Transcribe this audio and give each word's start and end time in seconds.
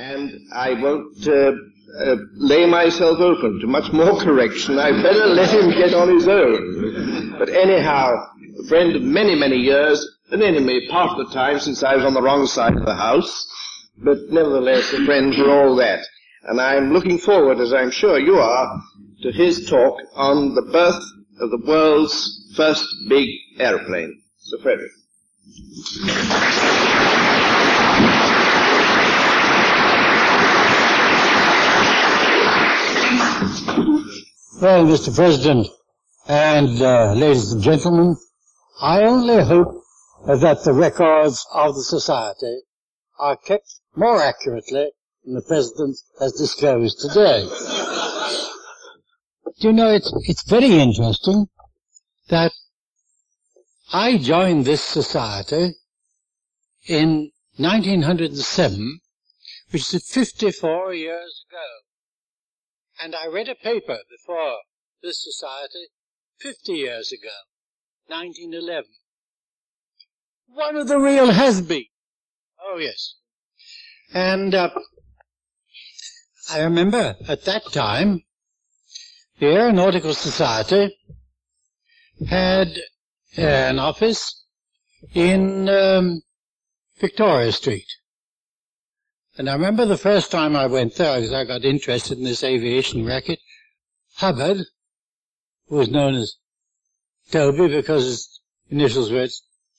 and 0.00 0.40
I 0.52 0.72
won't 0.72 1.28
uh, 1.28 1.52
uh, 2.00 2.16
lay 2.34 2.66
myself 2.66 3.18
open 3.20 3.60
to 3.60 3.66
much 3.66 3.92
more 3.92 4.18
correction. 4.18 4.78
I'd 4.78 5.02
better 5.02 5.26
let 5.40 5.50
him 5.52 5.70
get 5.70 5.92
on 5.92 6.08
his 6.14 6.26
own. 6.26 7.36
But 7.38 7.50
anyhow, 7.50 8.14
a 8.58 8.68
friend 8.68 8.96
of 8.96 9.02
many, 9.02 9.34
many 9.34 9.56
years, 9.56 10.06
an 10.30 10.42
enemy 10.42 10.88
part 10.88 11.18
of 11.18 11.26
the 11.28 11.34
time 11.34 11.60
since 11.60 11.82
I 11.82 11.96
was 11.96 12.04
on 12.04 12.14
the 12.14 12.22
wrong 12.22 12.46
side 12.46 12.76
of 12.76 12.86
the 12.86 12.94
house, 12.94 13.46
but 13.98 14.16
nevertheless 14.30 14.92
a 14.92 15.04
friend 15.04 15.34
for 15.34 15.50
all 15.50 15.76
that. 15.76 16.00
And 16.44 16.60
I'm 16.60 16.92
looking 16.92 17.18
forward, 17.18 17.60
as 17.60 17.74
I'm 17.74 17.90
sure 17.90 18.18
you 18.18 18.36
are, 18.36 18.82
to 19.22 19.32
his 19.32 19.68
talk 19.68 20.00
on 20.14 20.54
the 20.54 20.62
birth 20.62 21.04
of 21.40 21.50
the 21.50 21.62
world's 21.66 22.54
first 22.56 22.86
big 23.08 23.28
aeroplane. 23.58 24.22
Sir 24.38 24.58
Frederick. 24.62 24.92
Well, 34.60 34.84
Mr. 34.84 35.14
President 35.14 35.68
and 36.28 36.82
uh, 36.82 37.14
ladies 37.14 37.50
and 37.50 37.62
gentlemen, 37.62 38.14
I 38.82 39.04
only 39.04 39.42
hope 39.42 39.82
that 40.26 40.64
the 40.64 40.74
records 40.74 41.46
of 41.54 41.74
the 41.74 41.82
Society 41.82 42.58
are 43.18 43.38
kept 43.38 43.80
more 43.96 44.20
accurately 44.20 44.90
than 45.24 45.34
the 45.36 45.40
President 45.48 45.96
has 46.20 46.34
disclosed 46.34 47.00
today. 47.00 47.48
Do 49.60 49.68
you 49.68 49.72
know, 49.72 49.94
it's, 49.94 50.12
it's 50.28 50.46
very 50.46 50.78
interesting 50.78 51.46
that 52.28 52.52
I 53.94 54.18
joined 54.18 54.66
this 54.66 54.82
society 54.82 55.70
in 56.86 57.30
1907, 57.56 59.00
which 59.70 59.94
is 59.94 60.06
54 60.10 60.92
years 60.92 61.44
ago. 61.48 61.79
And 63.02 63.14
I 63.14 63.26
read 63.26 63.48
a 63.48 63.54
paper 63.54 63.98
before 64.10 64.58
this 65.02 65.22
society 65.22 65.88
50 66.40 66.72
years 66.72 67.12
ago, 67.12 67.32
1911. 68.08 68.90
One 70.48 70.76
of 70.76 70.88
the 70.88 70.98
real 70.98 71.30
has-been. 71.30 71.86
Oh 72.62 72.78
yes. 72.78 73.14
And 74.12 74.54
uh, 74.54 74.70
I 76.50 76.60
remember 76.60 77.16
at 77.28 77.44
that 77.44 77.72
time, 77.72 78.24
the 79.38 79.46
Aeronautical 79.46 80.12
Society 80.14 80.94
had 82.28 82.68
an 83.36 83.78
office 83.78 84.44
in 85.14 85.68
um, 85.68 86.22
Victoria 86.98 87.52
Street. 87.52 87.86
And 89.40 89.48
I 89.48 89.54
remember 89.54 89.86
the 89.86 89.96
first 89.96 90.30
time 90.30 90.54
I 90.54 90.66
went 90.66 90.96
there, 90.96 91.16
because 91.16 91.32
I 91.32 91.46
got 91.46 91.64
interested 91.64 92.18
in 92.18 92.24
this 92.24 92.44
aviation 92.44 93.06
racket, 93.06 93.38
Hubbard, 94.16 94.66
who 95.66 95.76
was 95.76 95.88
known 95.88 96.14
as 96.16 96.34
Toby 97.30 97.68
because 97.68 98.04
his 98.04 98.40
initials 98.68 99.10
were 99.10 99.28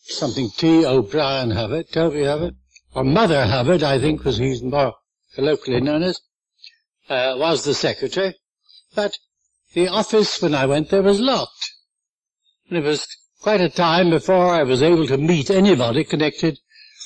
something 0.01 0.49
T. 0.57 0.83
O'Brien 0.83 1.51
Hubbard, 1.51 1.91
Toby 1.91 2.23
Hubbard, 2.23 2.55
or 2.95 3.03
Mother 3.03 3.45
Hubbard, 3.45 3.83
I 3.83 3.99
think 3.99 4.23
was 4.23 4.37
he's 4.37 4.63
more 4.63 4.95
colloquially 5.35 5.79
known 5.79 6.01
as, 6.01 6.19
uh, 7.07 7.35
was 7.37 7.63
the 7.63 7.75
secretary. 7.75 8.33
But 8.95 9.19
the 9.75 9.89
office 9.89 10.41
when 10.41 10.55
I 10.55 10.65
went 10.65 10.89
there 10.89 11.03
was 11.03 11.19
locked. 11.19 11.71
And 12.67 12.79
it 12.79 12.83
was 12.83 13.05
quite 13.43 13.61
a 13.61 13.69
time 13.69 14.09
before 14.09 14.55
I 14.55 14.63
was 14.63 14.81
able 14.81 15.05
to 15.05 15.19
meet 15.19 15.51
anybody 15.51 16.03
connected 16.03 16.57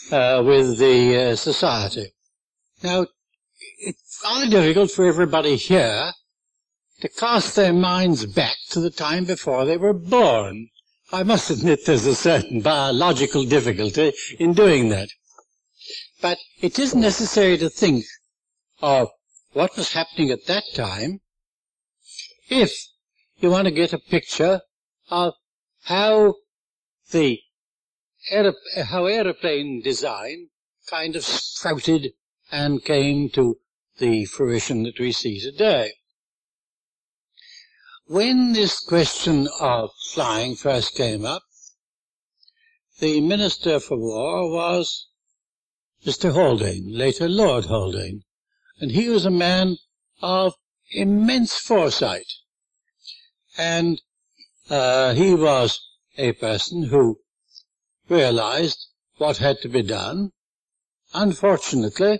uh, 0.10 0.42
with 0.42 0.78
the 0.78 1.32
uh, 1.32 1.36
society. 1.36 2.14
Now, 2.86 3.08
it's 3.80 4.22
rather 4.24 4.48
difficult 4.48 4.92
for 4.92 5.08
everybody 5.08 5.56
here 5.56 6.14
to 7.02 7.10
cast 7.10 7.56
their 7.56 7.74
minds 7.74 8.28
back 8.28 8.58
to 8.70 8.80
the 8.80 8.92
time 8.92 9.26
before 9.26 9.66
they 9.66 9.76
were 9.76 9.92
born. 9.92 10.70
I 11.12 11.24
must 11.24 11.50
admit 11.50 11.86
there's 11.86 12.06
a 12.06 12.14
certain 12.14 12.62
biological 12.62 13.44
difficulty 13.44 14.14
in 14.38 14.54
doing 14.54 14.90
that. 14.90 15.10
But 16.22 16.38
it 16.62 16.78
isn't 16.78 17.02
necessary 17.02 17.58
to 17.58 17.72
think 17.72 18.06
of 18.84 19.10
what 19.54 19.76
was 19.76 19.94
happening 19.94 20.30
at 20.30 20.46
that 20.46 20.66
time 20.76 21.22
if 22.50 22.72
you 23.40 23.50
want 23.50 23.66
to 23.66 23.72
get 23.72 23.94
a 23.94 23.98
picture 23.98 24.62
of 25.10 25.34
how 25.86 26.36
the 27.10 27.40
how 28.84 29.06
aeroplane 29.08 29.82
design 29.82 30.50
kind 30.88 31.16
of 31.16 31.24
sprouted 31.26 32.14
and 32.56 32.86
came 32.86 33.30
to 33.30 33.58
the 33.98 34.24
fruition 34.24 34.84
that 34.84 34.98
we 34.98 35.12
see 35.12 35.42
today. 35.42 35.92
When 38.08 38.54
this 38.54 38.80
question 38.80 39.50
of 39.60 39.90
flying 40.14 40.56
first 40.56 40.96
came 40.96 41.26
up, 41.26 41.44
the 43.00 43.20
Minister 43.20 43.82
for 43.82 43.98
War 43.98 44.50
was 44.50 45.08
Mr. 46.06 46.32
Haldane, 46.32 46.98
later 46.98 47.28
Lord 47.28 47.66
Haldane, 47.66 48.24
and 48.80 48.92
he 48.92 49.10
was 49.10 49.26
a 49.26 49.42
man 49.48 49.76
of 50.22 50.54
immense 50.92 51.58
foresight. 51.58 52.32
And 53.58 54.02
uh, 54.70 55.14
he 55.14 55.34
was 55.34 55.82
a 56.18 56.32
person 56.32 56.84
who 56.84 57.20
realized 58.08 58.88
what 59.18 59.38
had 59.38 59.58
to 59.64 59.68
be 59.68 59.82
done. 59.82 60.32
Unfortunately, 61.14 62.20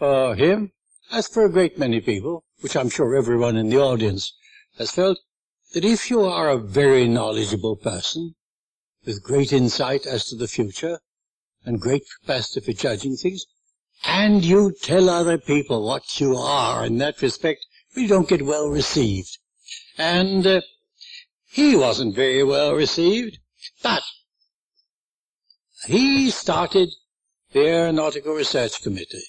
for 0.00 0.34
him, 0.34 0.72
as 1.12 1.28
for 1.28 1.44
a 1.44 1.52
great 1.52 1.78
many 1.78 2.00
people, 2.00 2.42
which 2.60 2.74
I'm 2.74 2.88
sure 2.88 3.14
everyone 3.14 3.58
in 3.58 3.68
the 3.68 3.76
audience 3.76 4.32
has 4.78 4.92
felt, 4.92 5.18
that 5.74 5.84
if 5.84 6.08
you 6.08 6.22
are 6.22 6.48
a 6.48 6.56
very 6.56 7.06
knowledgeable 7.06 7.76
person, 7.76 8.34
with 9.04 9.22
great 9.22 9.52
insight 9.52 10.06
as 10.06 10.24
to 10.24 10.36
the 10.36 10.48
future, 10.48 11.00
and 11.66 11.82
great 11.82 12.04
capacity 12.18 12.60
for 12.64 12.72
judging 12.72 13.14
things, 13.14 13.44
and 14.02 14.42
you 14.42 14.74
tell 14.82 15.10
other 15.10 15.36
people 15.36 15.86
what 15.86 16.18
you 16.18 16.34
are 16.34 16.86
in 16.86 16.96
that 16.96 17.20
respect, 17.20 17.66
you 17.94 18.08
don't 18.08 18.28
get 18.30 18.40
well 18.40 18.68
received. 18.68 19.36
And 19.98 20.46
uh, 20.46 20.62
he 21.50 21.76
wasn't 21.76 22.14
very 22.16 22.42
well 22.42 22.74
received, 22.74 23.38
but 23.82 24.02
he 25.84 26.30
started 26.30 26.88
the 27.52 27.66
Aeronautical 27.66 28.32
Research 28.32 28.82
Committee 28.82 29.26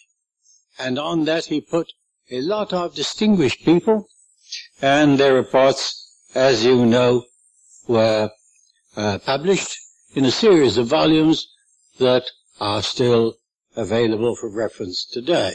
and 0.79 0.97
on 0.97 1.25
that 1.25 1.45
he 1.45 1.61
put 1.61 1.91
a 2.29 2.41
lot 2.41 2.73
of 2.73 2.95
distinguished 2.95 3.65
people, 3.65 4.07
and 4.81 5.19
their 5.19 5.33
reports, 5.33 6.15
as 6.33 6.63
you 6.63 6.85
know, 6.85 7.25
were 7.87 8.29
uh, 8.95 9.17
published 9.19 9.77
in 10.15 10.25
a 10.25 10.31
series 10.31 10.77
of 10.77 10.87
volumes 10.87 11.47
that 11.99 12.23
are 12.59 12.81
still 12.81 13.35
available 13.75 14.35
for 14.35 14.49
reference 14.49 15.05
today. 15.05 15.53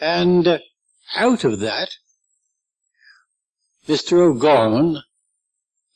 And 0.00 0.46
uh, 0.46 0.58
out 1.16 1.44
of 1.44 1.60
that, 1.60 1.90
Mr. 3.88 4.20
O'Gorman, 4.20 5.02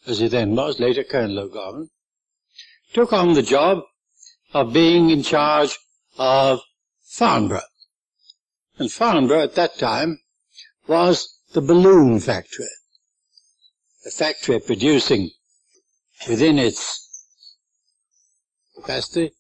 as 0.07 0.19
he 0.19 0.29
then 0.29 0.55
was, 0.57 0.81
later 0.81 1.05
Colonel 1.05 1.39
O'Gorman, 1.39 1.91
took 2.93 3.13
on 3.13 3.35
the 3.35 3.43
job 3.43 3.83
of 4.53 4.73
being 4.73 5.11
in 5.11 5.23
charge 5.23 5.79
of 6.19 6.61
Farnborough. 7.15 7.71
And 8.77 8.91
Farnborough 8.91 9.45
at 9.45 9.55
that 9.55 9.79
time 9.79 10.19
was 10.89 11.39
the 11.53 11.61
balloon 11.61 12.19
factory. 12.19 12.67
A 14.05 14.11
factory 14.11 14.59
producing 14.59 15.31
within 16.29 16.59
its 16.59 17.09
capacity 18.75 19.33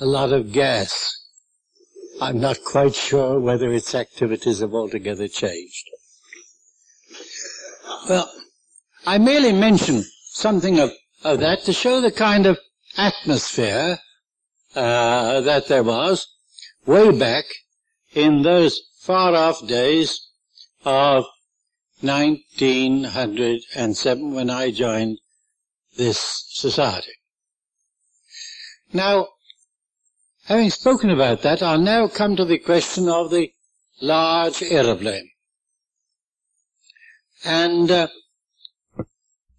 a 0.00 0.04
lot 0.04 0.32
of 0.32 0.52
gas. 0.52 1.16
I'm 2.20 2.40
not 2.40 2.64
quite 2.64 2.96
sure 2.96 3.38
whether 3.38 3.72
its 3.72 3.94
activities 3.94 4.58
have 4.58 4.74
altogether 4.74 5.28
changed. 5.28 5.86
Well, 8.08 8.28
I 9.06 9.18
merely 9.18 9.52
mention 9.52 10.02
something 10.24 10.80
of, 10.80 10.90
of 11.22 11.38
that 11.38 11.62
to 11.66 11.72
show 11.72 12.00
the 12.00 12.10
kind 12.10 12.46
of 12.46 12.58
atmosphere 12.96 14.00
uh, 14.74 15.42
that 15.42 15.68
there 15.68 15.82
was 15.82 16.26
way 16.86 17.12
back 17.16 17.44
in 18.14 18.42
those 18.42 18.80
far 19.00 19.34
off 19.34 19.66
days 19.66 20.28
of 20.84 21.24
1907 22.00 24.34
when 24.34 24.50
I 24.50 24.70
joined 24.70 25.18
this 25.96 26.44
society. 26.50 27.12
Now, 28.92 29.28
having 30.44 30.68
spoken 30.70 31.10
about 31.10 31.42
that, 31.42 31.62
I'll 31.62 31.78
now 31.78 32.08
come 32.08 32.34
to 32.36 32.44
the 32.44 32.58
question 32.58 33.08
of 33.08 33.30
the 33.30 33.52
large 34.00 34.62
aeroplane. 34.62 35.30
And 37.44 37.90
uh, 37.90 38.06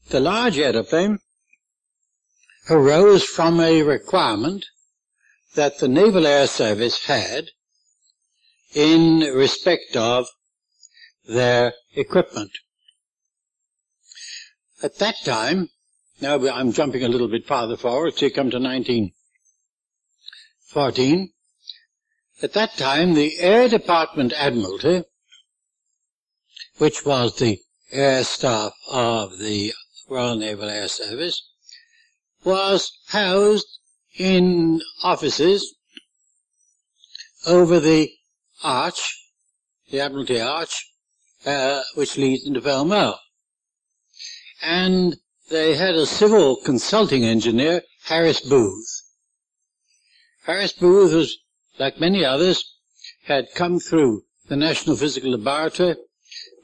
the 0.10 0.20
large 0.20 0.58
aeroplane 0.58 1.20
arose 2.70 3.24
from 3.24 3.60
a 3.60 3.84
requirement 3.84 4.66
that 5.56 5.80
the 5.80 5.88
Naval 5.88 6.26
Air 6.26 6.48
Service 6.48 7.06
had 7.06 7.50
in 8.74 9.20
respect 9.20 9.96
of 9.96 10.26
their 11.28 11.74
equipment. 11.96 12.50
At 14.82 14.98
that 14.98 15.18
time, 15.24 15.70
now 16.20 16.44
I'm 16.50 16.74
jumping 16.74 17.04
a 17.04 17.08
little 17.08 17.28
bit 17.28 17.46
farther 17.46 17.78
forward, 17.78 18.20
you 18.22 18.32
come 18.32 18.50
to 18.50 18.60
1914. 18.60 21.32
At 22.42 22.54
that 22.54 22.76
time, 22.78 23.14
the 23.14 23.38
Air 23.40 23.70
Department 23.70 24.34
Admiralty, 24.34 25.04
which 26.78 27.06
was 27.06 27.38
the 27.38 27.60
air 27.92 28.24
staff 28.24 28.74
of 28.90 29.38
the 29.38 29.72
Royal 30.10 30.36
Naval 30.36 30.70
Air 30.70 30.88
Service, 30.88 31.48
was 32.44 32.92
housed 33.08 33.80
in 34.18 34.82
offices 35.04 35.76
over 37.46 37.80
the 37.80 38.10
arch, 38.64 39.30
the 39.92 40.00
Admiralty 40.00 40.40
Arch, 40.40 40.90
uh, 41.46 41.82
which 41.96 42.18
leads 42.18 42.46
into 42.46 42.62
Pall 42.62 42.86
Mall. 42.86 43.20
And 44.62 45.18
they 45.50 45.76
had 45.76 45.96
a 45.96 46.06
civil 46.06 46.58
consulting 46.64 47.26
engineer, 47.26 47.82
Harris 48.06 48.42
Booth. 48.42 49.02
Harris 50.46 50.74
Booth 50.74 51.14
was, 51.14 51.38
like 51.80 52.00
many 52.00 52.24
others, 52.24 52.64
had 53.26 53.54
come 53.56 53.80
through 53.80 54.24
the 54.48 54.56
National 54.56 54.96
Physical 54.96 55.32
Laboratory, 55.32 55.96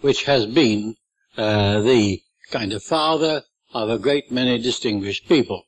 which 0.01 0.23
has 0.25 0.45
been 0.45 0.95
uh, 1.37 1.81
the 1.81 2.21
kind 2.51 2.73
of 2.73 2.83
father 2.83 3.43
of 3.73 3.89
a 3.89 3.99
great 3.99 4.31
many 4.31 4.57
distinguished 4.57 5.27
people. 5.27 5.63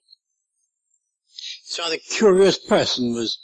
So 1.72 1.90
the 1.90 2.00
curious 2.00 2.58
person 2.58 3.14
was 3.14 3.40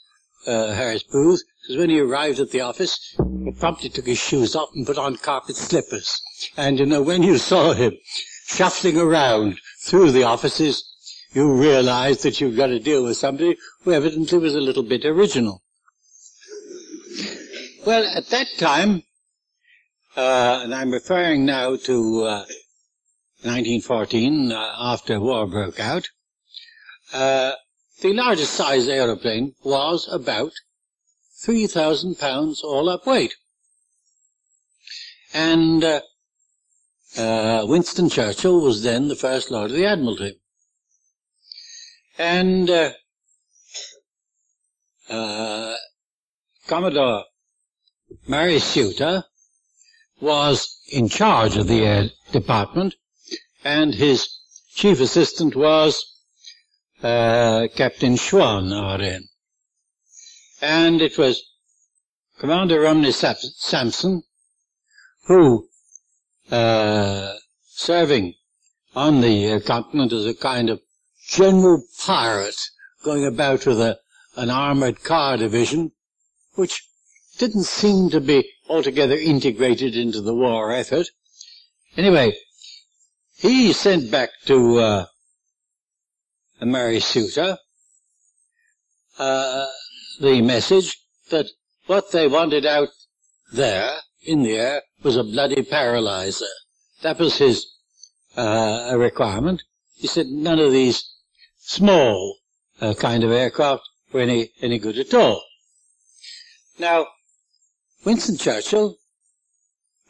uh, 0.46 0.74
Harris 0.74 1.04
Booth, 1.04 1.42
because 1.62 1.78
when 1.78 1.90
he 1.90 2.02
arrived 2.02 2.40
at 2.40 2.52
the 2.52 2.60
office, 2.60 3.16
he 3.46 3.52
promptly 3.52 3.88
took 3.88 4.06
his 4.06 4.18
shoes 4.18 4.54
off 4.54 4.68
and 4.76 4.86
put 4.86 4.98
on 4.98 5.16
carpet 5.16 5.56
slippers. 5.56 6.22
And 6.58 6.78
you 6.78 6.86
know, 6.86 7.02
when 7.02 7.24
you 7.24 7.38
saw 7.38 7.72
him 7.72 7.94
shuffling 8.48 8.98
around 8.98 9.58
through 9.86 10.12
the 10.12 10.24
offices, 10.24 10.84
you 11.32 11.54
realized 11.54 12.24
that 12.24 12.42
you've 12.42 12.58
got 12.58 12.68
to 12.68 12.80
deal 12.80 13.06
with 13.06 13.16
somebody 13.16 13.56
who 13.84 13.94
evidently 13.94 14.40
was 14.40 14.56
a 14.56 14.60
little 14.60 14.84
bit 14.84 15.06
original. 15.06 15.64
Well, 17.86 18.04
at 18.14 18.28
that 18.28 18.48
time, 18.58 19.04
uh, 20.18 20.64
and 20.66 20.76
I'm 20.76 20.92
referring 20.92 21.46
now 21.46 21.78
to 21.78 22.24
uh, 22.26 22.46
1914, 23.44 24.52
uh, 24.52 24.76
after 24.78 25.18
war 25.22 25.48
broke 25.48 25.80
out, 25.80 26.10
uh, 27.14 27.54
the 28.02 28.14
largest 28.14 28.54
size 28.54 28.88
aeroplane 28.88 29.56
was 29.64 30.08
about 30.12 30.54
3,000 31.42 32.18
pounds 32.20 32.62
all 32.62 32.90
up 32.90 33.08
weight. 33.08 33.36
And 35.34 35.84
uh, 35.84 36.02
uh, 37.18 37.66
Winston 37.68 38.10
Churchill 38.10 38.62
was 38.62 38.84
then 38.84 39.08
the 39.08 39.16
First 39.16 39.52
Lord 39.52 39.72
of 39.72 39.78
the 39.78 39.86
Admiralty. 39.86 40.40
And 42.18 42.70
uh, 42.70 42.92
uh 45.10 45.76
Commodore 46.68 47.24
Murray 48.28 48.60
Sueter 48.60 49.24
was 50.20 50.82
in 50.92 51.08
charge 51.08 51.56
of 51.56 51.68
the 51.68 51.86
Air 51.86 52.10
Department, 52.32 52.96
and 53.64 53.94
his 53.94 54.28
chief 54.74 55.00
assistant 55.00 55.56
was 55.56 56.17
uh, 57.04 57.68
Captain 57.76 58.16
Schwann, 58.16 58.72
RN. 58.72 59.28
And 60.62 61.02
it 61.02 61.18
was 61.18 61.44
Commander 62.40 62.82
Rumney 62.82 63.12
Samson 63.12 64.24
who, 65.28 65.68
uh, 66.52 67.34
serving 67.66 68.34
on 68.96 69.22
the 69.22 69.62
continent 69.66 70.14
as 70.14 70.26
a 70.26 70.34
kind 70.34 70.70
of 70.70 70.82
general 71.28 71.84
pirate, 72.00 72.60
going 73.04 73.26
about 73.26 73.66
with 73.66 73.80
a, 73.82 74.00
an 74.36 74.50
armored 74.50 75.04
car 75.04 75.38
division, 75.38 75.92
which 76.56 76.82
didn't 77.38 77.66
seem 77.66 78.10
to 78.10 78.22
be 78.22 78.50
altogether 78.70 79.16
integrated 79.16 79.96
into 79.96 80.22
the 80.22 80.34
war 80.34 80.72
effort. 80.72 81.08
Anyway, 81.98 82.34
he 83.36 83.74
sent 83.74 84.10
back 84.10 84.30
to 84.46 84.78
uh, 84.78 85.06
Murray 86.62 87.00
Sueter 87.00 87.58
uh, 89.20 89.66
the 90.20 90.42
message 90.42 90.98
that 91.30 91.48
what 91.86 92.12
they 92.12 92.28
wanted 92.28 92.66
out 92.66 92.90
there 93.52 93.98
in 94.26 94.44
the 94.44 94.58
air 94.58 94.82
was 95.04 95.16
a 95.16 95.24
bloody 95.24 95.64
paralyzer. 95.64 96.46
That 97.02 97.20
was 97.20 97.38
his 97.38 97.66
uh, 98.36 98.94
requirement. 98.98 99.64
He 99.96 100.08
said 100.08 100.28
none 100.28 100.60
of 100.60 100.72
these 100.72 101.04
small 101.58 102.38
uh, 102.82 102.94
kind 102.94 103.24
of 103.24 103.32
aircraft 103.32 103.84
were 104.12 104.22
any, 104.22 104.50
any 104.62 104.80
good 104.80 104.98
at 104.98 105.14
all. 105.14 105.44
Now, 106.80 107.08
Winston 108.06 108.38
Churchill, 108.38 108.98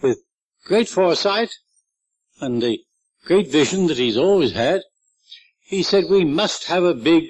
with 0.01 0.19
great 0.65 0.89
foresight 0.89 1.53
and 2.41 2.61
the 2.61 2.79
great 3.25 3.49
vision 3.49 3.87
that 3.87 3.97
he's 3.97 4.17
always 4.17 4.51
had, 4.51 4.81
he 5.67 5.83
said 5.83 6.05
we 6.09 6.23
must 6.23 6.65
have 6.65 6.83
a 6.83 6.93
big 6.93 7.25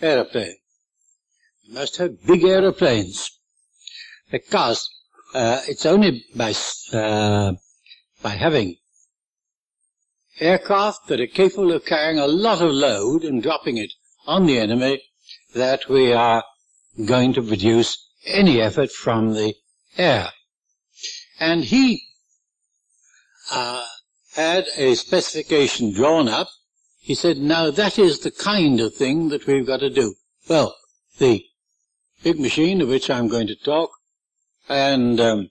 aeroplane. 0.00 0.56
We 1.68 1.74
must 1.74 1.98
have 1.98 2.26
big 2.26 2.42
aeroplanes 2.44 3.30
because 4.30 4.88
uh, 5.34 5.60
it's 5.68 5.84
only 5.84 6.24
by 6.34 6.54
uh, 6.92 7.52
by 8.22 8.30
having 8.30 8.76
aircraft 10.40 11.08
that 11.08 11.20
are 11.20 11.26
capable 11.26 11.72
of 11.72 11.84
carrying 11.84 12.18
a 12.18 12.26
lot 12.26 12.62
of 12.62 12.70
load 12.70 13.22
and 13.22 13.42
dropping 13.42 13.76
it 13.76 13.92
on 14.26 14.46
the 14.46 14.58
enemy 14.58 15.02
that 15.54 15.88
we 15.88 16.12
are 16.12 16.42
going 17.04 17.32
to 17.34 17.42
produce 17.42 17.98
any 18.24 18.60
effort 18.60 18.90
from 18.90 19.34
the 19.34 19.54
air. 19.98 20.30
And 21.38 21.64
he 21.64 22.02
uh, 23.52 23.84
had 24.34 24.64
a 24.76 24.94
specification 24.94 25.92
drawn 25.92 26.28
up. 26.28 26.48
He 27.04 27.14
said, 27.14 27.36
now 27.36 27.70
that 27.70 27.98
is 27.98 28.20
the 28.20 28.30
kind 28.30 28.80
of 28.80 28.94
thing 28.94 29.28
that 29.28 29.46
we've 29.46 29.66
got 29.66 29.80
to 29.80 29.90
do. 29.90 30.14
Well, 30.48 30.74
the 31.18 31.44
big 32.22 32.40
machine 32.40 32.80
of 32.80 32.88
which 32.88 33.10
I'm 33.10 33.28
going 33.28 33.46
to 33.48 33.56
talk, 33.56 33.90
and 34.70 35.20
um, 35.20 35.50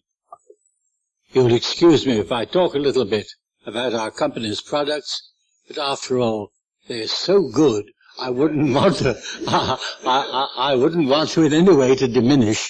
you'll 1.31 1.53
excuse 1.53 2.07
me 2.07 2.17
if 2.17 2.31
I 2.31 2.45
talk 2.45 2.73
a 2.73 2.79
little 2.79 3.05
bit 3.05 3.27
about 3.67 3.93
our 3.93 4.09
company's 4.09 4.61
products, 4.61 5.29
but 5.67 5.77
after 5.77 6.17
all, 6.17 6.51
they're 6.87 7.07
so 7.07 7.47
good, 7.47 7.85
I 8.19 8.31
wouldn't 8.31 8.73
want 8.79 8.95
to, 8.97 9.15
I, 9.47 9.77
I, 10.07 10.71
I 10.71 10.75
wouldn't 10.75 11.07
want 11.07 11.29
to 11.29 11.43
in 11.43 11.53
any 11.53 11.75
way 11.75 11.95
to 11.95 12.07
diminish 12.07 12.67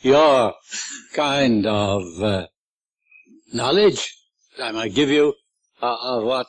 your 0.00 0.52
kind 1.14 1.64
of 1.64 2.02
uh, 2.20 2.48
knowledge 3.52 4.16
that 4.56 4.66
I 4.66 4.72
might 4.72 4.94
give 4.96 5.10
you 5.10 5.34
uh, 5.80 5.96
of 6.02 6.24
what 6.24 6.48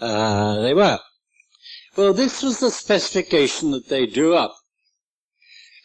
uh, 0.00 0.60
they 0.60 0.74
were. 0.74 0.98
Well, 1.96 2.12
this 2.14 2.42
was 2.42 2.60
the 2.60 2.70
specification 2.70 3.72
that 3.72 3.88
they 3.88 4.06
drew 4.06 4.36
up. 4.36 4.54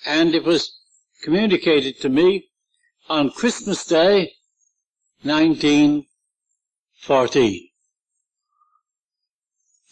And 0.05 0.36
it 0.36 0.43
was 0.43 0.77
communicated 1.24 2.00
to 2.01 2.10
me 2.10 2.50
on 3.10 3.32
Christmas 3.32 3.86
Day, 3.86 4.34
1914. 5.24 7.70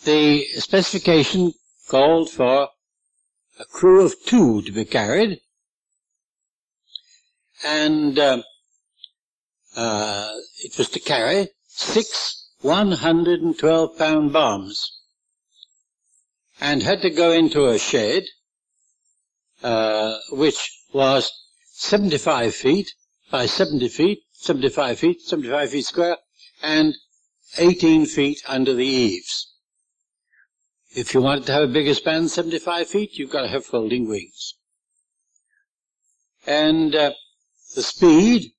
The 0.04 0.44
specification 0.58 1.54
called 1.90 2.30
for 2.30 2.70
a 3.60 3.66
crew 3.66 4.06
of 4.06 4.14
two 4.26 4.62
to 4.64 4.72
be 4.72 4.86
carried, 4.86 5.40
and 7.64 8.18
uh, 8.18 8.42
uh, 9.76 10.32
it 10.64 10.76
was 10.78 10.90
to 10.90 11.00
carry 11.00 11.50
six 11.68 12.41
112 12.62 13.98
pound 13.98 14.34
bombs 14.34 15.02
and 16.60 16.84
had 16.84 17.02
to 17.02 17.10
go 17.10 17.32
into 17.32 17.66
a 17.66 17.80
shed 17.80 18.24
uh, 19.64 20.18
which 20.32 20.80
was 20.94 21.32
75 21.74 22.54
feet 22.54 22.94
by 23.32 23.46
70 23.46 23.88
feet, 23.90 24.20
75 24.34 25.00
feet, 25.00 25.22
75 25.22 25.72
feet 25.72 25.86
square, 25.86 26.18
and 26.62 26.96
18 27.58 28.06
feet 28.06 28.42
under 28.48 28.74
the 28.74 28.86
eaves. 28.86 29.54
If 30.96 31.14
you 31.14 31.22
wanted 31.22 31.46
to 31.46 31.54
have 31.54 31.64
a 31.64 31.74
bigger 31.74 31.94
span, 31.94 32.28
75 32.28 32.88
feet, 32.88 33.18
you've 33.18 33.32
got 33.32 33.42
to 33.42 33.48
have 33.48 33.66
folding 33.66 34.08
wings. 34.10 34.56
And 36.46 36.94
uh, 36.94 37.14
the 37.76 37.84
speed 37.84 38.52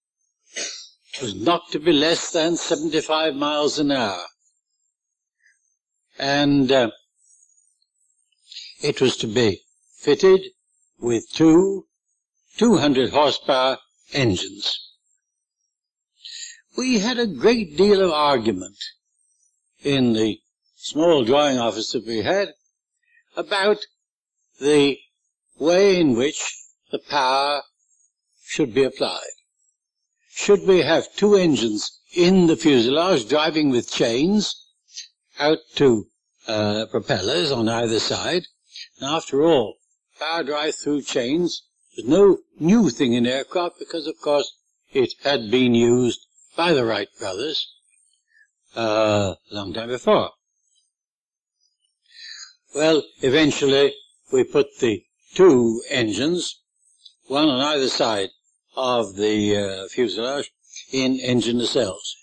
was 1.21 1.35
not 1.35 1.71
to 1.73 1.79
be 1.79 1.93
less 1.93 2.31
than 2.31 2.57
75 2.57 3.35
miles 3.35 3.79
an 3.79 3.91
hour. 3.91 4.25
And 6.19 6.71
uh, 6.71 6.91
it 8.83 9.01
was 9.01 9.17
to 9.19 9.27
be 9.27 9.61
fitted 9.99 10.41
with 10.99 11.31
two 11.33 11.87
200 12.57 13.11
horsepower 13.11 13.79
engines. 14.13 14.79
We 16.77 16.99
had 16.99 17.19
a 17.19 17.27
great 17.27 17.77
deal 17.77 18.03
of 18.03 18.11
argument 18.11 18.79
in 19.83 20.13
the 20.13 20.41
small 20.77 21.25
drawing 21.25 21.59
office 21.59 21.93
that 21.93 22.07
we 22.07 22.19
had 22.19 22.55
about 23.37 23.79
the 24.61 24.99
way 25.59 26.01
in 26.01 26.15
which 26.15 26.57
the 26.91 26.99
power 26.99 27.63
should 28.45 28.75
be 28.75 28.85
applied. 28.85 29.42
Should 30.35 30.67
we 30.67 30.79
have 30.79 31.15
two 31.15 31.37
engines 31.37 32.01
in 32.15 32.47
the 32.47 32.57
fuselage 32.57 33.29
driving 33.29 33.69
with 33.69 33.91
chains 33.91 34.57
out 35.39 35.59
to 35.75 36.09
uh, 36.49 36.87
propellers 36.91 37.53
on 37.53 37.69
either 37.69 38.01
side? 38.01 38.49
After 39.01 39.43
all, 39.43 39.77
power 40.19 40.43
drive 40.43 40.75
through 40.75 41.03
chains 41.03 41.63
was 41.97 42.07
no 42.07 42.39
new 42.59 42.89
thing 42.89 43.13
in 43.13 43.27
aircraft 43.27 43.79
because, 43.79 44.07
of 44.07 44.19
course, 44.21 44.51
it 44.91 45.13
had 45.23 45.51
been 45.51 45.75
used 45.75 46.27
by 46.57 46.73
the 46.73 46.87
Wright 46.87 47.09
brothers 47.19 47.69
uh, 48.75 49.35
a 49.51 49.55
long 49.55 49.75
time 49.75 49.89
before. 49.89 50.31
Well, 52.75 53.03
eventually 53.21 53.95
we 54.33 54.45
put 54.45 54.79
the 54.79 55.05
two 55.35 55.83
engines, 55.91 56.59
one 57.27 57.49
on 57.49 57.61
either 57.61 57.89
side 57.89 58.31
of 58.77 59.17
the 59.17 59.57
uh, 59.57 59.89
fuselage, 59.89 60.51
in 60.93 61.19
engine 61.21 61.59
nacelles. 61.59 62.15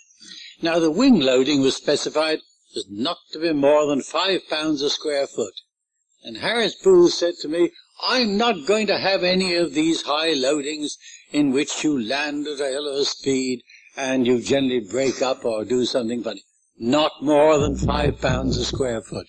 Now 0.61 0.79
the 0.79 0.91
wing 0.91 1.19
loading 1.19 1.61
was 1.61 1.75
specified 1.75 2.39
as 2.75 2.85
not 2.89 3.17
to 3.31 3.39
be 3.39 3.53
more 3.53 3.85
than 3.85 4.01
five 4.01 4.47
pounds 4.49 4.81
a 4.81 4.89
square 4.89 5.27
foot. 5.27 5.53
And 6.23 6.37
Harris 6.37 6.75
Booth 6.75 7.13
said 7.13 7.35
to 7.41 7.47
me, 7.47 7.71
I'm 8.01 8.37
not 8.37 8.65
going 8.65 8.87
to 8.87 8.97
have 8.97 9.23
any 9.23 9.55
of 9.55 9.73
these 9.73 10.03
high 10.03 10.33
loadings 10.33 10.97
in 11.31 11.51
which 11.51 11.83
you 11.83 12.01
land 12.01 12.47
at 12.47 12.59
a 12.59 12.71
hell 12.71 12.87
of 12.87 12.99
a 12.99 13.05
speed 13.05 13.63
and 13.95 14.25
you 14.25 14.41
generally 14.41 14.79
break 14.79 15.21
up 15.21 15.43
or 15.43 15.65
do 15.65 15.85
something 15.85 16.23
funny. 16.23 16.43
Not 16.77 17.11
more 17.21 17.57
than 17.57 17.77
five 17.77 18.21
pounds 18.21 18.57
a 18.57 18.65
square 18.65 19.01
foot. 19.01 19.27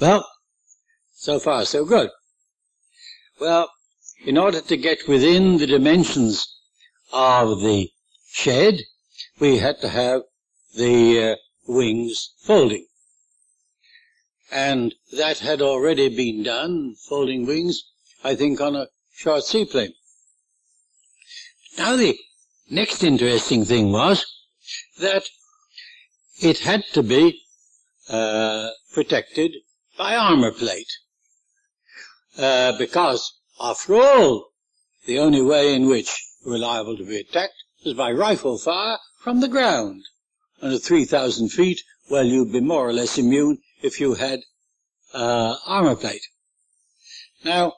Well, 0.00 0.28
so 1.12 1.38
far 1.38 1.64
so 1.64 1.84
good. 1.84 2.10
Well, 3.40 3.70
in 4.24 4.38
order 4.38 4.60
to 4.60 4.76
get 4.76 5.08
within 5.08 5.58
the 5.58 5.66
dimensions 5.66 6.46
of 7.12 7.60
the 7.60 7.90
shed, 8.30 8.78
we 9.40 9.58
had 9.58 9.80
to 9.80 9.88
have 9.88 10.22
the 10.76 11.32
uh, 11.32 11.36
wings 11.66 12.34
folding. 12.38 12.86
And 14.50 14.94
that 15.16 15.38
had 15.38 15.62
already 15.62 16.14
been 16.14 16.42
done, 16.42 16.94
folding 17.08 17.46
wings, 17.46 17.82
I 18.22 18.34
think 18.34 18.60
on 18.60 18.76
a 18.76 18.88
short 19.14 19.44
seaplane. 19.44 19.94
Now 21.78 21.96
the 21.96 22.16
next 22.70 23.02
interesting 23.02 23.64
thing 23.64 23.92
was 23.92 24.24
that 25.00 25.24
it 26.40 26.58
had 26.58 26.84
to 26.92 27.02
be 27.02 27.40
uh, 28.08 28.70
protected 28.92 29.52
by 29.96 30.16
armor 30.16 30.52
plate. 30.52 30.92
Uh, 32.38 32.76
because, 32.78 33.40
after 33.60 33.94
all, 33.94 34.52
the 35.06 35.18
only 35.18 35.42
way 35.42 35.74
in 35.74 35.88
which 35.88 36.26
we're 36.44 36.58
liable 36.58 36.96
to 36.96 37.04
be 37.04 37.18
attacked 37.18 37.64
is 37.84 37.94
by 37.94 38.12
rifle 38.12 38.58
fire 38.58 38.98
from 39.18 39.40
the 39.40 39.48
ground. 39.48 40.02
And 40.60 40.72
at 40.72 40.82
3,000 40.82 41.48
feet, 41.48 41.82
well, 42.10 42.24
you'd 42.24 42.52
be 42.52 42.60
more 42.60 42.88
or 42.88 42.92
less 42.92 43.18
immune 43.18 43.58
if 43.82 44.00
you 44.00 44.14
had 44.14 44.40
uh, 45.12 45.56
armor 45.66 45.96
plate. 45.96 46.26
Now, 47.44 47.74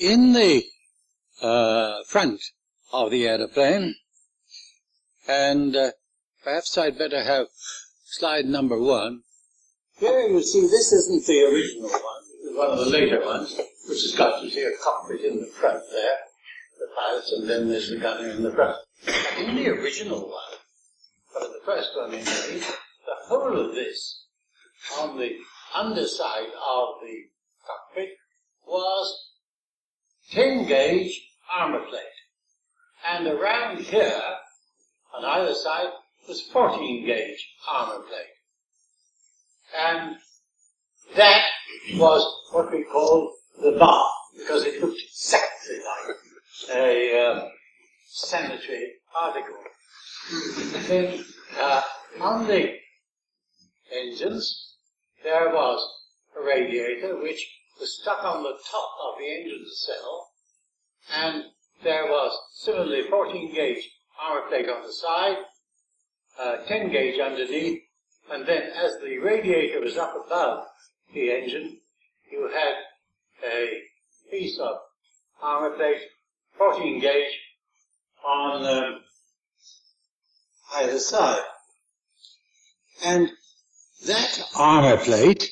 in 0.00 0.32
the 0.32 0.64
uh, 1.40 2.02
front 2.04 2.40
of 2.92 3.10
the 3.10 3.26
aeroplane, 3.26 3.96
and 5.28 5.76
uh, 5.76 5.90
perhaps 6.42 6.76
I'd 6.76 6.98
better 6.98 7.22
have 7.22 7.48
slide 8.04 8.46
number 8.46 8.78
one. 8.78 9.22
Here 9.98 10.28
you 10.28 10.42
see 10.42 10.62
this 10.62 10.92
isn't 10.92 11.26
the 11.26 11.44
original 11.44 11.90
one. 11.90 12.00
This 12.42 12.50
is 12.50 12.56
one 12.56 12.70
of 12.70 12.78
the 12.78 12.90
later 12.90 13.24
ones, 13.24 13.60
which 13.88 14.02
has 14.02 14.14
got, 14.16 14.42
you 14.42 14.50
see, 14.50 14.62
a 14.62 14.72
cockpit 14.82 15.20
in 15.22 15.40
the 15.40 15.46
front 15.46 15.82
there, 15.90 16.18
the 16.78 16.86
pilot, 16.98 17.24
and 17.36 17.50
then 17.50 17.68
there's 17.68 17.90
the 17.90 17.98
gunner 17.98 18.28
in 18.30 18.42
the 18.42 18.52
front. 18.52 18.76
In 19.38 19.56
the 19.56 19.68
original 19.68 20.20
one, 20.20 20.58
but 21.32 21.44
in 21.44 21.52
the 21.52 21.64
first 21.64 21.90
one 21.96 22.14
in 22.14 22.24
the 22.24 23.16
whole 23.26 23.58
of 23.58 23.74
this 23.74 24.26
on 25.00 25.18
the 25.18 25.36
underside 25.74 26.46
of 26.46 26.88
the 27.02 27.16
cockpit 27.66 28.10
was 28.66 29.30
10 30.32 30.66
gauge 30.66 31.20
armor 31.52 31.84
plate. 31.88 32.02
And 33.08 33.26
around 33.26 33.78
here, 33.78 34.22
on 35.14 35.24
either 35.24 35.54
side, 35.54 35.88
was 36.28 36.42
14 36.52 37.06
gauge 37.06 37.48
armor 37.68 38.02
plate. 38.04 38.26
And 39.76 40.16
that 41.16 41.44
was 41.94 42.24
what 42.52 42.70
we 42.70 42.84
called 42.84 43.32
the 43.60 43.72
bar, 43.78 44.08
because 44.38 44.64
it 44.64 44.80
looked 44.82 45.00
exactly 45.00 45.76
like 45.76 46.16
a 46.76 47.26
um, 47.26 47.50
sanitary 48.06 48.92
article. 49.20 49.56
then 50.88 51.24
uh, 51.58 51.82
on 52.20 52.46
the 52.46 52.74
engines, 53.92 54.76
there 55.22 55.48
was 55.48 55.80
a 56.38 56.44
radiator 56.44 57.20
which 57.20 57.46
was 57.78 58.00
stuck 58.00 58.24
on 58.24 58.42
the 58.42 58.56
top 58.70 58.90
of 59.06 59.18
the 59.18 59.26
engine 59.26 59.64
cell, 59.74 60.28
and 61.14 61.44
there 61.82 62.06
was 62.06 62.36
similarly 62.52 63.02
14 63.08 63.54
gauge 63.54 63.90
armor 64.20 64.48
plate 64.48 64.68
on 64.68 64.82
the 64.82 64.92
side, 64.92 65.36
uh, 66.40 66.56
10 66.66 66.90
gauge 66.90 67.20
underneath, 67.20 67.82
and 68.30 68.46
then 68.46 68.62
as 68.70 68.92
the 69.02 69.18
radiator 69.18 69.80
was 69.80 69.96
up 69.96 70.14
above 70.26 70.64
the 71.12 71.30
engine, 71.30 71.78
you 72.30 72.48
had 72.54 72.74
a 73.44 73.82
piece 74.30 74.58
of 74.58 74.76
armor 75.40 75.70
plate, 75.76 76.00
14 76.56 77.00
gauge, 77.00 77.38
on 78.24 78.64
um, 78.64 79.00
either 80.74 80.98
side. 80.98 81.42
And 83.04 83.30
that 84.06 84.42
armor 84.56 84.96
plate 84.98 85.50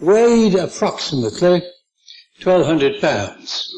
weighed 0.00 0.54
approximately 0.54 1.62
1200 2.42 3.00
pounds. 3.00 3.72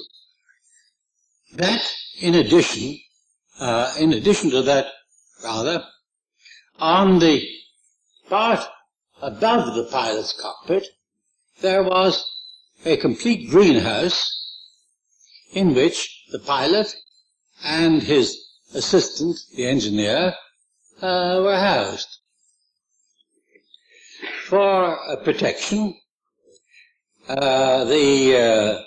That, 1.55 1.81
in 2.21 2.35
addition, 2.35 2.99
uh, 3.61 3.95
in 3.99 4.13
addition 4.13 4.51
to 4.51 4.63
that, 4.63 4.87
rather, 5.43 5.85
on 6.79 7.19
the 7.19 7.47
part 8.29 8.61
above 9.23 9.75
the 9.75 9.85
pilot's 9.85 10.33
cockpit, 10.33 10.87
there 11.61 11.83
was 11.83 12.25
a 12.85 12.97
complete 12.97 13.51
greenhouse 13.51 14.35
in 15.53 15.75
which 15.75 16.25
the 16.31 16.39
pilot 16.39 16.95
and 17.65 18.03
his 18.03 18.37
assistant, 18.75 19.37
the 19.57 19.67
engineer, 19.67 20.35
uh, 21.03 21.41
were 21.43 21.59
housed. 21.59 22.09
For 24.47 25.11
uh, 25.11 25.17
protection, 25.25 25.95
uh, 27.29 27.85
the 27.85 28.37
uh, 28.37 28.83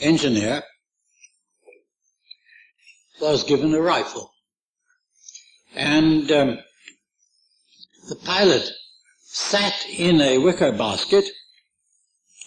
engineer 0.00 0.62
was 3.20 3.44
given 3.44 3.74
a 3.74 3.80
rifle. 3.80 4.30
And 5.74 6.30
um, 6.32 6.58
the 8.08 8.16
pilot 8.16 8.70
sat 9.24 9.74
in 9.88 10.20
a 10.20 10.38
wicker 10.38 10.72
basket 10.72 11.24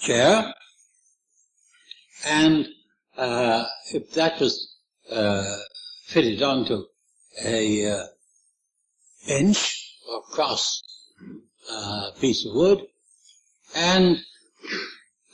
chair, 0.03 0.53
and 2.25 2.67
uh, 3.17 3.63
if 3.93 4.11
that 4.13 4.39
was 4.39 4.75
uh, 5.09 5.57
fitted 6.07 6.41
onto 6.41 6.83
a 7.43 7.89
uh, 7.89 8.03
bench 9.27 9.97
or 10.09 10.21
cross 10.23 10.81
uh, 11.71 12.11
piece 12.19 12.45
of 12.45 12.53
wood, 12.53 12.81
and 13.75 14.17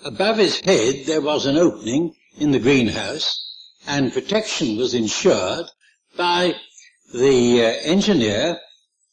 above 0.05 0.37
his 0.37 0.59
head 0.61 1.05
there 1.07 1.21
was 1.21 1.45
an 1.45 1.57
opening 1.57 2.13
in 2.37 2.51
the 2.51 2.59
greenhouse, 2.59 3.27
and 3.87 4.13
protection 4.13 4.77
was 4.77 4.93
ensured 4.93 5.65
by 6.15 6.53
the 7.13 7.61
uh, 7.61 7.73
engineer 7.83 8.57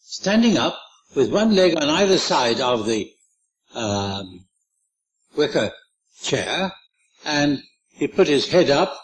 standing 0.01 0.59
up 0.59 0.79
with 1.15 1.33
one 1.33 1.55
leg 1.55 1.75
on 1.77 1.89
either 1.89 2.19
side 2.19 2.61
of 2.61 2.87
the 2.87 3.11
um, 3.75 4.36
wicker 5.37 5.73
chair, 6.23 6.73
and 7.25 7.63
he 7.91 8.07
put 8.07 8.29
his 8.29 8.49
head 8.49 8.71
up 8.71 8.97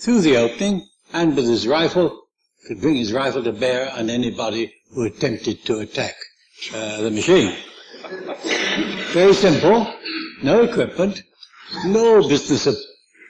through 0.00 0.20
the 0.20 0.36
opening, 0.36 0.86
and 1.12 1.36
with 1.36 1.46
his 1.46 1.66
rifle, 1.66 2.22
could 2.66 2.80
bring 2.80 2.96
his 2.96 3.12
rifle 3.12 3.42
to 3.42 3.52
bear 3.52 3.90
on 3.92 4.10
anybody 4.10 4.72
who 4.92 5.04
attempted 5.04 5.64
to 5.64 5.78
attack 5.80 6.14
uh, 6.74 7.00
the 7.02 7.10
machine. 7.10 7.56
Very 9.12 9.34
simple, 9.34 9.92
no 10.42 10.62
equipment, 10.62 11.22
no 11.86 12.26
business 12.28 12.66
of 12.66 12.76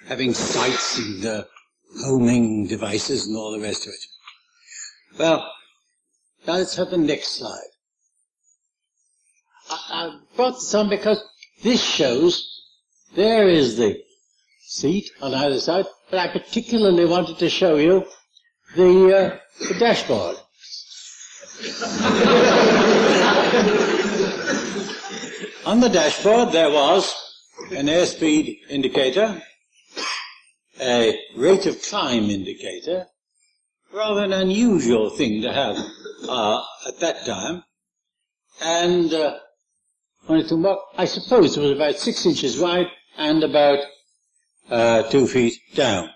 having 0.07 0.33
sights 0.35 0.99
and 0.99 1.25
uh, 1.25 1.45
homing 2.05 2.67
devices 2.67 3.27
and 3.27 3.37
all 3.37 3.53
the 3.53 3.61
rest 3.61 3.87
of 3.87 3.93
it. 3.93 5.19
Well, 5.19 5.51
now 6.47 6.55
let's 6.55 6.77
have 6.77 6.91
the 6.91 6.99
next 6.99 7.39
slide. 7.39 7.71
I, 9.71 9.79
I 9.91 10.19
brought 10.37 10.55
this 10.55 10.75
on 10.75 10.89
because 10.89 11.23
this 11.63 11.83
shows 11.83 12.63
there 13.15 13.49
is 13.49 13.77
the 13.77 14.03
seat 14.61 15.11
on 15.21 15.35
either 15.35 15.61
side, 15.61 15.87
but 16.11 16.21
I 16.21 16.29
particularly 16.29 17.05
wanted 17.05 17.39
to 17.39 17.49
show 17.49 17.77
you 17.77 18.05
the, 18.77 19.17
uh, 19.17 19.39
the 19.69 19.75
dashboard. 19.79 20.37
on 25.67 25.81
the 25.81 25.89
dashboard 25.89 26.53
there 26.53 26.71
was 26.71 27.13
an 27.73 27.87
airspeed 27.87 28.59
indicator, 28.71 29.43
a 30.81 31.19
rate 31.37 31.67
of 31.67 31.83
climb 31.83 32.31
indicator, 32.31 33.07
rather 33.93 34.23
an 34.23 34.33
unusual 34.33 35.11
thing 35.11 35.43
to 35.43 35.53
have 35.53 35.77
uh, 36.29 36.63
at 36.87 37.01
that 37.01 37.27
time, 37.27 37.65
and 38.63 39.13
uh, 39.13 39.39
I 40.31 41.07
suppose 41.07 41.57
it 41.57 41.61
was 41.61 41.71
about 41.71 41.97
six 41.97 42.27
inches 42.27 42.61
wide 42.61 42.89
and 43.17 43.43
about 43.43 43.79
uh, 44.71 45.05
two 45.05 45.27
feet 45.27 45.55
down. 45.75 46.11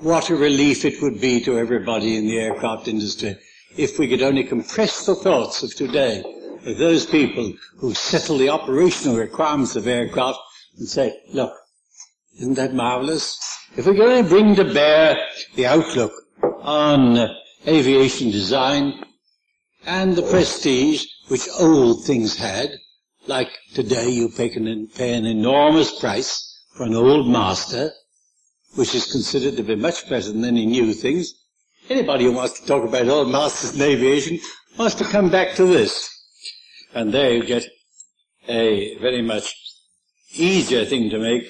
What 0.00 0.30
a 0.30 0.34
relief 0.34 0.84
it 0.84 1.00
would 1.00 1.20
be 1.20 1.40
to 1.42 1.58
everybody 1.58 2.16
in 2.16 2.26
the 2.26 2.40
aircraft 2.40 2.88
industry 2.88 3.36
if 3.76 4.00
we 4.00 4.08
could 4.08 4.20
only 4.20 4.42
compress 4.42 5.06
the 5.06 5.14
thoughts 5.14 5.62
of 5.62 5.72
today 5.76 6.24
of 6.66 6.76
those 6.76 7.06
people 7.06 7.52
who 7.78 7.94
settle 7.94 8.36
the 8.36 8.48
operational 8.48 9.16
requirements 9.16 9.76
of 9.76 9.86
aircraft 9.86 10.40
and 10.76 10.88
say, 10.88 11.20
look, 11.32 11.54
isn't 12.40 12.54
that 12.54 12.74
marvelous? 12.74 13.38
If 13.76 13.86
we 13.86 13.94
could 13.94 14.08
only 14.08 14.28
bring 14.28 14.56
to 14.56 14.64
bear 14.64 15.16
the 15.54 15.66
outlook 15.66 16.12
on 16.42 17.30
aviation 17.66 18.32
design 18.32 19.04
and 19.86 20.16
the 20.16 20.22
prestige 20.22 21.06
which 21.32 21.48
old 21.58 22.04
things 22.04 22.36
had, 22.36 22.70
like 23.26 23.48
today 23.72 24.10
you 24.10 24.28
pay 24.28 24.50
an, 24.52 24.86
pay 24.94 25.14
an 25.14 25.24
enormous 25.24 25.98
price 25.98 26.62
for 26.76 26.84
an 26.84 26.94
old 26.94 27.26
master, 27.26 27.90
which 28.74 28.94
is 28.94 29.10
considered 29.10 29.56
to 29.56 29.62
be 29.62 29.74
much 29.74 30.06
better 30.10 30.30
than 30.30 30.44
any 30.44 30.66
new 30.66 30.92
things. 30.92 31.32
Anybody 31.88 32.24
who 32.24 32.32
wants 32.32 32.60
to 32.60 32.66
talk 32.66 32.86
about 32.86 33.08
old 33.08 33.30
masters 33.30 33.74
in 33.74 33.80
aviation 33.80 34.40
wants 34.76 34.94
to 34.96 35.04
come 35.04 35.30
back 35.30 35.54
to 35.54 35.64
this. 35.64 36.06
And 36.92 37.14
there 37.14 37.32
you 37.32 37.44
get 37.44 37.64
a 38.46 38.98
very 38.98 39.22
much 39.22 39.54
easier 40.34 40.84
thing 40.84 41.08
to 41.08 41.18
make 41.18 41.44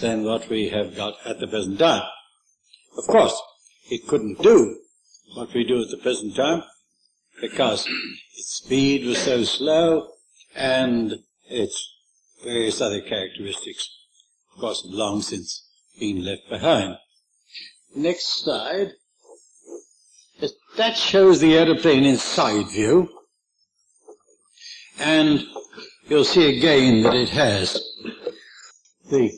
than 0.00 0.24
what 0.24 0.48
we 0.48 0.70
have 0.70 0.96
got 0.96 1.12
at 1.26 1.40
the 1.40 1.46
present 1.46 1.78
time. 1.78 2.08
Of 2.96 3.04
course, 3.06 3.38
it 3.90 4.08
couldn't 4.08 4.40
do 4.40 4.78
what 5.34 5.52
we 5.52 5.62
do 5.62 5.82
at 5.82 5.90
the 5.90 5.98
present 5.98 6.34
time 6.36 6.62
because 7.40 7.86
its 8.36 8.62
speed 8.62 9.06
was 9.06 9.18
so 9.18 9.44
slow 9.44 10.08
and 10.54 11.14
its 11.48 11.92
various 12.42 12.80
other 12.80 13.00
characteristics, 13.00 13.88
of 14.54 14.60
course, 14.60 14.82
have 14.82 14.92
long 14.92 15.22
since 15.22 15.66
been 15.98 16.24
left 16.24 16.48
behind. 16.48 16.96
Next 17.94 18.42
slide. 18.42 18.92
That 20.76 20.96
shows 20.96 21.40
the 21.40 21.56
aeroplane 21.56 22.04
in 22.04 22.16
side 22.16 22.68
view. 22.68 23.08
And 24.98 25.42
you'll 26.08 26.24
see 26.24 26.58
again 26.58 27.02
that 27.02 27.14
it 27.14 27.30
has 27.30 27.80
the 29.10 29.30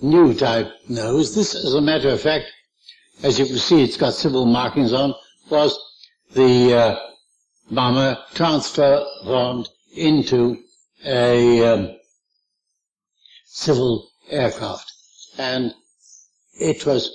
new 0.00 0.34
type 0.34 0.68
nose. 0.88 1.34
This, 1.34 1.54
as 1.54 1.74
a 1.74 1.80
matter 1.80 2.10
of 2.10 2.20
fact, 2.20 2.44
as 3.22 3.38
you 3.38 3.46
can 3.46 3.56
see, 3.56 3.82
it's 3.82 3.96
got 3.96 4.14
civil 4.14 4.46
markings 4.46 4.92
on, 4.92 5.14
was 5.50 5.76
the 6.34 6.74
uh, 6.74 6.98
bomber 7.70 8.18
transformed 8.34 9.68
into 9.96 10.62
a 11.04 11.64
um, 11.64 11.96
civil 13.46 14.10
aircraft. 14.28 14.90
And 15.38 15.74
it 16.54 16.84
was 16.86 17.10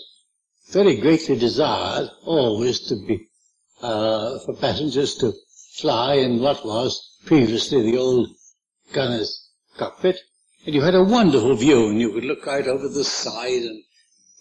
very 0.72 0.98
greatly 0.98 1.38
desired 1.38 2.10
always 2.24 2.80
to 2.88 2.96
be, 2.96 3.28
uh, 3.82 4.40
for 4.40 4.56
passengers 4.56 5.16
to 5.16 5.34
fly 5.78 6.16
in 6.16 6.40
what 6.40 6.66
was 6.66 7.18
previously 7.26 7.92
the 7.92 7.98
old 7.98 8.30
gunner's 8.94 9.50
cockpit. 9.78 10.20
And 10.66 10.76
you 10.76 10.82
had 10.82 10.96
a 10.96 11.04
wonderful 11.04 11.56
view 11.56 11.90
and 11.90 12.00
you 12.00 12.12
could 12.12 12.26
look 12.26 12.46
right 12.46 12.68
over 12.68 12.88
the 12.88 13.04
side 13.04 13.64
and 13.64 13.84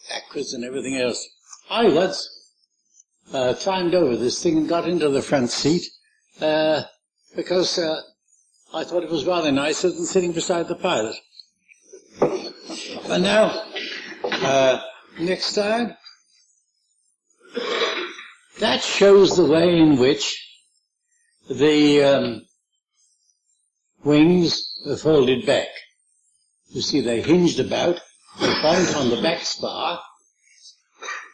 backwards 0.09 0.53
and 0.53 0.65
everything 0.65 0.97
else. 0.97 1.27
I 1.71 1.89
once 1.89 2.38
uh, 3.33 3.55
climbed 3.55 3.95
over 3.95 4.17
this 4.17 4.43
thing 4.43 4.57
and 4.57 4.69
got 4.69 4.89
into 4.89 5.09
the 5.09 5.23
front 5.23 5.51
seat 5.51 5.83
uh, 6.41 6.83
because 7.37 7.79
uh, 7.79 8.01
I 8.75 8.85
thought 8.85 9.03
it 9.03 9.11
was 9.11 9.25
rather 9.25 9.53
nicer 9.53 9.91
than 9.91 10.05
sitting 10.05 10.33
beside 10.33 10.69
the 10.69 10.75
pilot. 10.75 11.17
And 12.21 13.23
now, 13.23 13.65
uh, 14.25 14.81
next 15.19 15.47
slide. 15.47 15.97
That 18.61 18.83
shows 18.83 19.37
the 19.37 19.47
way 19.47 19.79
in 19.79 19.99
which 19.99 20.45
the 21.49 22.03
um, 22.03 22.43
wings 24.05 24.83
are 24.87 24.97
folded 24.97 25.47
back. 25.47 25.69
You 26.69 26.83
see, 26.83 27.01
they 27.01 27.23
hinged 27.23 27.61
about. 27.61 28.01
They 28.41 28.53
point 28.61 28.95
on 28.97 29.11
the 29.11 29.21
back 29.23 29.43
spar 29.43 30.01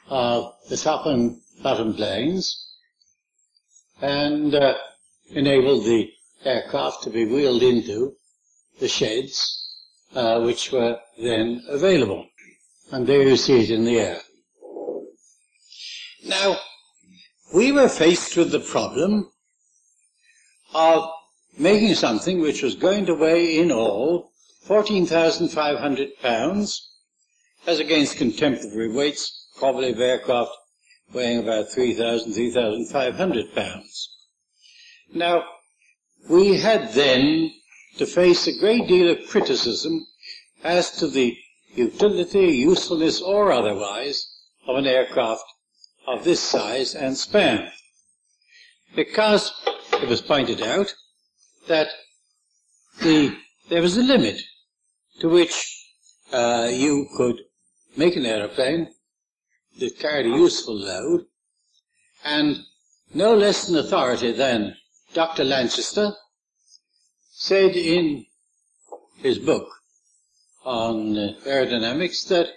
of 0.08 0.54
the 0.68 0.76
top 0.76 1.06
and 1.06 1.40
bottom 1.64 1.94
planes, 1.94 2.44
and 4.02 4.54
uh, 4.54 4.74
enabled 5.30 5.84
the 5.84 6.10
aircraft 6.44 7.02
to 7.02 7.10
be 7.10 7.24
wheeled 7.24 7.62
into 7.62 8.14
the 8.80 8.86
sheds 8.86 9.64
uh, 10.14 10.40
which 10.42 10.70
were 10.70 10.98
then 11.18 11.64
available. 11.68 12.26
And 12.92 13.06
there 13.06 13.22
you 13.22 13.36
see 13.36 13.62
it 13.62 13.70
in 13.70 13.84
the 13.84 13.98
air. 13.98 14.20
Now, 16.26 16.58
we 17.54 17.72
were 17.72 17.88
faced 17.88 18.36
with 18.36 18.52
the 18.52 18.60
problem 18.60 19.30
of 20.74 21.08
making 21.58 21.94
something 21.94 22.42
which 22.42 22.62
was 22.62 22.74
going 22.74 23.06
to 23.06 23.14
weigh 23.14 23.58
in 23.58 23.72
all 23.72 24.32
14,500 24.64 26.18
pounds, 26.20 26.90
as 27.66 27.80
against 27.80 28.18
contemporary 28.18 28.92
weights, 28.92 29.48
probably 29.56 29.92
of 29.92 30.00
aircraft 30.00 30.50
weighing 31.14 31.38
about 31.38 31.70
3,000, 31.70 32.32
3,500 32.32 33.54
pounds. 33.54 34.08
Now, 35.14 35.44
we 36.28 36.58
had 36.58 36.92
then 36.92 37.52
to 37.98 38.06
face 38.06 38.46
a 38.46 38.58
great 38.58 38.88
deal 38.88 39.10
of 39.10 39.28
criticism 39.28 40.06
as 40.64 40.90
to 40.98 41.06
the 41.06 41.36
utility, 41.74 42.56
usefulness, 42.56 43.20
or 43.20 43.52
otherwise 43.52 44.26
of 44.66 44.76
an 44.76 44.86
aircraft 44.86 45.44
of 46.06 46.24
this 46.24 46.40
size 46.40 46.94
and 46.94 47.16
span. 47.16 47.70
Because 48.96 49.52
it 49.92 50.08
was 50.08 50.20
pointed 50.20 50.62
out 50.62 50.94
that 51.68 51.88
the, 53.02 53.36
there 53.68 53.82
was 53.82 53.96
a 53.96 54.02
limit 54.02 54.40
to 55.20 55.28
which 55.28 55.86
uh, 56.32 56.68
you 56.70 57.06
could 57.16 57.40
make 57.96 58.16
an 58.16 58.26
aeroplane 58.26 58.88
carried 59.98 60.26
a 60.26 60.36
useful 60.36 60.74
load, 60.74 61.26
and 62.24 62.64
no 63.12 63.34
less 63.34 63.68
an 63.68 63.76
authority 63.76 64.32
than 64.32 64.76
Dr. 65.12 65.44
Lanchester 65.44 66.12
said 67.30 67.76
in 67.76 68.26
his 69.16 69.38
book 69.38 69.68
on 70.64 71.14
aerodynamics 71.44 72.26
that 72.28 72.48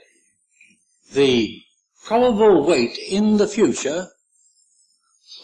the 1.13 1.62
probable 2.03 2.65
weight 2.65 2.97
in 2.97 3.38
the 3.38 3.47
future 3.47 4.08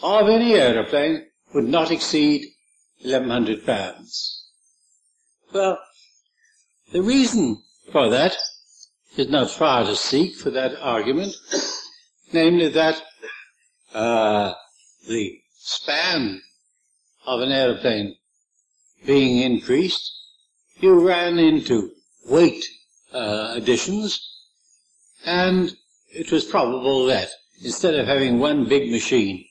of 0.02 0.28
any 0.28 0.54
aeroplane 0.54 1.26
would 1.52 1.68
not 1.68 1.90
exceed 1.90 2.46
1100 3.02 3.66
pounds. 3.66 4.48
Well, 5.52 5.78
the 6.92 7.02
reason 7.02 7.62
for 7.92 8.08
that 8.10 8.36
is 9.16 9.28
not 9.28 9.50
far 9.50 9.84
to 9.84 9.94
seek 9.94 10.34
for 10.34 10.50
that 10.50 10.76
argument, 10.80 11.34
namely 12.32 12.68
that 12.68 13.00
uh, 13.92 14.52
the 15.08 15.38
span 15.56 16.42
of 17.26 17.40
an 17.40 17.52
aeroplane 17.52 18.16
being 19.06 19.38
increased, 19.40 20.12
you 20.80 21.06
ran 21.06 21.38
into 21.38 21.92
weight 22.26 22.64
uh, 23.12 23.52
additions, 23.54 24.20
and 25.24 25.76
it 26.10 26.32
was 26.32 26.44
probable 26.44 27.06
that 27.06 27.28
instead 27.62 27.94
of 27.94 28.06
having 28.06 28.38
one 28.38 28.68
big 28.68 28.90
machine 28.90 29.44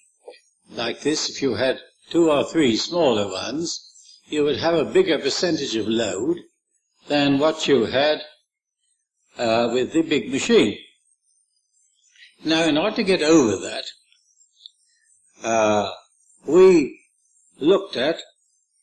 like 0.71 1.01
this, 1.01 1.29
if 1.29 1.41
you 1.41 1.55
had 1.55 1.79
two 2.09 2.29
or 2.29 2.43
three 2.43 2.75
smaller 2.75 3.27
ones, 3.31 3.89
you 4.25 4.43
would 4.43 4.57
have 4.57 4.75
a 4.75 4.85
bigger 4.85 5.19
percentage 5.19 5.75
of 5.75 5.87
load 5.87 6.37
than 7.07 7.39
what 7.39 7.67
you 7.67 7.85
had 7.85 8.21
uh, 9.37 9.69
with 9.73 9.93
the 9.93 10.01
big 10.01 10.31
machine. 10.31 10.77
Now, 12.45 12.65
in 12.65 12.77
order 12.77 12.97
to 12.97 13.03
get 13.03 13.21
over 13.21 13.55
that, 13.57 13.85
uh, 15.43 15.89
we 16.45 16.99
looked 17.59 17.95
at 17.95 18.17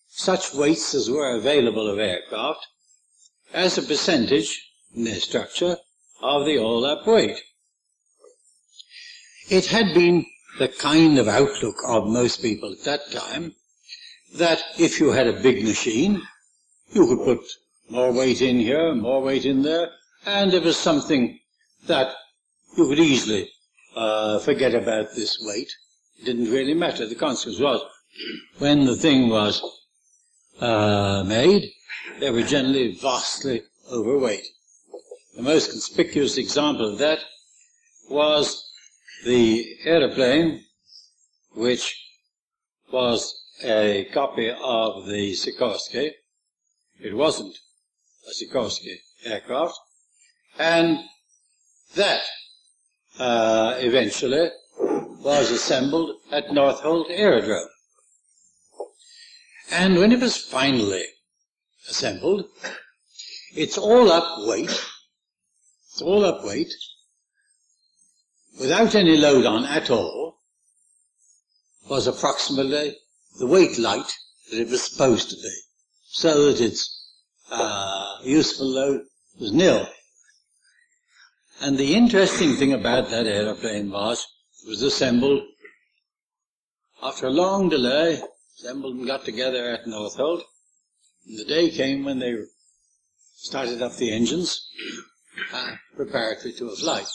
such 0.09 0.55
weights 0.55 0.95
as 0.95 1.11
were 1.11 1.37
available 1.37 1.89
of 1.89 1.99
aircraft 1.99 2.67
as 3.53 3.79
a 3.79 3.83
percentage 3.83 4.71
in 4.95 5.05
their 5.05 5.21
structure 5.21 5.77
of 6.23 6.47
the 6.47 6.59
all-up 6.59 7.07
weight. 7.07 7.39
It 9.49 9.67
had 9.67 9.95
been 9.95 10.27
the 10.59 10.69
kind 10.69 11.19
of 11.19 11.29
outlook 11.29 11.77
of 11.87 12.07
most 12.07 12.43
people 12.43 12.73
at 12.73 12.85
that 12.85 13.11
time 13.13 13.55
that 14.35 14.63
if 14.79 15.01
you 15.01 15.11
had 15.11 15.27
a 15.27 15.43
big 15.43 15.65
machine, 15.65 16.23
you 16.93 17.07
could 17.07 17.25
put 17.25 17.41
more 17.89 18.13
weight 18.13 18.41
in 18.41 18.59
here, 18.61 18.95
more 18.95 19.23
weight 19.23 19.45
in 19.45 19.63
there, 19.63 19.91
and 20.27 20.53
it 20.55 20.63
was 20.63 20.77
something 20.77 21.39
that 21.87 22.15
you 22.77 22.87
could 22.87 22.99
easily 22.99 23.51
uh, 23.97 24.39
forget 24.41 24.75
about 24.75 25.15
this 25.15 25.39
weight. 25.41 25.73
It 26.19 26.27
didn't 26.27 26.51
really 26.51 26.75
matter. 26.75 27.07
The 27.07 27.15
consequence 27.15 27.61
was, 27.61 27.83
when 28.59 28.85
the 28.85 28.97
thing 28.97 29.29
was 29.29 29.63
uh, 30.61 31.25
made, 31.27 31.71
they 32.19 32.31
were 32.31 32.43
generally 32.43 32.99
vastly 33.01 33.63
overweight. 33.91 34.47
The 35.37 35.43
most 35.43 35.71
conspicuous 35.71 36.37
example 36.37 36.93
of 36.93 36.99
that 36.99 37.21
was 38.11 38.71
the 39.25 39.77
aeroplane, 39.85 40.65
which 41.55 41.97
was 42.93 43.35
a 43.63 44.07
copy 44.13 44.51
of 44.51 45.07
the 45.07 45.33
Sikorsky. 45.33 46.11
It 46.99 47.17
wasn't 47.17 47.57
a 48.29 48.33
Sikorsky 48.33 48.97
aircraft. 49.25 49.79
And 50.59 50.99
that 51.95 52.23
uh, 53.19 53.75
eventually 53.79 54.51
was 54.79 55.51
assembled 55.51 56.17
at 56.33 56.47
Northolt 56.49 57.07
Aerodrome. 57.11 57.69
And 59.71 59.99
when 59.99 60.13
it 60.13 60.21
was 60.21 60.37
finally 60.37 61.05
assembled, 61.89 62.47
it's 63.55 63.79
all 63.79 64.11
up 64.11 64.47
weight, 64.47 64.85
it's 65.89 66.03
all 66.03 66.25
up 66.25 66.45
weight, 66.45 66.73
without 68.59 68.95
any 68.95 69.17
load 69.17 69.47
on 69.47 69.65
at 69.65 69.91
all, 69.91 70.39
was 71.89 72.07
approximately 72.07 72.97
the 73.39 73.47
weight 73.47 73.79
light 73.79 74.13
that 74.51 74.61
it 74.61 74.69
was 74.69 74.83
supposed 74.83 75.31
to 75.31 75.37
be, 75.37 75.55
so 76.07 76.47
that 76.47 76.61
its 76.61 77.13
uh, 77.51 78.19
useful 78.23 78.67
load 78.67 79.03
was 79.39 79.53
nil. 79.53 79.89
And 81.63 81.77
the 81.77 81.95
interesting 81.95 82.55
thing 82.55 82.73
about 82.73 83.11
that 83.11 83.27
aeroplane 83.27 83.91
was 83.91 84.27
it 84.65 84.69
was 84.69 84.81
assembled 84.81 85.43
after 87.03 87.27
a 87.27 87.31
long 87.31 87.69
delay, 87.69 88.19
assembled 88.59 88.97
and 88.97 89.07
got 89.07 89.27
together 89.27 89.69
at 89.69 89.85
Northolt. 89.85 90.41
And 91.27 91.39
the 91.39 91.45
day 91.45 91.69
came 91.69 92.05
when 92.05 92.19
they 92.19 92.35
started 93.37 93.83
up 93.83 93.97
the 93.97 94.11
engines, 94.11 94.67
uh, 95.53 95.73
preparatory 95.97 96.55
to 96.55 96.69
a 96.69 96.77
flight. 96.77 97.07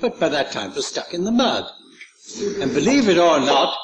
But 0.00 0.18
by 0.18 0.30
that 0.30 0.50
time 0.50 0.70
it 0.70 0.76
was 0.76 0.88
stuck 0.88 1.14
in 1.14 1.22
the 1.22 1.30
mud. 1.30 1.64
And 2.60 2.74
believe 2.74 3.08
it 3.08 3.18
or 3.18 3.38
not, 3.38 3.76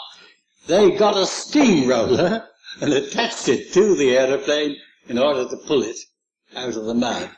they 0.67 0.91
got 0.91 1.17
a 1.17 1.27
steamroller 1.27 2.49
and 2.81 2.93
attached 2.93 3.49
it 3.49 3.73
to 3.75 3.95
the 3.95 4.17
aeroplane 4.17 4.77
in 5.07 5.17
order 5.17 5.49
to 5.49 5.57
pull 5.59 5.85
it 5.85 5.97
out 6.57 6.77
of 6.77 6.87
the 6.87 6.95
mud. 6.95 7.31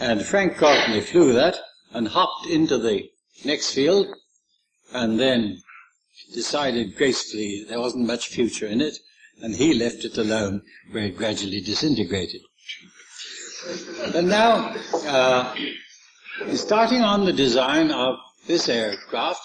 And 0.00 0.22
Frank 0.22 0.56
Courtney 0.56 1.00
flew 1.00 1.32
that 1.34 1.56
and 1.92 2.08
hopped 2.08 2.46
into 2.46 2.78
the 2.78 3.10
next 3.44 3.72
field 3.72 4.06
and 4.92 5.18
then 5.18 5.62
decided 6.34 6.96
gracefully 6.96 7.64
there 7.68 7.80
wasn't 7.80 8.06
much 8.06 8.28
future 8.28 8.66
in 8.66 8.80
it 8.80 8.98
and 9.42 9.54
he 9.54 9.74
left 9.74 10.04
it 10.04 10.18
alone 10.18 10.62
where 10.90 11.04
it 11.04 11.16
gradually 11.16 11.60
disintegrated. 11.60 12.40
And 14.14 14.28
now, 14.28 14.74
uh, 15.06 15.54
starting 16.54 17.02
on 17.02 17.24
the 17.24 17.32
design 17.32 17.90
of 17.90 18.16
this 18.46 18.68
aircraft, 18.68 19.40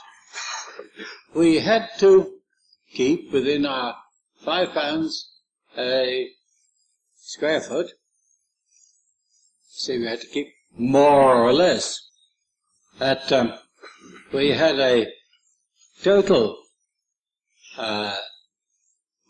we 1.34 1.60
had 1.60 1.90
to 2.00 2.32
keep 2.94 3.32
within 3.32 3.66
our 3.66 3.96
five 4.44 4.74
pounds 4.74 5.32
a 5.78 6.30
square 7.16 7.62
foot. 7.62 7.92
So 9.70 9.94
we 9.94 10.06
had 10.06 10.22
to 10.22 10.28
keep 10.28 10.54
more 10.78 11.36
or 11.36 11.54
less. 11.54 12.00
That 13.04 13.28
um, 13.34 13.52
we 14.32 14.52
had 14.52 14.80
a 14.80 15.08
total 16.04 16.58
uh, 17.78 18.16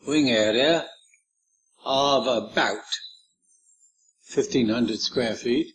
wing 0.05 0.29
area 0.29 0.85
of 1.83 2.27
about 2.27 2.83
1500 4.31 4.99
square 4.99 5.33
feet, 5.33 5.73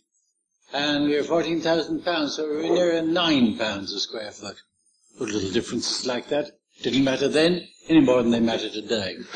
and 0.71 1.09
we 1.09 1.17
were 1.17 1.23
14,000 1.23 2.05
pounds, 2.05 2.37
so 2.37 2.49
we 2.49 2.69
were 2.69 2.73
near 2.73 3.01
9 3.01 3.57
pounds 3.57 3.91
a 3.91 3.99
square 3.99 4.31
foot. 4.31 4.55
Put 5.17 5.31
little 5.31 5.51
differences 5.51 6.05
like 6.05 6.29
that. 6.29 6.51
Didn't 6.81 7.03
matter 7.03 7.27
then 7.27 7.67
any 7.89 7.99
more 7.99 8.23
than 8.23 8.31
they 8.31 8.39
matter 8.39 8.69
today. 8.69 9.17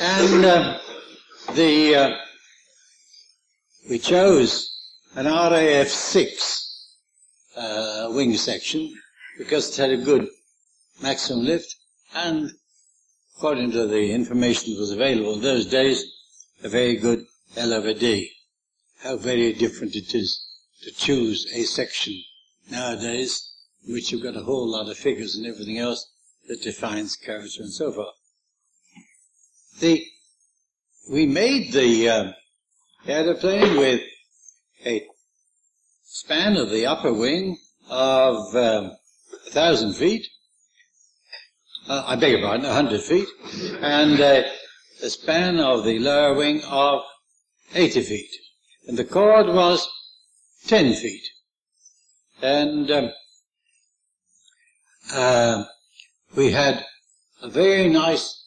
and 0.00 0.44
uh, 0.44 0.78
the 1.54 1.94
uh, 1.94 2.16
we 3.88 4.00
chose 4.00 4.74
an 5.14 5.26
RAF 5.26 5.88
6 5.88 6.94
uh, 7.56 8.08
wing 8.10 8.36
section 8.36 8.94
because 9.38 9.70
it 9.70 9.80
had 9.80 9.90
a 9.90 10.04
good 10.04 10.28
maximum 11.00 11.44
lift 11.44 11.74
and 12.14 12.50
according 13.36 13.70
to 13.70 13.86
the 13.86 14.12
information 14.12 14.72
that 14.72 14.80
was 14.80 14.90
available 14.90 15.34
in 15.34 15.40
those 15.40 15.66
days, 15.66 16.04
a 16.64 16.68
very 16.68 16.96
good 16.96 17.24
L 17.56 17.72
over 17.72 17.94
D. 17.94 18.32
How 18.98 19.16
very 19.16 19.52
different 19.52 19.94
it 19.94 20.12
is 20.12 20.44
to 20.82 20.90
choose 20.90 21.46
a 21.54 21.62
section 21.62 22.20
nowadays 22.68 23.52
in 23.86 23.94
which 23.94 24.10
you've 24.10 24.24
got 24.24 24.36
a 24.36 24.42
whole 24.42 24.68
lot 24.68 24.88
of 24.88 24.96
figures 24.96 25.36
and 25.36 25.46
everything 25.46 25.78
else 25.78 26.10
that 26.48 26.62
defines 26.62 27.14
character 27.14 27.62
and 27.62 27.72
so 27.72 27.92
forth. 27.92 28.14
The, 29.78 30.04
we 31.10 31.26
made 31.26 31.72
the 31.72 32.08
uh, 32.08 32.32
aeroplane 33.06 33.76
with 33.76 34.02
a 34.84 35.06
span 36.04 36.56
of 36.56 36.70
the 36.70 36.86
upper 36.86 37.12
wing 37.12 37.58
of 37.88 38.54
um, 38.54 38.92
a 39.46 39.50
thousand 39.50 39.94
feet. 39.94 40.26
Uh, 41.88 42.04
I 42.06 42.16
beg 42.16 42.32
your 42.32 42.42
pardon, 42.42 42.66
a 42.66 42.72
hundred 42.72 43.00
feet, 43.00 43.28
and 43.80 44.20
uh, 44.20 44.42
a 45.02 45.10
span 45.10 45.58
of 45.58 45.84
the 45.84 45.98
lower 45.98 46.34
wing 46.34 46.62
of 46.64 47.02
eighty 47.74 48.02
feet, 48.02 48.30
and 48.86 48.96
the 48.96 49.04
chord 49.04 49.46
was 49.46 49.88
ten 50.66 50.92
feet, 50.92 51.26
and 52.42 52.90
um, 52.90 53.10
uh, 55.12 55.64
we 56.36 56.50
had 56.50 56.84
a 57.42 57.48
very 57.48 57.88
nice 57.88 58.44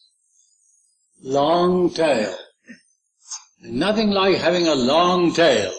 long 1.23 1.89
tail. 1.89 2.35
Nothing 3.63 4.11
like 4.11 4.37
having 4.37 4.67
a 4.67 4.75
long 4.75 5.33
tail 5.33 5.71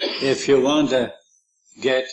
if 0.00 0.48
you 0.48 0.60
want 0.60 0.90
to 0.90 1.12
get 1.80 2.06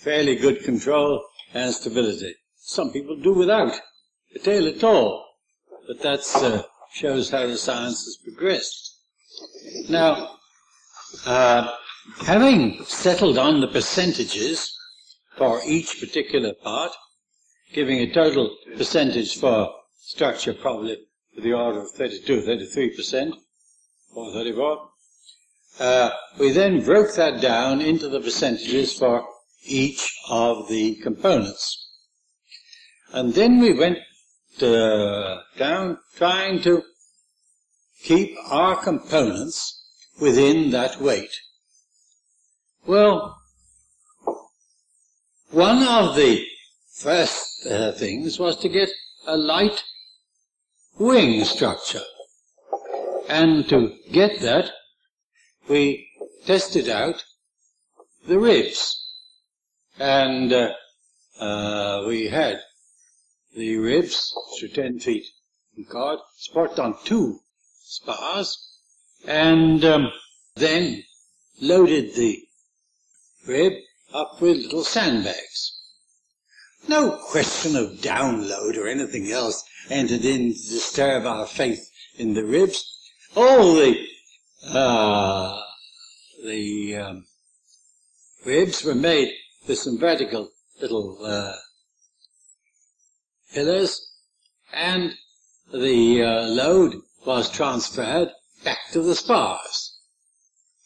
fairly 0.00 0.36
good 0.36 0.62
control 0.64 1.24
and 1.54 1.72
stability. 1.72 2.34
Some 2.56 2.92
people 2.92 3.16
do 3.16 3.32
without 3.32 3.72
a 4.34 4.38
tail 4.38 4.66
at 4.66 4.82
all, 4.82 5.26
but 5.86 6.00
that 6.00 6.20
uh, 6.36 6.62
shows 6.94 7.30
how 7.30 7.46
the 7.46 7.56
science 7.56 8.04
has 8.04 8.16
progressed. 8.22 8.98
Now, 9.88 10.36
uh, 11.26 11.74
having 12.24 12.84
settled 12.84 13.38
on 13.38 13.60
the 13.60 13.68
percentages 13.68 14.76
for 15.36 15.60
each 15.66 16.00
particular 16.00 16.54
part, 16.54 16.92
giving 17.72 17.98
a 18.00 18.12
total 18.12 18.56
percentage 18.76 19.38
for 19.38 19.72
structure 20.00 20.52
probably 20.52 20.96
to 21.34 21.40
the 21.40 21.52
order 21.52 21.80
of 21.80 21.90
32, 21.92 22.42
33%, 22.42 23.32
or 24.14 24.32
34. 24.32 24.88
Uh, 25.78 26.10
we 26.38 26.50
then 26.50 26.84
broke 26.84 27.14
that 27.14 27.40
down 27.40 27.80
into 27.80 28.08
the 28.08 28.20
percentages 28.20 28.98
for 28.98 29.24
each 29.64 30.12
of 30.28 30.68
the 30.68 30.96
components. 30.96 31.88
And 33.12 33.34
then 33.34 33.60
we 33.60 33.72
went 33.72 33.98
uh, 34.60 35.40
down 35.58 35.98
trying 36.16 36.62
to 36.62 36.82
keep 38.02 38.36
our 38.50 38.76
components 38.76 39.82
within 40.20 40.70
that 40.70 41.00
weight. 41.00 41.30
Well, 42.86 43.38
one 45.50 45.82
of 45.82 46.16
the 46.16 46.44
first 46.96 47.66
uh, 47.66 47.92
things 47.92 48.38
was 48.38 48.56
to 48.58 48.68
get 48.68 48.90
a 49.26 49.36
light 49.36 49.82
wing 50.98 51.44
structure. 51.44 52.02
And 53.28 53.68
to 53.68 53.94
get 54.10 54.40
that, 54.40 54.70
we 55.68 56.08
tested 56.44 56.88
out 56.88 57.24
the 58.26 58.38
ribs. 58.38 58.98
And 59.98 60.52
uh, 60.52 60.72
uh, 61.38 62.04
we 62.06 62.28
had 62.28 62.60
the 63.54 63.76
ribs, 63.76 64.34
which 64.52 64.70
are 64.70 64.74
10 64.74 65.00
feet 65.00 65.26
in 65.76 65.84
chord, 65.84 66.18
support 66.36 66.78
on 66.78 66.96
two 67.04 67.40
spars, 67.82 68.56
and 69.26 69.84
um, 69.84 70.12
then 70.56 71.02
loaded 71.60 72.14
the 72.14 72.42
rib 73.46 73.72
up 74.12 74.40
with 74.40 74.56
little 74.58 74.84
sandbags. 74.84 75.78
No 76.88 77.12
question 77.30 77.76
of 77.76 77.98
download 77.98 78.76
or 78.76 78.88
anything 78.88 79.30
else 79.30 79.64
entered 79.88 80.24
in 80.24 80.52
to 80.52 80.68
disturb 80.68 81.26
our 81.26 81.46
faith 81.46 81.88
in 82.16 82.34
the 82.34 82.44
ribs. 82.44 82.84
All 83.36 83.74
the 83.74 84.06
uh, 84.66 85.60
the 86.44 86.96
um, 86.96 87.26
ribs 88.44 88.84
were 88.84 88.94
made 88.94 89.32
with 89.66 89.78
some 89.78 89.98
vertical 89.98 90.50
little 90.80 91.18
uh, 91.24 91.54
pillars, 93.52 94.10
and 94.72 95.12
the 95.72 96.22
uh, 96.22 96.46
load 96.48 96.94
was 97.26 97.50
transferred 97.50 98.30
back 98.64 98.78
to 98.92 99.02
the 99.02 99.14
spars. 99.14 99.98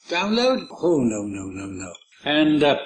Download? 0.09 0.67
Oh 0.83 0.99
no, 1.01 1.23
no, 1.23 1.47
no, 1.47 1.67
no. 1.67 1.93
And 2.25 2.63
uh, 2.63 2.79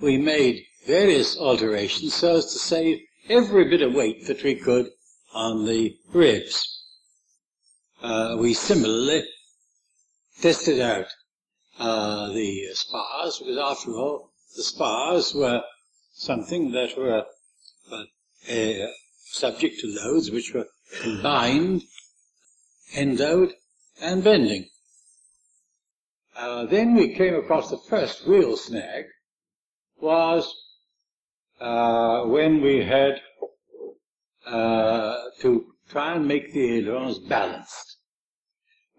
we 0.00 0.16
made 0.16 0.64
various 0.86 1.36
alterations 1.38 2.14
so 2.14 2.36
as 2.36 2.46
to 2.52 2.58
save 2.58 3.00
every 3.28 3.68
bit 3.68 3.82
of 3.82 3.94
weight 3.94 4.26
that 4.26 4.42
we 4.42 4.54
could 4.54 4.90
on 5.32 5.66
the 5.66 5.96
ribs. 6.12 6.82
Uh, 8.02 8.36
we 8.38 8.54
similarly 8.54 9.24
tested 10.40 10.80
out 10.80 11.06
uh, 11.78 12.32
the 12.32 12.68
spars 12.72 13.38
because 13.38 13.58
after 13.58 13.92
all 13.92 14.30
the 14.56 14.62
spars 14.62 15.34
were 15.34 15.62
something 16.12 16.72
that 16.72 16.96
were 16.96 17.24
uh, 17.92 18.86
subject 19.26 19.80
to 19.80 19.86
loads 19.88 20.30
which 20.30 20.54
were 20.54 20.66
combined 21.02 21.82
end 22.94 23.18
load 23.18 23.52
and 24.00 24.22
bending. 24.22 24.68
Uh, 26.36 26.66
then 26.66 26.94
we 26.94 27.14
came 27.14 27.34
across 27.34 27.70
the 27.70 27.78
first 27.88 28.22
real 28.26 28.56
snag 28.56 29.04
was 30.00 30.52
uh, 31.60 32.22
when 32.24 32.60
we 32.60 32.84
had 32.84 33.20
uh, 34.46 35.16
to 35.40 35.74
try 35.88 36.14
and 36.14 36.26
make 36.26 36.52
the 36.52 36.78
ailerons 36.78 37.18
balanced. 37.18 37.93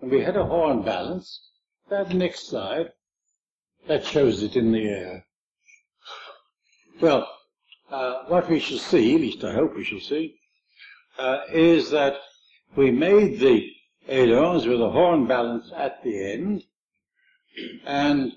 And 0.02 0.12
we 0.12 0.22
had 0.22 0.38
a 0.38 0.46
horn 0.46 0.84
balance. 0.84 1.42
That 1.90 2.10
next 2.10 2.50
slide, 2.50 2.92
that 3.88 4.06
shows 4.06 4.42
it 4.42 4.56
in 4.56 4.72
the 4.72 4.88
air. 4.88 5.26
Well, 7.00 7.28
uh, 7.92 8.24
what 8.28 8.50
we 8.50 8.60
shall 8.60 8.80
see, 8.80 9.16
at 9.16 9.22
least 9.22 9.44
I 9.44 9.54
hope 9.54 9.76
we 9.76 9.84
shall 9.84 10.00
see, 10.00 10.40
uh, 11.20 11.42
is 11.52 11.92
that 11.92 12.16
we 12.76 12.92
made 12.92 13.40
the 13.40 13.72
ailerons 14.08 14.66
with 14.66 14.82
a 14.82 14.90
horn 14.90 15.28
balance 15.28 15.72
at 15.76 16.04
the 16.04 16.32
end, 16.34 16.64
and 17.86 18.34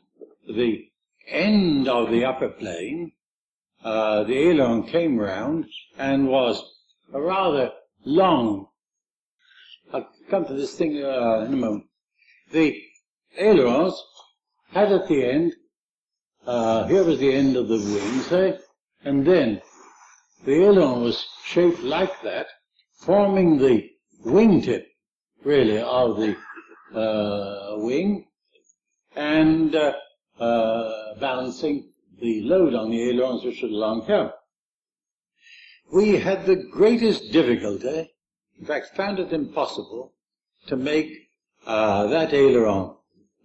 the 0.46 0.88
end 1.28 1.88
of 1.88 2.10
the 2.10 2.24
upper 2.24 2.48
plane, 2.48 3.12
uh, 3.84 4.24
the 4.24 4.36
aileron 4.36 4.82
came 4.84 5.18
round 5.18 5.66
and 5.98 6.28
was 6.28 6.62
a 7.12 7.20
rather 7.20 7.72
long. 8.04 8.68
Come 10.30 10.44
to 10.44 10.52
this 10.52 10.74
thing 10.74 11.02
uh, 11.02 11.44
in 11.46 11.54
a 11.54 11.56
moment. 11.56 11.84
The 12.52 12.78
ailerons 13.38 13.94
had 14.70 14.92
at 14.92 15.08
the 15.08 15.24
end, 15.24 15.54
uh, 16.46 16.86
here 16.86 17.02
was 17.02 17.18
the 17.18 17.32
end 17.32 17.56
of 17.56 17.68
the 17.68 17.78
wing, 17.78 18.20
say, 18.20 18.58
and 19.04 19.26
then 19.26 19.62
the 20.44 20.52
aileron 20.52 21.02
was 21.02 21.26
shaped 21.44 21.80
like 21.80 22.12
that, 22.24 22.46
forming 23.00 23.56
the 23.56 23.88
wingtip, 24.26 24.84
really, 25.44 25.78
of 25.80 26.18
the 26.18 26.36
uh, 26.94 27.78
wing, 27.78 28.26
and 29.16 29.74
uh, 29.74 29.94
uh, 30.38 31.18
balancing 31.18 31.90
the 32.20 32.42
load 32.42 32.74
on 32.74 32.90
the 32.90 33.08
ailerons 33.08 33.44
which 33.44 33.62
were 33.62 33.68
along 33.68 34.04
here. 34.04 34.30
We 35.90 36.16
had 36.16 36.44
the 36.44 36.56
greatest 36.70 37.32
difficulty, 37.32 38.10
in 38.58 38.66
fact 38.66 38.94
found 38.94 39.18
it 39.18 39.32
impossible, 39.32 40.12
to 40.68 40.76
make 40.76 41.30
uh, 41.66 42.06
that 42.06 42.32
aileron 42.32 42.94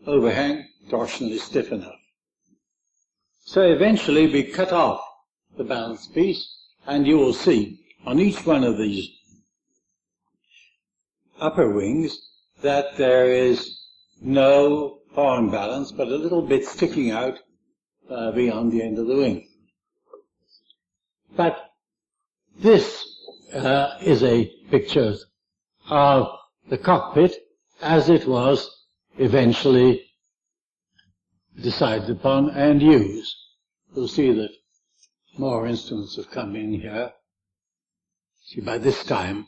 overhang 0.05 0.65
torsionally 0.89 1.39
stiff 1.39 1.71
enough. 1.71 1.99
So 3.45 3.61
eventually 3.61 4.27
we 4.27 4.43
cut 4.43 4.71
off 4.71 5.01
the 5.57 5.63
balance 5.63 6.07
piece, 6.07 6.45
and 6.85 7.05
you 7.07 7.17
will 7.17 7.33
see 7.33 7.79
on 8.05 8.19
each 8.19 8.45
one 8.45 8.63
of 8.63 8.77
these 8.77 9.09
upper 11.39 11.69
wings 11.69 12.17
that 12.61 12.97
there 12.97 13.31
is 13.31 13.79
no 14.21 14.99
horn 15.13 15.49
balance, 15.49 15.91
but 15.91 16.07
a 16.07 16.15
little 16.15 16.41
bit 16.41 16.65
sticking 16.65 17.11
out 17.11 17.39
uh, 18.09 18.31
beyond 18.31 18.71
the 18.71 18.81
end 18.81 18.97
of 18.97 19.07
the 19.07 19.15
wing. 19.15 19.47
But 21.35 21.71
this 22.59 23.05
uh, 23.53 23.97
is 24.01 24.23
a 24.23 24.45
picture 24.69 25.15
of 25.89 26.27
the 26.69 26.77
cockpit 26.77 27.35
as 27.81 28.09
it 28.09 28.27
was 28.27 28.69
eventually 29.17 30.05
decided 31.61 32.09
upon 32.09 32.49
and 32.51 32.81
used. 32.81 33.35
You'll 33.95 34.07
see 34.07 34.31
that 34.31 34.49
more 35.37 35.67
instruments 35.67 36.15
have 36.15 36.31
come 36.31 36.55
in 36.55 36.73
here. 36.73 37.11
See, 38.45 38.61
by 38.61 38.77
this 38.77 39.03
time, 39.03 39.47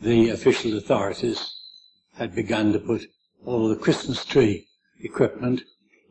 the 0.00 0.30
official 0.30 0.76
authorities 0.76 1.54
had 2.14 2.34
begun 2.34 2.72
to 2.72 2.78
put 2.78 3.06
all 3.44 3.68
the 3.68 3.76
Christmas 3.76 4.24
tree 4.24 4.66
equipment 5.00 5.62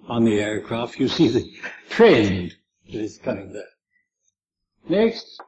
on 0.07 0.25
the 0.25 0.39
aircraft. 0.39 0.99
You 0.99 1.07
see 1.07 1.27
the 1.27 1.49
trend 1.89 2.53
that 2.91 2.99
is 2.99 3.17
coming 3.17 3.53
there. 3.53 3.63
Next, 4.89 5.41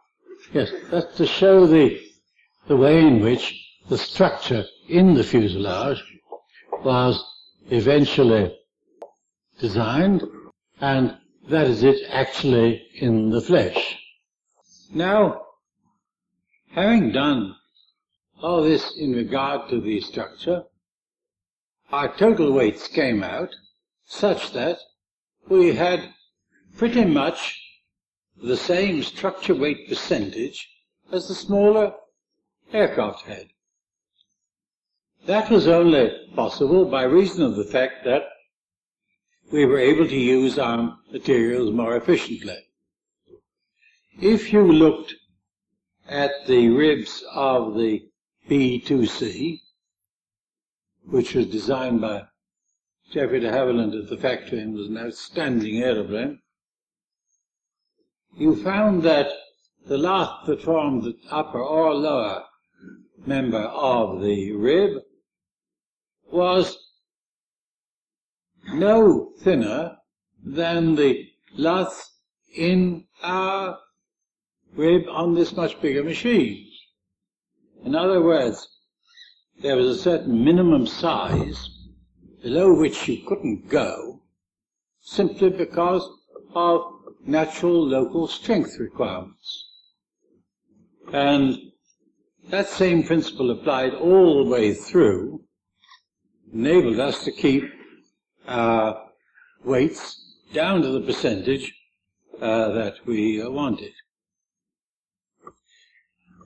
yes, 0.54 0.72
that's 0.90 1.18
to 1.18 1.26
show 1.26 1.68
the, 1.68 2.02
the 2.68 2.78
way 2.78 3.00
in 3.00 3.22
which 3.22 3.65
the 3.88 3.98
structure 3.98 4.66
in 4.90 5.14
the 5.14 5.24
fuselage 5.24 6.04
was 6.84 7.24
eventually 7.70 8.58
designed, 9.60 10.24
and 10.82 11.18
that 11.50 11.68
is 11.68 11.84
it 11.84 12.02
actually 12.10 12.82
in 12.96 13.30
the 13.30 13.42
flesh. 13.42 13.98
Now, 14.92 15.42
having 16.72 17.12
done 17.12 17.56
all 18.42 18.64
this 18.64 18.98
in 18.98 19.14
regard 19.14 19.70
to 19.70 19.80
the 19.80 20.02
structure, 20.02 20.64
our 21.92 22.16
total 22.18 22.52
weights 22.52 22.88
came 22.88 23.24
out 23.24 23.50
such 24.06 24.52
that 24.54 24.78
we 25.48 25.76
had 25.76 26.14
pretty 26.78 27.06
much 27.06 27.62
the 28.36 28.58
same 28.58 29.04
structure 29.04 29.56
weight 29.56 29.88
percentage 29.88 30.68
as 31.12 31.28
the 31.28 31.36
smaller 31.36 31.94
aircraft 32.74 33.22
had. 33.26 33.48
That 35.26 35.50
was 35.50 35.68
only 35.68 36.12
possible 36.36 36.86
by 36.86 37.04
reason 37.04 37.44
of 37.44 37.56
the 37.56 37.64
fact 37.64 38.06
that 38.06 38.26
we 39.52 39.66
were 39.66 39.80
able 39.80 40.08
to 40.08 40.16
use 40.16 40.60
our 40.60 41.00
materials 41.12 41.74
more 41.74 41.96
efficiently. 41.96 42.58
If 44.22 44.54
you 44.54 44.62
looked 44.62 45.16
at 46.08 46.32
the 46.46 46.70
ribs 46.70 47.24
of 47.34 47.76
the 47.76 48.08
B-2C, 48.48 49.62
which 51.08 51.34
was 51.34 51.48
designed 51.48 52.02
by 52.02 52.26
Geoffrey 53.12 53.40
de 53.40 53.52
Havilland 53.52 53.96
at 54.00 54.10
the 54.10 54.18
factory 54.18 54.60
and 54.60 54.76
was 54.76 54.90
an 54.90 54.98
outstanding 54.98 55.82
aeroplane, 55.82 56.40
you 58.38 58.56
found 58.64 59.02
that 59.04 59.32
the 59.88 59.98
lath 59.98 60.46
that 60.46 60.62
formed 60.62 61.04
the 61.04 61.18
upper 61.32 61.64
or 61.64 61.96
lower 61.96 62.44
member 63.26 63.62
of 63.62 64.22
the 64.22 64.52
rib 64.52 65.02
was 66.32 66.78
no 68.74 69.32
thinner 69.40 69.98
than 70.44 70.96
the 70.96 71.28
lath 71.56 72.12
in 72.56 73.06
our 73.24 73.78
rib 74.76 75.04
on 75.10 75.34
this 75.34 75.56
much 75.56 75.80
bigger 75.82 76.04
machine. 76.04 76.68
In 77.84 77.96
other 77.96 78.22
words, 78.22 78.68
there 79.62 79.76
was 79.76 79.88
a 79.88 80.02
certain 80.02 80.44
minimum 80.44 80.86
size 80.88 81.70
below 82.44 82.74
which 82.74 83.08
you 83.08 83.26
couldn't 83.28 83.70
go 83.70 84.22
simply 85.02 85.50
because 85.50 86.08
of 86.54 86.82
natural 87.26 87.88
local 87.88 88.28
strength 88.28 88.78
requirements. 88.80 89.70
And 91.14 91.58
that 92.50 92.68
same 92.68 93.04
principle 93.04 93.52
applied 93.52 93.94
all 93.94 94.44
the 94.44 94.50
way 94.50 94.74
through 94.74 95.45
enabled 96.54 97.00
us 97.00 97.24
to 97.24 97.32
keep 97.32 97.64
our 98.48 99.10
weights 99.64 100.36
down 100.54 100.82
to 100.82 100.90
the 100.90 101.02
percentage 101.02 101.74
uh, 102.42 102.70
that 102.72 102.96
we 103.06 103.42
uh, 103.42 103.50
wanted. 103.50 103.92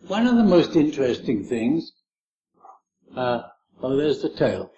One 0.07 0.25
of 0.25 0.35
the 0.35 0.43
most 0.43 0.75
interesting 0.75 1.43
things, 1.43 1.91
uh, 3.15 3.41
oh, 3.81 3.95
there's 3.95 4.21
the 4.21 4.29
tail. 4.29 4.71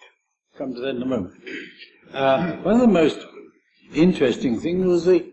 Come 0.57 0.73
to 0.73 0.81
that 0.81 0.95
in 0.95 1.01
a 1.01 1.05
moment. 1.05 1.33
Uh, 2.13 2.53
one 2.57 2.75
of 2.75 2.81
the 2.81 2.87
most 2.87 3.19
interesting 3.93 4.59
things 4.59 4.85
was 4.85 5.05
the 5.05 5.31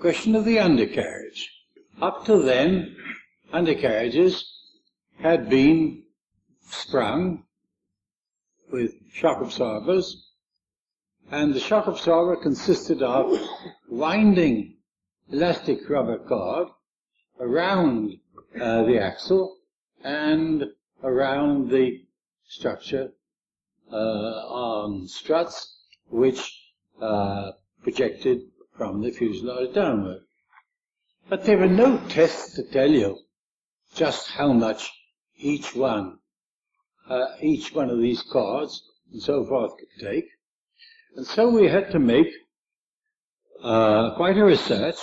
question 0.00 0.34
of 0.34 0.44
the 0.44 0.58
undercarriage. 0.58 1.50
Up 2.00 2.24
to 2.26 2.38
then, 2.38 2.96
undercarriages 3.52 4.44
had 5.18 5.48
been 5.48 6.02
sprung 6.68 7.44
with 8.72 8.92
shock 9.12 9.40
absorbers, 9.40 10.30
and 11.30 11.54
the 11.54 11.60
shock 11.60 11.86
absorber 11.86 12.36
consisted 12.36 13.02
of 13.02 13.38
winding 13.88 14.76
elastic 15.30 15.88
rubber 15.88 16.18
cord 16.18 16.68
around 17.38 18.18
uh, 18.60 18.82
the 18.84 18.98
axle 18.98 19.58
and 20.02 20.64
around 21.04 21.70
the 21.70 22.02
structure 22.48 23.12
uh, 23.92 23.96
on 23.96 25.06
struts 25.06 25.76
which 26.08 26.58
uh, 27.00 27.52
projected 27.82 28.40
from 28.76 29.02
the 29.02 29.10
fuselage 29.10 29.74
downward. 29.74 30.22
But 31.28 31.44
there 31.44 31.58
were 31.58 31.68
no 31.68 31.98
tests 32.08 32.54
to 32.54 32.62
tell 32.62 32.90
you 32.90 33.18
just 33.94 34.30
how 34.30 34.52
much 34.52 34.90
each 35.36 35.74
one, 35.74 36.18
uh, 37.08 37.26
each 37.40 37.74
one 37.74 37.90
of 37.90 37.98
these 37.98 38.22
cards 38.22 38.82
and 39.12 39.22
so 39.22 39.44
forth 39.44 39.72
could 39.78 40.06
take. 40.06 40.26
And 41.16 41.26
so 41.26 41.50
we 41.50 41.68
had 41.68 41.90
to 41.92 41.98
make 41.98 42.28
uh, 43.62 44.14
quite 44.16 44.38
a 44.38 44.44
research 44.44 44.96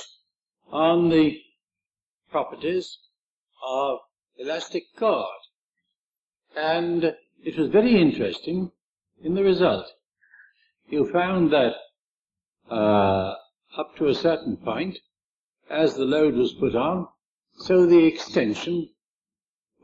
on 0.72 1.10
the 1.10 1.40
properties 2.32 2.98
of 3.66 4.00
elastic 4.38 4.84
cord. 4.98 5.26
And 6.56 7.16
it 7.44 7.58
was 7.58 7.70
very 7.70 8.00
interesting 8.02 8.72
in 9.24 9.36
the 9.36 9.44
result. 9.44 9.86
You 10.88 11.12
found 11.12 11.52
that 11.54 11.74
uh, 12.70 13.36
up 13.78 13.96
to 13.98 14.08
a 14.08 14.16
certain 14.16 14.58
point, 14.58 14.98
as 15.70 15.96
the 15.96 16.06
load 16.06 16.36
was 16.36 16.54
put 16.54 16.76
on, 16.76 17.08
so 17.60 17.86
the 17.86 18.06
extension 18.06 18.90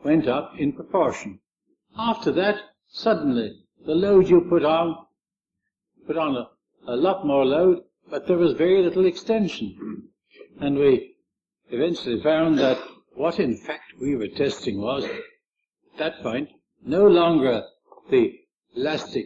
went 0.04 0.28
up 0.28 0.54
in 0.58 0.74
proportion. 0.74 1.40
After 1.98 2.32
that, 2.34 2.62
suddenly, 2.90 3.64
the 3.86 3.96
load 3.96 4.30
you 4.30 4.42
put 4.42 4.66
on, 4.66 5.06
put 6.06 6.18
on 6.18 6.36
a, 6.36 6.50
a 6.88 6.96
lot 6.96 7.26
more 7.26 7.46
load, 7.46 7.84
but 8.10 8.28
there 8.28 8.38
was 8.38 8.54
very 8.54 8.84
little 8.84 9.06
extension. 9.06 10.10
And 10.60 10.78
we 10.78 11.16
eventually 11.70 12.22
found 12.22 12.60
that 12.60 12.80
what 13.14 13.40
in 13.40 13.56
fact 13.56 13.94
we 14.02 14.16
were 14.16 14.28
testing 14.28 14.82
was, 14.82 15.06
at 15.06 15.98
that 15.98 16.22
point, 16.22 16.50
no 16.84 17.08
longer 17.08 17.64
the 18.10 18.40
elastic 18.76 19.26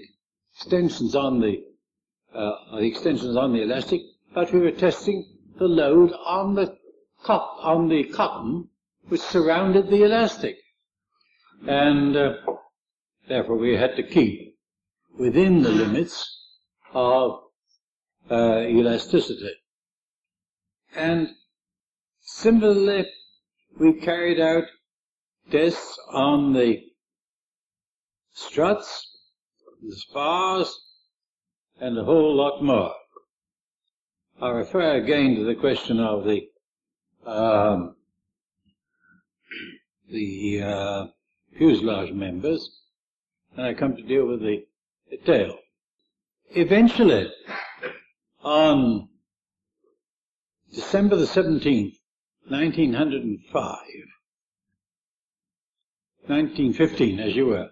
extensions 0.54 1.16
on 1.16 1.42
the, 1.42 1.64
uh, 2.34 2.78
the 2.78 2.86
extensions 2.86 3.36
on 3.36 3.54
the 3.54 3.64
elastic, 3.64 4.02
but 4.34 4.54
we 4.54 4.60
were 4.60 4.72
testing 4.72 5.26
the 5.58 5.68
load 5.68 6.12
on 6.26 6.54
the 6.54 6.78
cop, 7.24 7.58
on 7.62 7.90
the 7.90 8.04
cotton 8.04 8.70
which 9.08 9.22
surrounded 9.22 9.90
the 9.90 10.04
elastic. 10.04 10.58
And 11.68 12.16
uh, 12.16 12.34
therefore 13.28 13.58
we 13.58 13.76
had 13.76 13.96
to 13.98 14.04
keep 14.04 14.56
within 15.18 15.62
the 15.62 15.70
limits 15.70 16.40
of 16.94 17.42
uh, 18.32 18.62
elasticity. 18.62 19.54
And 20.96 21.30
similarly, 22.22 23.06
we 23.80 23.94
carried 23.94 24.40
out 24.40 24.64
tests 25.52 25.98
on 26.12 26.54
the 26.54 26.82
struts, 28.34 29.18
the 29.82 29.96
spars, 29.96 30.74
and 31.80 31.98
a 31.98 32.04
whole 32.04 32.36
lot 32.36 32.64
more. 32.64 32.94
I 34.42 34.50
refer 34.50 34.96
again 34.96 35.36
to 35.36 35.44
the 35.44 35.56
question 35.56 36.00
of 36.00 36.24
the 36.24 36.48
um, 37.26 37.96
the 40.10 40.62
uh, 40.64 41.08
fuselage 41.60 42.14
members, 42.14 42.72
and 43.56 43.66
I 43.66 43.74
come 43.74 43.96
to 43.96 44.02
deal 44.02 44.26
with 44.26 44.40
the, 44.40 44.66
the 45.12 45.18
tail. 45.18 45.58
Eventually, 46.52 47.30
on 48.42 49.10
December 50.74 51.18
the 51.18 51.26
17th, 51.26 51.98
1905, 52.48 53.64
1915 56.26 57.20
as 57.20 57.36
you 57.36 57.48
were, 57.48 57.70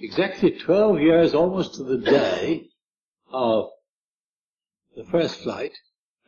exactly 0.00 0.52
12 0.52 1.00
years 1.00 1.34
almost 1.34 1.74
to 1.74 1.82
the 1.82 1.98
day 1.98 2.68
of 3.32 3.70
the 4.96 5.04
first 5.04 5.40
flight 5.40 5.72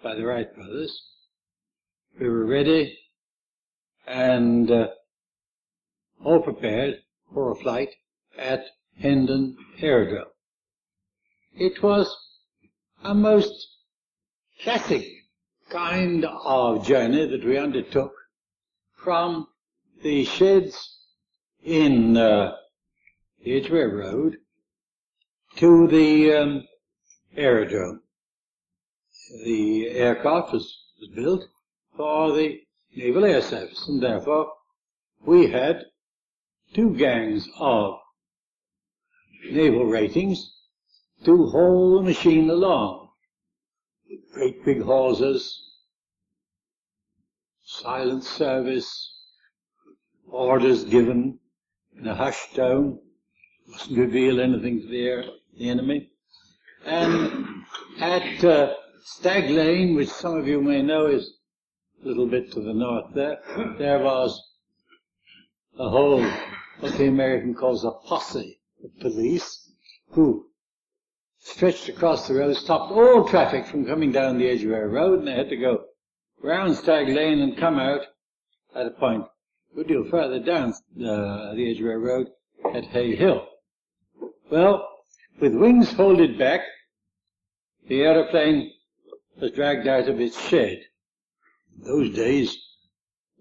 by 0.02 0.16
the 0.16 0.26
Wright 0.26 0.52
brothers, 0.52 1.00
we 2.18 2.29
were 2.29 2.44
ready 2.44 2.98
and 4.07 4.70
uh, 4.70 4.88
all 6.24 6.40
prepared 6.40 6.96
for 7.33 7.50
a 7.50 7.57
flight 7.57 7.90
at 8.38 8.64
Hendon 8.98 9.57
Aerodrome. 9.81 10.26
It 11.55 11.83
was 11.83 12.14
a 13.02 13.14
most 13.14 13.68
classic 14.62 15.07
kind 15.68 16.24
of 16.24 16.87
journey 16.87 17.26
that 17.26 17.44
we 17.44 17.59
undertook 17.59 18.12
from 18.94 19.48
the 20.02 20.24
sheds 20.24 20.98
in 21.62 22.16
uh, 22.16 22.55
the 23.42 23.57
Edgware 23.57 23.88
Road 23.88 24.37
to 25.57 25.87
the 25.88 26.33
um, 26.35 26.64
aerodrome. 27.37 28.02
The 29.44 29.88
aircraft 29.88 30.52
was, 30.52 30.79
was 31.00 31.09
built 31.14 31.44
for 31.96 32.33
the 32.33 32.61
Naval 32.94 33.24
Air 33.24 33.40
Service, 33.40 33.87
and 33.88 34.02
therefore 34.02 34.52
we 35.24 35.50
had 35.50 35.85
two 36.77 36.95
gangs 36.97 37.49
of 37.59 37.95
naval 39.51 39.87
ratings 39.87 40.53
to 41.25 41.47
haul 41.47 41.97
the 41.97 42.03
machine 42.03 42.49
along 42.51 43.07
great 44.37 44.62
big 44.67 44.83
hawsers, 44.83 45.62
silent 47.65 48.23
service, 48.23 49.15
orders 50.29 50.85
given 50.85 51.39
in 51.99 52.07
a 52.07 52.15
hushed 52.15 52.55
tone, 52.55 52.99
mustn't 53.67 53.99
reveal 53.99 54.41
anything 54.41 54.83
to 54.83 54.89
the, 54.89 55.01
air, 55.01 55.25
the 55.59 55.71
enemy. 55.71 56.11
And 56.85 57.65
at 57.99 58.45
uh, 58.45 58.75
Stag 59.05 59.49
Lane, 59.49 59.95
which 59.95 60.11
some 60.11 60.37
of 60.37 60.47
you 60.47 60.61
may 60.61 60.83
know 60.83 61.07
is 61.07 61.33
a 62.05 62.09
little 62.09 62.27
bit 62.27 62.53
to 62.53 62.61
the 62.61 62.75
north 62.75 63.15
there, 63.15 63.39
there 63.79 64.01
was 64.01 64.39
a 65.79 65.89
whole, 65.89 66.31
what 66.81 66.97
the 66.99 67.07
American 67.07 67.55
calls 67.55 67.85
a 67.85 67.91
posse 67.91 68.61
of 68.85 68.91
police, 69.01 69.71
who 70.11 70.47
stretched 71.39 71.89
across 71.89 72.29
the 72.29 72.35
road, 72.35 72.55
stopped 72.57 72.93
all 72.93 73.27
traffic 73.29 73.67
from 73.67 73.87
coming 73.87 74.12
down 74.12 74.39
the 74.39 74.49
Edgware 74.49 74.89
Road, 74.89 75.21
and 75.21 75.29
they 75.29 75.33
had 75.33 75.49
to 75.49 75.57
go 75.57 75.85
round 76.43 76.77
Stag 76.77 77.09
Lane 77.09 77.41
and 77.41 77.57
come 77.57 77.79
out 77.79 78.03
at 78.75 78.87
a 78.87 78.91
point 78.91 79.25
a 79.73 79.77
good 79.77 79.89
deal 79.89 80.05
further 80.05 80.39
down 80.39 80.71
uh, 80.73 81.55
the 81.55 81.71
Edgware 81.71 81.98
Road 81.98 82.29
at 82.75 82.85
Hay 82.87 83.15
Hill. 83.15 83.46
Well, 84.50 84.88
with 85.40 85.55
wings 85.55 85.92
folded 85.92 86.38
back, 86.38 86.61
the 87.88 88.03
aeroplane 88.03 88.73
was 89.40 89.53
dragged 89.53 89.87
out 89.87 90.09
of 90.09 90.21
its 90.21 90.40
shed. 90.48 90.83
In 91.77 91.85
those 91.85 92.15
days, 92.15 92.57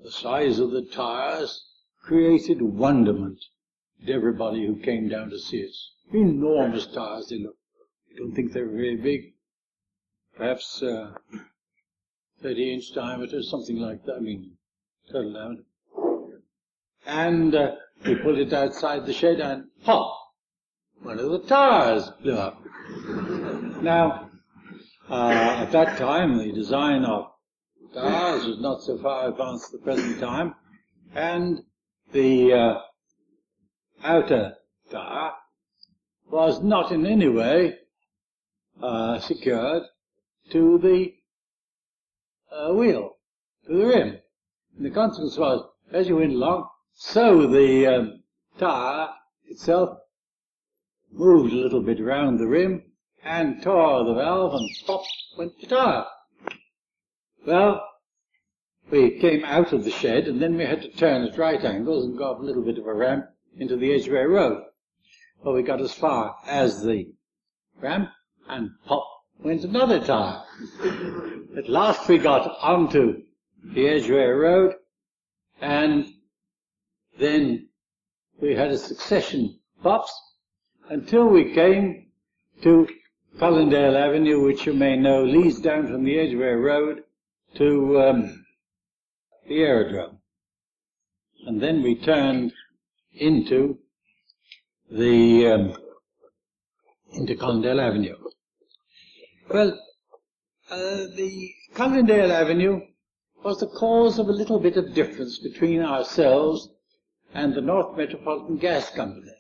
the 0.03 0.11
size 0.11 0.59
of 0.59 0.71
the 0.71 0.83
tires 0.83 1.65
created 2.05 2.61
wonderment 2.61 3.39
to 4.05 4.13
everybody 4.13 4.65
who 4.65 4.75
came 4.75 5.09
down 5.09 5.29
to 5.31 5.39
see 5.39 5.65
us. 5.65 5.91
Enormous 6.13 6.85
tires 6.85 7.27
they 7.29 7.39
look. 7.39 7.55
looked 7.55 8.19
don't 8.19 8.35
think 8.35 8.53
they 8.53 8.61
were 8.61 8.69
very 8.69 8.95
big. 8.95 9.33
Perhaps 10.37 10.83
uh, 10.83 11.13
30 12.43 12.73
inch 12.73 12.93
diameter, 12.93 13.41
something 13.41 13.77
like 13.77 14.05
that. 14.05 14.17
I 14.17 14.19
mean, 14.19 14.51
total 15.11 15.33
diameter. 15.33 15.63
And 17.07 17.55
uh, 17.55 17.75
we 18.05 18.15
pulled 18.15 18.37
it 18.37 18.53
outside 18.53 19.05
the 19.05 19.13
shed 19.13 19.39
and 19.39 19.65
pop! 19.83 20.15
One 21.01 21.19
of 21.19 21.31
the 21.31 21.39
tires 21.39 22.09
blew 22.21 22.35
up. 22.35 22.61
Now, 23.81 24.29
uh, 25.09 25.29
at 25.59 25.71
that 25.71 25.97
time, 25.97 26.37
the 26.37 26.51
design 26.51 27.03
of 27.03 27.31
tires 27.93 28.45
was 28.45 28.59
not 28.59 28.81
so 28.83 28.97
far 28.97 29.29
advanced 29.29 29.73
at 29.73 29.79
the 29.79 29.85
present 29.85 30.19
time, 30.19 30.55
and 31.13 31.63
the 32.11 32.53
uh, 32.53 32.81
outer 34.03 34.55
tire 34.89 35.31
was 36.29 36.61
not 36.61 36.91
in 36.91 37.05
any 37.05 37.27
way 37.27 37.77
uh, 38.81 39.19
secured 39.19 39.83
to 40.51 40.77
the 40.79 41.13
uh, 42.51 42.73
wheel, 42.73 43.17
to 43.65 43.77
the 43.77 43.85
rim. 43.85 44.17
And 44.77 44.85
the 44.85 44.91
consequence 44.91 45.37
was, 45.37 45.67
as 45.91 46.07
you 46.07 46.17
went 46.17 46.33
along, 46.33 46.67
so 46.93 47.47
the 47.47 47.87
um, 47.87 48.23
tire 48.57 49.09
itself 49.45 49.97
moved 51.11 51.53
a 51.53 51.57
little 51.57 51.81
bit 51.81 51.99
around 51.99 52.37
the 52.37 52.47
rim 52.47 52.83
and 53.23 53.61
tore 53.61 54.03
the 54.03 54.13
valve 54.13 54.53
and 54.53 54.69
pop 54.85 55.03
went 55.37 55.59
the 55.59 55.67
tire. 55.67 56.05
Well, 57.45 57.87
we 58.91 59.19
came 59.19 59.43
out 59.45 59.73
of 59.73 59.83
the 59.83 59.91
shed 59.91 60.27
and 60.27 60.41
then 60.41 60.55
we 60.57 60.65
had 60.65 60.81
to 60.81 60.89
turn 60.89 61.23
at 61.23 61.37
right 61.37 61.63
angles 61.63 62.05
and 62.05 62.17
go 62.17 62.31
up 62.31 62.39
a 62.39 62.43
little 62.43 62.61
bit 62.61 62.77
of 62.77 62.85
a 62.85 62.93
ramp 62.93 63.25
into 63.57 63.75
the 63.75 63.93
Edgware 63.93 64.29
Road. 64.29 64.63
Well, 65.43 65.55
we 65.55 65.63
got 65.63 65.81
as 65.81 65.93
far 65.93 66.35
as 66.45 66.83
the 66.83 67.07
ramp 67.79 68.09
and 68.47 68.71
pop 68.85 69.07
went 69.39 69.63
another 69.63 69.99
tire. 69.99 70.43
At 71.57 71.69
last 71.69 72.07
we 72.07 72.17
got 72.17 72.57
onto 72.61 73.23
the 73.63 73.87
Edgware 73.87 74.37
Road 74.37 74.75
and 75.61 76.05
then 77.17 77.69
we 78.41 78.55
had 78.55 78.71
a 78.71 78.77
succession 78.77 79.59
of 79.77 79.83
pops 79.83 80.13
until 80.89 81.27
we 81.27 81.53
came 81.53 82.07
to 82.61 82.87
Colindale 83.37 83.95
Avenue, 83.95 84.43
which 84.45 84.65
you 84.65 84.73
may 84.73 84.95
know 84.95 85.23
leads 85.23 85.59
down 85.59 85.87
from 85.87 86.03
the 86.03 86.19
Edgware 86.19 86.59
Road 86.59 87.03
to 87.55 88.01
um, 88.01 88.44
the 89.47 89.61
aerodrome. 89.61 90.19
And 91.45 91.61
then 91.61 91.83
we 91.83 91.95
turned 91.95 92.53
into 93.13 93.79
the 94.89 95.47
um, 95.47 95.77
into 97.13 97.35
Colindale 97.35 97.81
Avenue. 97.81 98.15
Well, 99.49 99.79
uh, 100.69 101.05
the 101.15 101.51
Colindale 101.73 102.31
Avenue 102.31 102.81
was 103.43 103.59
the 103.59 103.67
cause 103.67 104.17
of 104.17 104.27
a 104.27 104.31
little 104.31 104.59
bit 104.59 104.75
of 104.75 104.93
difference 104.93 105.37
between 105.37 105.81
ourselves 105.81 106.69
and 107.33 107.53
the 107.53 107.61
North 107.61 107.95
Metropolitan 107.95 108.57
Gas 108.57 108.89
Company. 108.89 109.31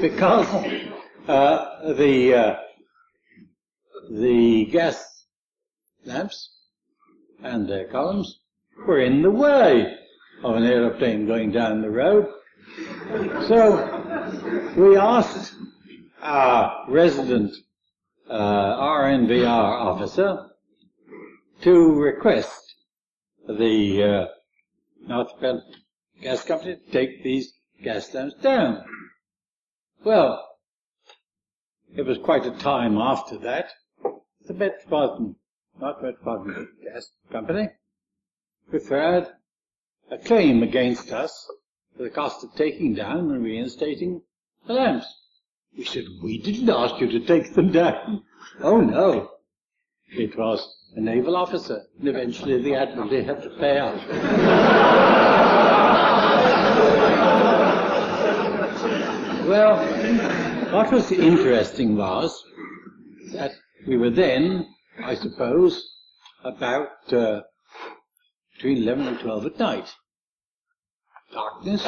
Because 0.00 0.46
uh, 1.26 1.92
the, 1.94 2.34
uh, 2.34 2.56
the 4.10 4.66
gas 4.66 5.24
lamps 6.04 6.50
and 7.42 7.68
their 7.68 7.86
columns 7.86 8.40
were 8.88 9.00
in 9.02 9.20
the 9.20 9.30
way 9.30 9.94
of 10.42 10.56
an 10.56 10.64
aeroplane 10.64 11.26
going 11.26 11.52
down 11.52 11.82
the 11.82 11.90
road. 11.90 12.26
So 13.46 14.72
we 14.76 14.96
asked 14.96 15.52
our 16.22 16.86
resident 16.88 17.52
uh, 18.30 18.34
RNVR 18.34 19.46
officer 19.46 20.48
to 21.60 22.00
request 22.00 22.76
the 23.46 24.02
uh, 24.02 25.06
North 25.06 25.32
Gas 26.22 26.44
Company 26.44 26.76
to 26.76 26.90
take 26.90 27.22
these 27.22 27.52
gas 27.84 28.14
lamps 28.14 28.36
down. 28.36 28.82
Well, 30.02 30.48
it 31.94 32.06
was 32.06 32.16
quite 32.16 32.46
a 32.46 32.52
time 32.52 32.96
after 32.96 33.36
that. 33.38 33.70
The 34.46 34.54
Metropolitan, 34.54 35.36
not 35.78 36.02
Metropolitan 36.02 36.68
Gas 36.82 37.10
Company, 37.30 37.68
preferred 38.70 39.26
a 40.10 40.18
claim 40.18 40.62
against 40.62 41.12
us 41.12 41.50
for 41.96 42.02
the 42.02 42.10
cost 42.10 42.44
of 42.44 42.54
taking 42.54 42.94
down 42.94 43.30
and 43.30 43.44
reinstating 43.44 44.22
the 44.66 44.74
lamps. 44.74 45.06
We 45.76 45.84
said, 45.84 46.04
we 46.22 46.38
didn't 46.38 46.70
ask 46.70 47.00
you 47.00 47.08
to 47.10 47.26
take 47.26 47.54
them 47.54 47.72
down. 47.72 48.24
Oh 48.60 48.80
no. 48.80 49.30
It 50.10 50.36
was 50.38 50.66
a 50.96 51.00
naval 51.00 51.36
officer, 51.36 51.82
and 51.98 52.08
eventually 52.08 52.62
the 52.62 52.74
Admiralty 52.74 53.22
had 53.22 53.42
to 53.42 53.50
pay 53.50 53.78
out. 53.78 53.98
well, 59.46 59.76
what 60.72 60.90
was 60.90 61.12
interesting 61.12 61.96
was 61.96 62.42
that 63.32 63.52
we 63.86 63.98
were 63.98 64.10
then, 64.10 64.66
I 65.04 65.14
suppose, 65.14 65.86
about 66.42 67.12
uh, 67.12 67.42
between 68.58 68.82
11 68.82 69.06
and 69.06 69.20
12 69.20 69.46
at 69.46 69.58
night. 69.60 69.94
Darkness, 71.32 71.86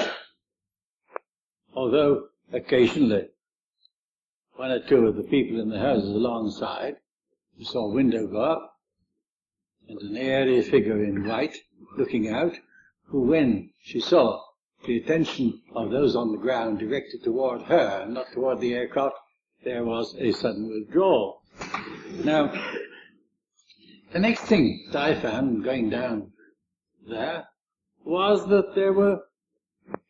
although 1.74 2.28
occasionally 2.52 3.26
one 4.54 4.70
or 4.70 4.78
two 4.78 5.04
of 5.08 5.16
the 5.16 5.24
people 5.24 5.60
in 5.60 5.68
the 5.68 5.80
houses 5.80 6.10
alongside 6.10 6.94
saw 7.60 7.90
a 7.90 7.92
window 7.92 8.28
go 8.28 8.40
up 8.40 8.76
and 9.88 10.00
an 10.00 10.16
airy 10.16 10.62
figure 10.62 11.02
in 11.02 11.26
white 11.26 11.56
looking 11.98 12.28
out, 12.28 12.56
who 13.06 13.22
when 13.22 13.70
she 13.82 13.98
saw 13.98 14.40
the 14.86 14.96
attention 14.96 15.60
of 15.74 15.90
those 15.90 16.14
on 16.14 16.30
the 16.30 16.38
ground 16.38 16.78
directed 16.78 17.24
toward 17.24 17.62
her, 17.62 18.06
not 18.08 18.30
toward 18.32 18.60
the 18.60 18.74
aircraft, 18.74 19.16
there 19.64 19.84
was 19.84 20.14
a 20.20 20.30
sudden 20.30 20.68
withdrawal. 20.68 21.42
Now, 22.22 22.52
the 24.12 24.20
next 24.20 24.42
thing 24.42 24.88
that 24.92 25.02
I 25.02 25.20
found 25.20 25.64
going 25.64 25.90
down 25.90 26.32
there 27.08 27.48
was 28.04 28.46
that 28.48 28.74
there 28.74 28.92
were 28.92 29.20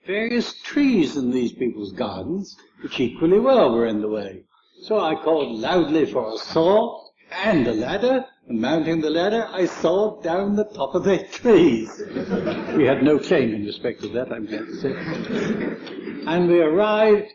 various 0.07 0.55
trees 0.63 1.17
in 1.17 1.31
these 1.31 1.53
people's 1.53 1.93
gardens, 1.93 2.57
which 2.83 3.01
equally 3.01 3.39
well 3.39 3.73
were 3.73 3.87
in 3.87 4.01
the 4.01 4.09
way. 4.09 4.45
So 4.83 5.01
I 5.01 5.15
called 5.15 5.59
loudly 5.59 6.07
for 6.07 6.35
a 6.35 6.39
saw 6.39 7.11
and 7.31 7.67
a 7.67 7.73
ladder, 7.73 8.25
and 8.49 8.61
mounting 8.61 9.01
the 9.01 9.11
ladder, 9.11 9.47
I 9.51 9.67
sawed 9.67 10.23
down 10.25 10.57
the 10.57 10.65
top 10.65 10.95
of 10.95 11.05
the 11.05 11.19
trees. 11.25 12.03
we 12.77 12.85
had 12.85 13.03
no 13.03 13.19
claim 13.19 13.55
in 13.55 13.65
respect 13.65 14.01
to 14.03 14.09
that, 14.09 14.33
I'm 14.33 14.47
glad 14.47 14.67
to 14.67 14.77
say. 14.77 16.27
and 16.27 16.49
we 16.49 16.61
arrived, 16.61 17.33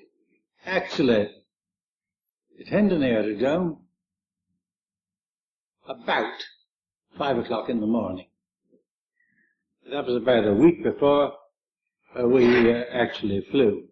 actually, 0.66 1.30
at 2.60 2.68
Hendon 2.68 3.04
Aerodrome 3.04 3.80
about 5.88 6.34
five 7.18 7.38
o'clock 7.38 7.70
in 7.70 7.80
the 7.80 7.88
morning. 7.88 8.28
That 9.92 10.08
was 10.08 10.16
about 10.16 10.48
a 10.48 10.54
week 10.54 10.84
before 10.84 11.34
uh, 12.20 12.28
we 12.28 12.74
uh, 12.74 12.86
actually 12.92 13.46
flew. 13.52 13.84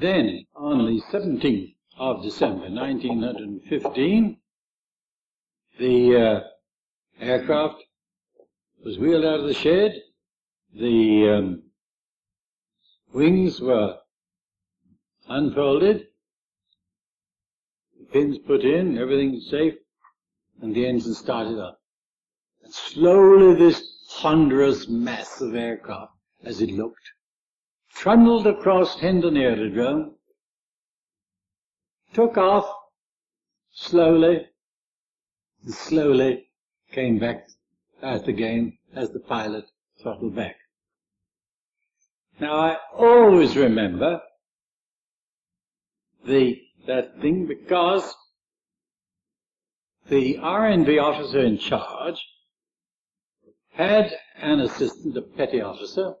Then, 0.00 0.46
on 0.56 0.84
the 0.84 1.00
17th 1.12 1.76
of 1.96 2.24
December 2.24 2.68
1915, 2.68 4.36
the 5.78 6.16
uh, 6.16 6.40
aircraft 7.20 7.84
was 8.84 8.98
wheeled 8.98 9.24
out 9.24 9.40
of 9.40 9.46
the 9.46 9.54
shed. 9.54 9.94
The 10.74 11.36
um, 11.38 11.62
wings 13.14 13.60
were 13.60 13.96
unfolded, 15.28 16.08
the 17.96 18.06
pins 18.06 18.38
put 18.38 18.62
in, 18.62 18.98
everything 18.98 19.40
safe, 19.40 19.74
and 20.60 20.74
the 20.74 20.84
engine 20.84 21.14
started 21.14 21.60
up. 21.60 21.80
And 22.64 22.74
slowly 22.74 23.54
this 23.54 23.97
ponderous 24.20 24.88
mass 24.88 25.40
of 25.40 25.54
aircraft, 25.54 26.12
as 26.42 26.60
it 26.60 26.70
looked, 26.70 27.12
trundled 27.94 28.48
across 28.48 28.98
Hendon 28.98 29.36
Aerodrome, 29.36 30.16
took 32.12 32.36
off 32.36 32.68
slowly, 33.70 34.44
and 35.62 35.72
slowly 35.72 36.48
came 36.90 37.20
back 37.20 37.46
out 38.02 38.26
again 38.26 38.76
as 38.92 39.12
the 39.12 39.20
pilot 39.20 39.66
throttled 40.02 40.34
back. 40.34 40.56
Now 42.40 42.56
I 42.56 42.76
always 42.96 43.56
remember 43.56 44.20
the, 46.26 46.60
that 46.88 47.20
thing 47.20 47.46
because 47.46 48.16
the 50.08 50.38
RNV 50.38 51.00
officer 51.00 51.40
in 51.40 51.58
charge 51.58 52.20
had 53.78 54.12
an 54.42 54.58
assistant, 54.58 55.16
a 55.16 55.22
petty 55.22 55.60
officer. 55.60 56.14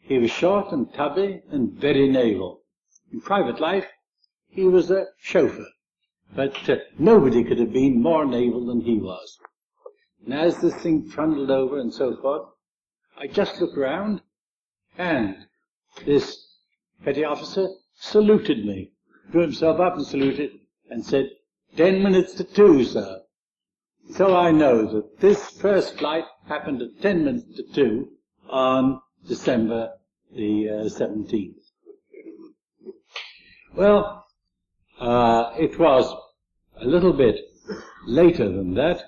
He 0.00 0.18
was 0.18 0.30
short 0.30 0.70
and 0.70 0.92
tubby 0.92 1.40
and 1.50 1.72
very 1.72 2.10
naval. 2.10 2.60
In 3.10 3.22
private 3.22 3.58
life, 3.58 3.86
he 4.48 4.64
was 4.64 4.90
a 4.90 5.06
chauffeur. 5.18 5.66
But 6.36 6.68
uh, 6.68 6.76
nobody 6.98 7.42
could 7.42 7.58
have 7.58 7.72
been 7.72 8.02
more 8.02 8.26
naval 8.26 8.66
than 8.66 8.82
he 8.82 8.98
was. 8.98 9.38
And 10.24 10.34
as 10.34 10.58
this 10.58 10.74
thing 10.74 11.10
trundled 11.10 11.50
over 11.50 11.78
and 11.78 11.92
so 11.92 12.16
forth, 12.20 12.48
I 13.16 13.26
just 13.26 13.58
looked 13.60 13.78
round, 13.78 14.20
and 14.98 15.46
this 16.04 16.38
petty 17.02 17.24
officer 17.24 17.68
saluted 17.94 18.66
me, 18.66 18.92
drew 19.30 19.42
himself 19.42 19.80
up 19.80 19.96
and 19.96 20.06
saluted, 20.06 20.50
and 20.90 21.04
said, 21.04 21.30
ten 21.76 22.02
minutes 22.02 22.34
to 22.34 22.44
two, 22.44 22.84
sir. 22.84 23.23
So 24.12 24.36
I 24.36 24.50
know 24.52 24.86
that 24.86 25.20
this 25.20 25.48
first 25.50 25.98
flight 25.98 26.24
happened 26.46 26.82
at 26.82 27.00
10 27.00 27.24
minutes 27.24 27.56
to 27.56 27.62
2 27.74 28.08
on 28.50 29.00
December 29.26 29.90
the 30.34 30.68
uh, 30.68 30.72
17th. 30.84 31.54
Well, 33.74 34.26
uh, 35.00 35.52
it 35.58 35.78
was 35.78 36.14
a 36.80 36.84
little 36.84 37.12
bit 37.12 37.36
later 38.06 38.48
than 38.48 38.74
that, 38.74 39.02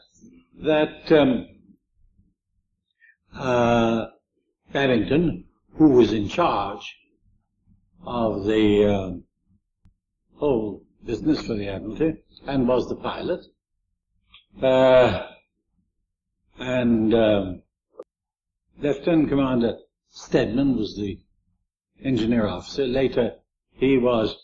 that 0.63 1.13
um, 1.13 1.47
uh, 3.35 4.07
Babington, 4.73 5.45
who 5.75 5.91
was 5.91 6.13
in 6.13 6.29
charge 6.29 6.97
of 8.05 8.45
the 8.45 8.87
uh, 8.87 9.11
whole 10.39 10.83
business 11.05 11.47
for 11.47 11.55
the 11.55 11.69
Admiralty 11.69 12.15
and 12.47 12.67
was 12.67 12.89
the 12.89 12.97
pilot, 12.97 13.45
uh, 14.63 15.27
and 16.59 17.15
um, 17.15 17.63
Lieutenant 18.79 19.29
Commander 19.29 19.79
Stedman 20.11 20.77
was 20.77 20.97
the 20.97 21.19
engineer 22.03 22.47
officer. 22.47 22.87
Later, 22.87 23.33
he 23.75 23.99
was 23.99 24.37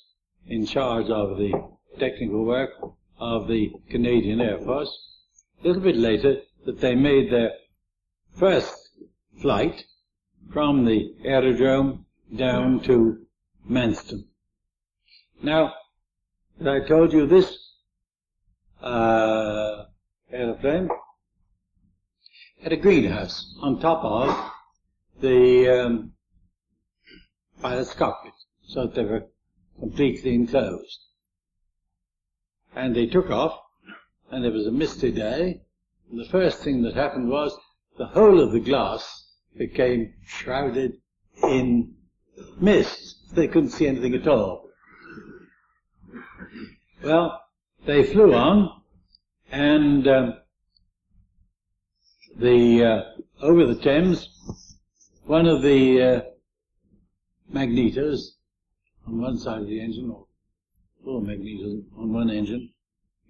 in 0.46 0.66
charge 0.66 1.08
of 1.08 1.38
the 1.38 1.52
technical 1.98 2.44
work 2.44 2.70
of 3.18 3.48
the 3.48 3.72
Canadian 3.90 4.40
Air 4.40 4.58
Force. 4.58 4.90
A 5.62 5.66
little 5.66 5.82
bit 5.82 5.96
later, 5.96 6.42
that 6.66 6.80
they 6.80 6.94
made 6.94 7.32
their 7.32 7.52
first 8.34 8.74
flight 9.40 9.84
from 10.52 10.84
the 10.84 11.14
aerodrome 11.24 12.04
down 12.36 12.80
to 12.80 13.24
Manston. 13.68 14.24
Now, 15.42 15.74
as 16.60 16.66
I 16.66 16.80
told 16.86 17.12
you, 17.12 17.26
this 17.26 17.58
uh, 18.82 19.71
aeroplane 20.32 20.88
had 22.62 22.72
a 22.72 22.76
greenhouse 22.76 23.54
on 23.60 23.80
top 23.80 24.04
of 24.04 24.50
the 25.20 25.68
um, 25.68 26.12
pilot's 27.60 27.94
cockpit, 27.94 28.32
so 28.62 28.86
that 28.86 28.94
they 28.94 29.04
were 29.04 29.26
completely 29.78 30.34
enclosed. 30.34 31.00
And 32.74 32.94
they 32.94 33.06
took 33.06 33.30
off, 33.30 33.58
and 34.30 34.44
it 34.44 34.52
was 34.52 34.66
a 34.66 34.72
misty 34.72 35.10
day, 35.10 35.60
and 36.10 36.20
the 36.20 36.28
first 36.30 36.62
thing 36.62 36.82
that 36.82 36.94
happened 36.94 37.28
was 37.28 37.56
the 37.98 38.06
whole 38.06 38.40
of 38.40 38.52
the 38.52 38.60
glass 38.60 39.34
became 39.56 40.14
shrouded 40.24 40.98
in 41.42 41.94
mist. 42.60 43.34
They 43.34 43.48
couldn't 43.48 43.70
see 43.70 43.86
anything 43.86 44.14
at 44.14 44.26
all. 44.26 44.70
Well, 47.02 47.40
they 47.84 48.04
flew 48.04 48.32
on, 48.34 48.81
and 49.52 50.08
um, 50.08 50.38
the 52.36 52.84
uh, 52.84 53.44
over 53.44 53.66
the 53.66 53.80
Thames, 53.80 54.30
one 55.26 55.46
of 55.46 55.60
the 55.62 56.02
uh, 56.02 56.20
magnetos 57.54 58.30
on 59.06 59.20
one 59.20 59.38
side 59.38 59.60
of 59.60 59.66
the 59.66 59.78
engine, 59.78 60.10
or 60.10 60.24
four 61.04 61.20
magnetos 61.20 61.84
on 61.98 62.12
one 62.14 62.30
engine, 62.30 62.70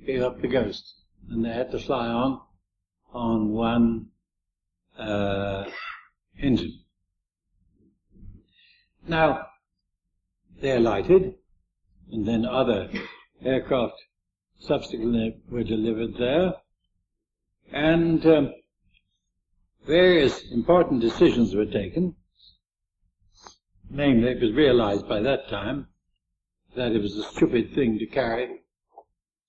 gave 0.06 0.22
up 0.22 0.40
the 0.40 0.46
ghost, 0.46 0.94
and 1.28 1.44
they 1.44 1.50
had 1.50 1.72
to 1.72 1.78
fly 1.80 2.06
on 2.06 2.40
on 3.12 3.48
one 3.50 4.06
uh, 4.96 5.64
engine. 6.38 6.78
Now, 9.08 9.48
they're 10.60 10.78
lighted, 10.78 11.34
and 12.12 12.26
then 12.26 12.46
other 12.46 12.88
aircraft 13.44 14.00
subsequently 14.66 15.36
were 15.50 15.64
delivered 15.64 16.16
there, 16.18 16.54
and 17.72 18.24
um, 18.26 18.54
various 19.86 20.50
important 20.52 21.00
decisions 21.00 21.54
were 21.54 21.66
taken. 21.66 22.14
Namely, 23.90 24.30
it 24.30 24.40
was 24.40 24.52
realized 24.52 25.08
by 25.08 25.20
that 25.20 25.48
time 25.48 25.88
that 26.76 26.92
it 26.92 27.02
was 27.02 27.16
a 27.16 27.24
stupid 27.24 27.74
thing 27.74 27.98
to 27.98 28.06
carry 28.06 28.60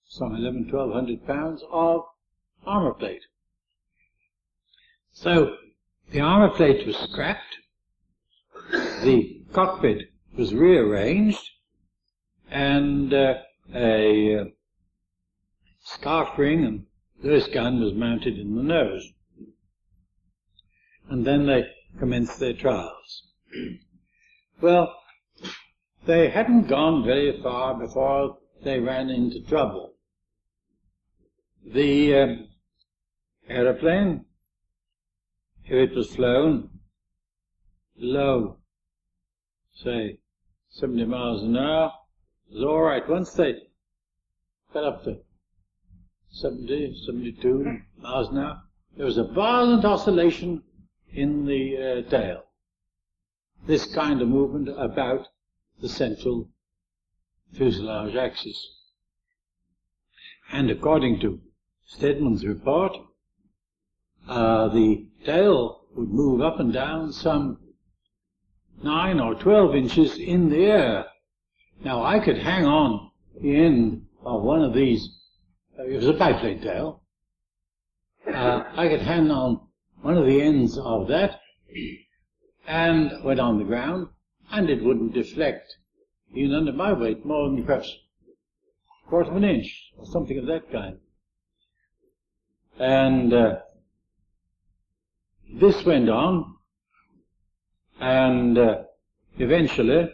some 0.05 0.35
11, 0.35 0.69
1200 0.71 1.25
pounds 1.25 1.63
of 1.71 2.01
armor 2.65 2.93
plate. 2.93 3.23
So, 5.11 5.55
the 6.11 6.19
armor 6.19 6.49
plate 6.49 6.85
was 6.85 6.97
scrapped, 6.97 7.57
the 9.03 9.41
cockpit 9.53 10.11
was 10.35 10.53
rearranged, 10.53 11.49
and 12.49 13.13
uh, 13.13 13.35
a 13.73 14.39
uh, 14.39 14.43
scarf 15.83 16.37
ring 16.37 16.65
and 16.65 16.85
Lewis 17.21 17.47
gun 17.47 17.79
was 17.79 17.93
mounted 17.93 18.39
in 18.39 18.55
the 18.55 18.63
nose. 18.63 19.13
And 21.09 21.25
then 21.25 21.45
they 21.45 21.65
commenced 21.99 22.39
their 22.39 22.53
trials. 22.53 23.23
Well, 24.61 24.95
they 26.05 26.29
hadn't 26.29 26.67
gone 26.67 27.05
very 27.05 27.41
far 27.41 27.75
before 27.75 28.37
they 28.63 28.79
ran 28.79 29.09
into 29.09 29.41
trouble. 29.41 29.93
The 31.65 32.15
um, 32.15 32.47
aeroplane, 33.47 34.25
if 35.65 35.71
it 35.71 35.95
was 35.95 36.15
flown 36.15 36.69
low, 37.97 38.57
say 39.73 40.19
70 40.71 41.05
miles 41.05 41.43
an 41.43 41.57
hour, 41.57 41.93
was 42.51 42.63
all 42.63 42.81
right. 42.81 43.07
Once 43.07 43.31
they 43.33 43.55
got 44.73 44.83
up 44.83 45.03
to 45.03 45.19
70, 46.33 47.03
72 47.05 47.79
miles 48.01 48.29
an 48.29 48.39
hour, 48.39 48.61
there 48.97 49.05
was 49.05 49.17
a 49.17 49.23
violent 49.23 49.85
oscillation 49.85 50.63
in 51.13 51.45
the 51.45 51.77
uh, 51.77 52.09
tail. 52.09 52.43
This 53.65 53.85
kind 53.93 54.21
of 54.21 54.27
movement 54.27 54.69
about 54.69 55.27
the 55.81 55.87
central 55.87 56.49
fuselage 57.53 58.15
axis. 58.15 58.69
And 60.51 60.69
according 60.69 61.19
to 61.21 61.39
Stedman's 61.85 62.45
report, 62.45 62.97
uh, 64.27 64.67
the 64.69 65.07
tail 65.25 65.85
would 65.95 66.09
move 66.09 66.41
up 66.41 66.59
and 66.59 66.73
down 66.73 67.13
some 67.13 67.59
9 68.81 69.19
or 69.19 69.35
12 69.35 69.75
inches 69.75 70.17
in 70.17 70.49
the 70.49 70.65
air. 70.65 71.05
Now 71.83 72.03
I 72.03 72.19
could 72.19 72.37
hang 72.37 72.65
on 72.65 73.11
the 73.39 73.55
end 73.55 74.07
of 74.25 74.41
one 74.41 74.61
of 74.61 74.73
these, 74.73 75.09
it 75.77 75.95
was 75.95 76.07
a 76.07 76.13
biplane 76.13 76.61
tail, 76.61 77.03
uh, 78.27 78.63
I 78.75 78.87
could 78.87 79.01
hang 79.01 79.31
on 79.31 79.59
one 80.01 80.17
of 80.17 80.25
the 80.25 80.41
ends 80.41 80.77
of 80.77 81.07
that 81.07 81.39
and 82.67 83.23
went 83.23 83.39
on 83.39 83.57
the 83.57 83.63
ground 83.63 84.07
and 84.51 84.69
it 84.69 84.83
wouldn't 84.83 85.13
deflect 85.13 85.77
even 86.33 86.55
under 86.55 86.71
my 86.71 86.93
weight 86.93 87.25
more 87.25 87.49
than 87.49 87.63
perhaps 87.63 87.95
a 89.05 89.09
quarter 89.09 89.31
of 89.31 89.37
an 89.37 89.43
inch 89.43 89.91
or 89.97 90.05
something 90.05 90.37
of 90.37 90.45
that 90.47 90.71
kind. 90.71 90.97
And 92.79 93.33
uh, 93.33 93.59
this 95.53 95.83
went 95.85 96.09
on 96.09 96.55
and 97.99 98.57
uh, 98.57 98.83
eventually 99.37 100.11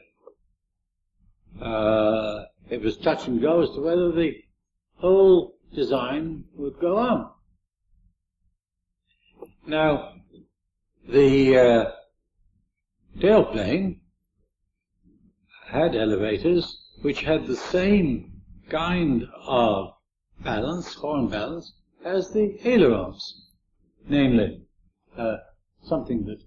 uh, 1.62 2.43
it 2.70 2.82
was 2.82 2.97
touch 2.97 3.28
and 3.28 3.41
go 3.41 3.62
as 3.62 3.70
to 3.72 3.82
whether 3.82 4.12
the 4.12 4.36
whole 5.00 5.56
design 5.74 6.43
would 6.56 6.80
go 6.80 6.97
on. 6.97 7.30
Now, 9.66 10.14
the 11.08 11.58
uh, 11.58 11.91
tailplane 13.20 14.00
had 15.68 15.95
elevators 15.95 16.80
which 17.02 17.22
had 17.22 17.47
the 17.47 17.56
same 17.56 18.41
kind 18.70 19.28
of 19.45 19.93
balance, 20.41 20.93
horn 20.95 21.28
balance, 21.28 21.74
as 22.04 22.32
the 22.32 22.58
ailerons. 22.68 23.47
Namely, 24.08 24.62
uh, 25.18 25.38
something 25.84 26.26
that, 26.26 26.41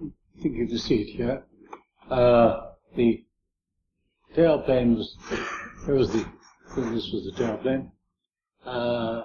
I 0.00 0.42
think 0.42 0.56
you 0.56 0.66
can 0.68 0.78
see 0.78 1.02
it 1.02 1.16
here, 1.16 1.44
uh, 2.10 2.70
the 2.94 3.24
tailplane 4.34 4.96
was, 4.96 5.16
here 5.86 5.94
was 5.94 6.12
the, 6.12 6.26
this 6.76 7.10
was 7.12 7.24
the 7.24 7.42
tailplane, 7.42 7.90
uh, 8.64 9.24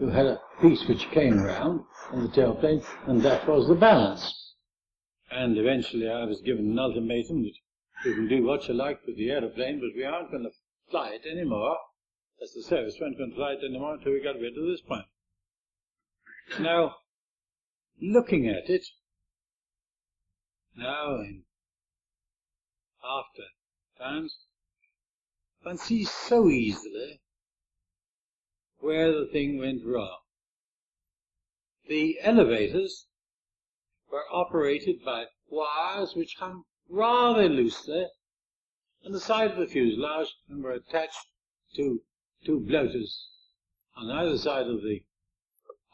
you 0.00 0.08
had 0.08 0.26
a 0.26 0.40
piece 0.60 0.86
which 0.88 1.10
came 1.10 1.38
round 1.38 1.84
on 2.10 2.22
the 2.22 2.28
tailplane, 2.28 2.84
and 3.06 3.22
that 3.22 3.46
was 3.46 3.68
the 3.68 3.74
balance. 3.74 4.54
And 5.30 5.56
eventually 5.56 6.08
I 6.08 6.24
was 6.24 6.40
given 6.42 6.70
an 6.70 6.78
ultimatum 6.78 7.42
that 7.42 7.54
you 8.04 8.14
can 8.14 8.28
do 8.28 8.42
what 8.44 8.68
you 8.68 8.74
like 8.74 8.98
with 9.06 9.16
the 9.16 9.30
aeroplane, 9.30 9.80
but 9.80 9.96
we 9.96 10.04
aren't 10.04 10.30
going 10.30 10.42
to 10.42 10.50
fly 10.90 11.10
it 11.10 11.28
anymore. 11.30 11.76
As 12.42 12.52
the 12.52 12.62
service, 12.62 12.96
we 12.98 13.06
aren't 13.06 13.18
going 13.18 13.30
to 13.30 13.36
fly 13.36 13.52
it 13.52 13.64
anymore 13.64 13.94
until 13.94 14.12
we 14.12 14.22
got 14.22 14.40
rid 14.40 14.58
of 14.58 14.66
this 14.66 14.80
plane. 14.80 15.04
Now, 16.58 16.96
looking 18.00 18.48
at 18.48 18.68
it, 18.68 18.84
now 20.76 21.16
in 21.16 21.44
after 23.04 23.42
times, 23.98 24.36
one 25.62 25.78
sees 25.78 26.10
so 26.10 26.48
easily 26.48 27.20
where 28.78 29.12
the 29.12 29.26
thing 29.26 29.58
went 29.58 29.84
wrong. 29.84 30.18
The 31.88 32.18
elevators 32.22 33.06
were 34.10 34.24
operated 34.32 35.04
by 35.04 35.26
wires 35.48 36.14
which 36.14 36.36
hung 36.38 36.64
rather 36.88 37.48
loosely 37.48 38.06
on 39.04 39.12
the 39.12 39.20
side 39.20 39.52
of 39.52 39.58
the 39.58 39.66
fuselage 39.66 40.34
and 40.48 40.62
were 40.62 40.72
attached 40.72 41.26
to 41.74 42.02
two 42.44 42.60
bloaters 42.60 43.28
on 43.96 44.10
either 44.10 44.38
side 44.38 44.66
of 44.66 44.82
the 44.82 45.02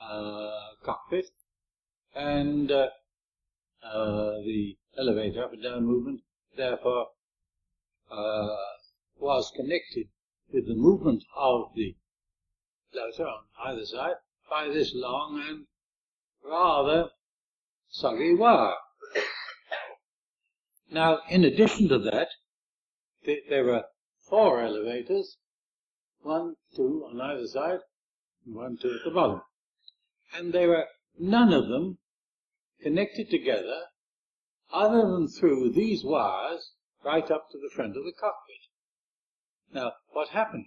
uh, 0.01 0.61
cockpit, 0.83 1.27
and 2.14 2.71
uh, 2.71 2.89
uh, 3.83 4.39
the 4.45 4.77
elevator 4.97 5.45
up 5.45 5.53
and 5.53 5.62
down 5.62 5.85
movement, 5.85 6.21
therefore, 6.57 7.09
uh, 8.11 8.57
was 9.19 9.53
connected 9.55 10.09
with 10.53 10.66
the 10.66 10.75
movement 10.75 11.25
of 11.37 11.71
the 11.75 11.97
floater 12.93 13.27
on 13.27 13.45
either 13.64 13.85
side 13.85 14.14
by 14.49 14.69
this 14.69 14.93
long 14.95 15.43
and 15.47 15.66
rather 16.45 17.11
soggy 17.89 18.35
wire. 18.35 18.75
Now, 20.91 21.19
in 21.29 21.45
addition 21.45 21.89
to 21.91 21.99
that, 21.99 22.29
th- 23.25 23.45
there 23.51 23.64
were 23.64 23.85
four 24.21 24.62
elevators, 24.62 25.37
one, 26.21 26.55
two 26.75 27.05
on 27.07 27.21
either 27.21 27.47
side, 27.47 27.81
and 28.47 28.55
one, 28.55 28.79
two 28.81 28.95
at 28.95 29.05
the 29.05 29.11
bottom. 29.11 29.43
And 30.35 30.53
they 30.53 30.66
were 30.66 30.87
none 31.19 31.53
of 31.53 31.69
them 31.69 31.99
connected 32.81 33.29
together 33.29 33.83
other 34.73 35.03
than 35.03 35.29
through 35.29 35.73
these 35.73 36.05
wires 36.05 36.73
right 37.05 37.31
up 37.31 37.49
to 37.51 37.59
the 37.59 37.71
front 37.75 37.97
of 37.97 38.05
the 38.05 38.12
cockpit. 38.12 38.68
Now, 39.73 39.93
what 40.11 40.29
happened? 40.29 40.66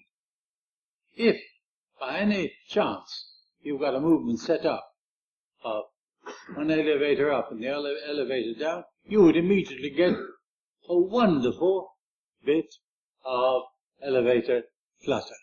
If, 1.15 1.41
by 1.99 2.19
any 2.19 2.53
chance, 2.67 3.33
you've 3.61 3.81
got 3.81 3.95
a 3.95 3.99
movement 3.99 4.39
set 4.39 4.65
up 4.65 4.87
of 5.63 5.85
one 6.53 6.71
elevator 6.71 7.31
up 7.31 7.51
and 7.51 7.61
the 7.61 7.69
other 7.69 7.95
elevator 8.07 8.57
down, 8.59 8.83
you 9.05 9.23
would 9.23 9.35
immediately 9.35 9.89
get 9.89 10.13
a 10.87 10.97
wonderful 10.97 11.95
bit 12.45 12.75
of 13.25 13.63
elevator 14.01 14.63
flutter. 15.03 15.35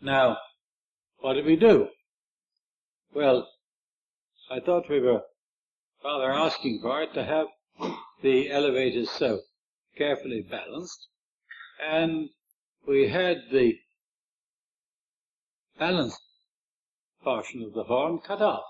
Now, 0.00 0.38
what 1.18 1.34
did 1.34 1.46
we 1.46 1.56
do? 1.56 1.88
Well, 3.14 3.48
I 4.50 4.60
thought 4.60 4.88
we 4.88 5.00
were 5.00 5.22
rather 6.04 6.32
asking 6.32 6.80
for 6.82 7.02
it 7.02 7.14
to 7.14 7.24
have 7.24 7.46
the 8.22 8.50
elevators 8.50 9.10
so 9.10 9.40
carefully 9.96 10.42
balanced, 10.42 11.08
and 11.90 12.28
we 12.86 13.08
had 13.08 13.38
the 13.50 13.78
balanced 15.78 16.20
portion 17.22 17.62
of 17.62 17.72
the 17.72 17.84
horn 17.84 18.18
cut 18.18 18.42
off. 18.42 18.64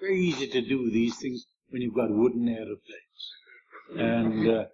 Very 0.00 0.20
easy 0.20 0.46
to 0.48 0.60
do 0.60 0.90
these 0.90 1.16
things 1.18 1.46
when 1.70 1.82
you've 1.82 1.94
got 1.94 2.10
wooden 2.10 2.48
aeroplanes. 2.48 2.80
And 3.96 4.48
uh, 4.48 4.64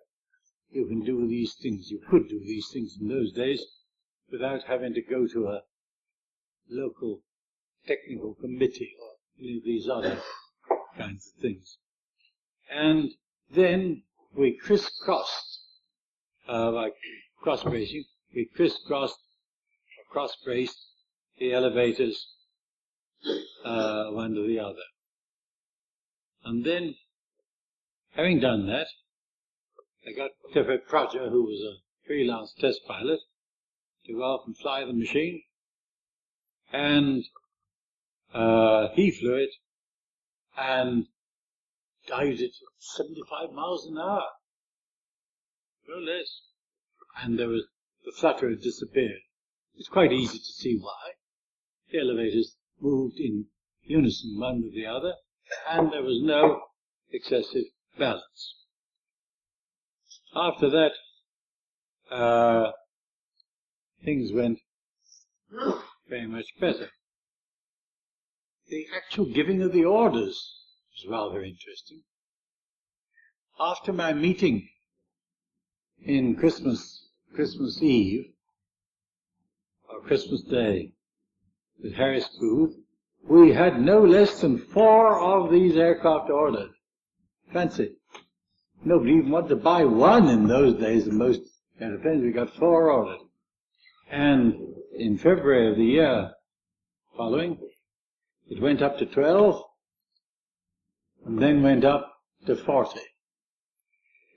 you 0.71 0.87
can 0.87 1.01
do 1.05 1.29
these 1.29 1.55
things, 1.55 1.91
you 1.91 2.01
could 2.09 2.29
do 2.29 2.41
these 2.41 2.69
things 2.73 2.97
in 3.01 3.09
those 3.09 3.33
days 3.33 3.63
without 4.31 4.63
having 4.65 4.95
to 4.95 5.03
go 5.03 5.27
to 5.27 5.49
a 5.49 5.61
local 6.71 7.21
technical 7.87 8.35
committee 8.35 8.95
or 9.01 9.11
any 9.39 9.59
of 9.59 9.65
these 9.65 9.89
other 9.89 10.19
kinds 10.97 11.27
of 11.29 11.43
things. 11.43 11.77
And 12.71 13.11
then 13.51 14.03
we 14.35 14.57
crisscrossed, 14.57 15.52
uh, 16.53 16.71
like 16.71 16.95
cross 17.41 17.63
bracing, 17.65 18.05
we 18.35 18.49
crisscrossed, 18.55 19.19
cross 20.11 20.37
braced 20.45 20.79
the 21.39 21.53
elevators 21.53 22.27
uh, 23.65 24.07
one 24.11 24.35
to 24.35 24.47
the 24.47 24.59
other. 24.59 24.85
And 26.45 26.65
then, 26.65 26.95
having 28.11 28.41
done 28.41 28.67
that, 28.67 28.89
I 30.07 30.13
got 30.13 30.31
Clifford 30.53 30.87
Prodger, 30.89 31.31
who 31.31 31.45
was 31.45 31.61
a 31.63 32.07
freelance 32.07 32.53
test 32.59 32.81
pilot, 32.87 33.21
to 34.07 34.13
go 34.15 34.23
off 34.23 34.47
and 34.47 34.57
fly 34.57 34.85
the 34.85 34.93
machine. 34.93 35.43
And 36.73 37.25
uh, 38.35 38.89
he 38.95 39.11
flew 39.11 39.37
it 39.37 39.51
and 40.57 41.07
dived 42.09 42.41
it 42.41 42.47
at 42.47 42.83
75 42.97 43.53
miles 43.55 43.87
an 43.87 43.99
hour. 43.99 44.25
No 45.89 45.97
less. 45.97 46.41
And 47.23 47.39
there 47.39 47.49
was, 47.49 47.67
the 48.05 48.13
flutter 48.13 48.51
had 48.51 48.61
disappeared. 48.61 49.21
It's 49.77 49.89
quite 49.89 50.13
easy 50.13 50.39
to 50.39 50.45
see 50.45 50.77
why. 50.77 51.13
The 51.91 52.01
elevators 52.01 52.57
moved 52.81 53.19
in 53.19 53.47
unison 53.83 54.39
one 54.39 54.63
with 54.63 54.75
the 54.75 54.87
other, 54.87 55.15
and 55.69 55.93
there 55.93 56.03
was 56.03 56.21
no 56.23 56.61
excessive 57.11 57.65
balance. 57.99 58.57
After 60.35 60.71
that, 60.71 60.93
uh, 62.11 62.73
things 64.05 64.33
went 64.33 64.59
very 66.09 66.27
much 66.27 66.47
better. 66.59 66.91
The 68.69 68.87
actual 68.97 69.27
giving 69.27 69.61
of 69.63 69.73
the 69.73 69.85
orders 69.85 70.57
was 70.95 71.11
rather 71.11 71.43
interesting. 71.43 72.03
After 73.61 73.93
my 73.93 74.13
meeting 74.13 74.69
in 76.05 76.35
Christmas, 76.37 77.09
Christmas 77.35 77.81
Eve, 77.83 78.33
or 79.89 80.01
Christmas 80.01 80.43
Day, 80.43 80.93
with 81.83 81.95
Harris 81.95 82.29
Booth, 82.41 82.75
we 83.29 83.53
had 83.53 83.81
no 83.81 84.05
less 84.05 84.41
than 84.41 84.59
four 84.59 85.21
of 85.21 85.51
these 85.51 85.77
aircraft 85.77 86.31
ordered. 86.31 86.71
Fancy. 87.53 87.97
Nobody 88.85 89.13
even 89.13 89.31
wanted 89.31 89.51
to 89.51 89.57
buy 89.57 89.85
one 89.85 90.29
in 90.29 90.49
those 90.49 90.75
days, 90.75 91.05
the 91.05 91.13
most 91.13 91.41
airplanes. 91.81 92.23
We 92.23 92.33
got 92.33 92.55
four 92.57 92.91
ordered. 92.91 93.21
And 94.11 94.55
in 94.97 95.19
February 95.19 95.71
of 95.71 95.77
the 95.77 95.85
year 95.85 96.33
following, 97.17 97.59
it 98.49 98.61
went 98.61 98.83
up 98.83 98.99
to 98.99 99.07
12, 99.07 99.63
and 101.27 101.39
then 101.39 101.63
went 101.63 101.85
up 101.85 102.13
to 102.47 102.57
40. 102.57 103.01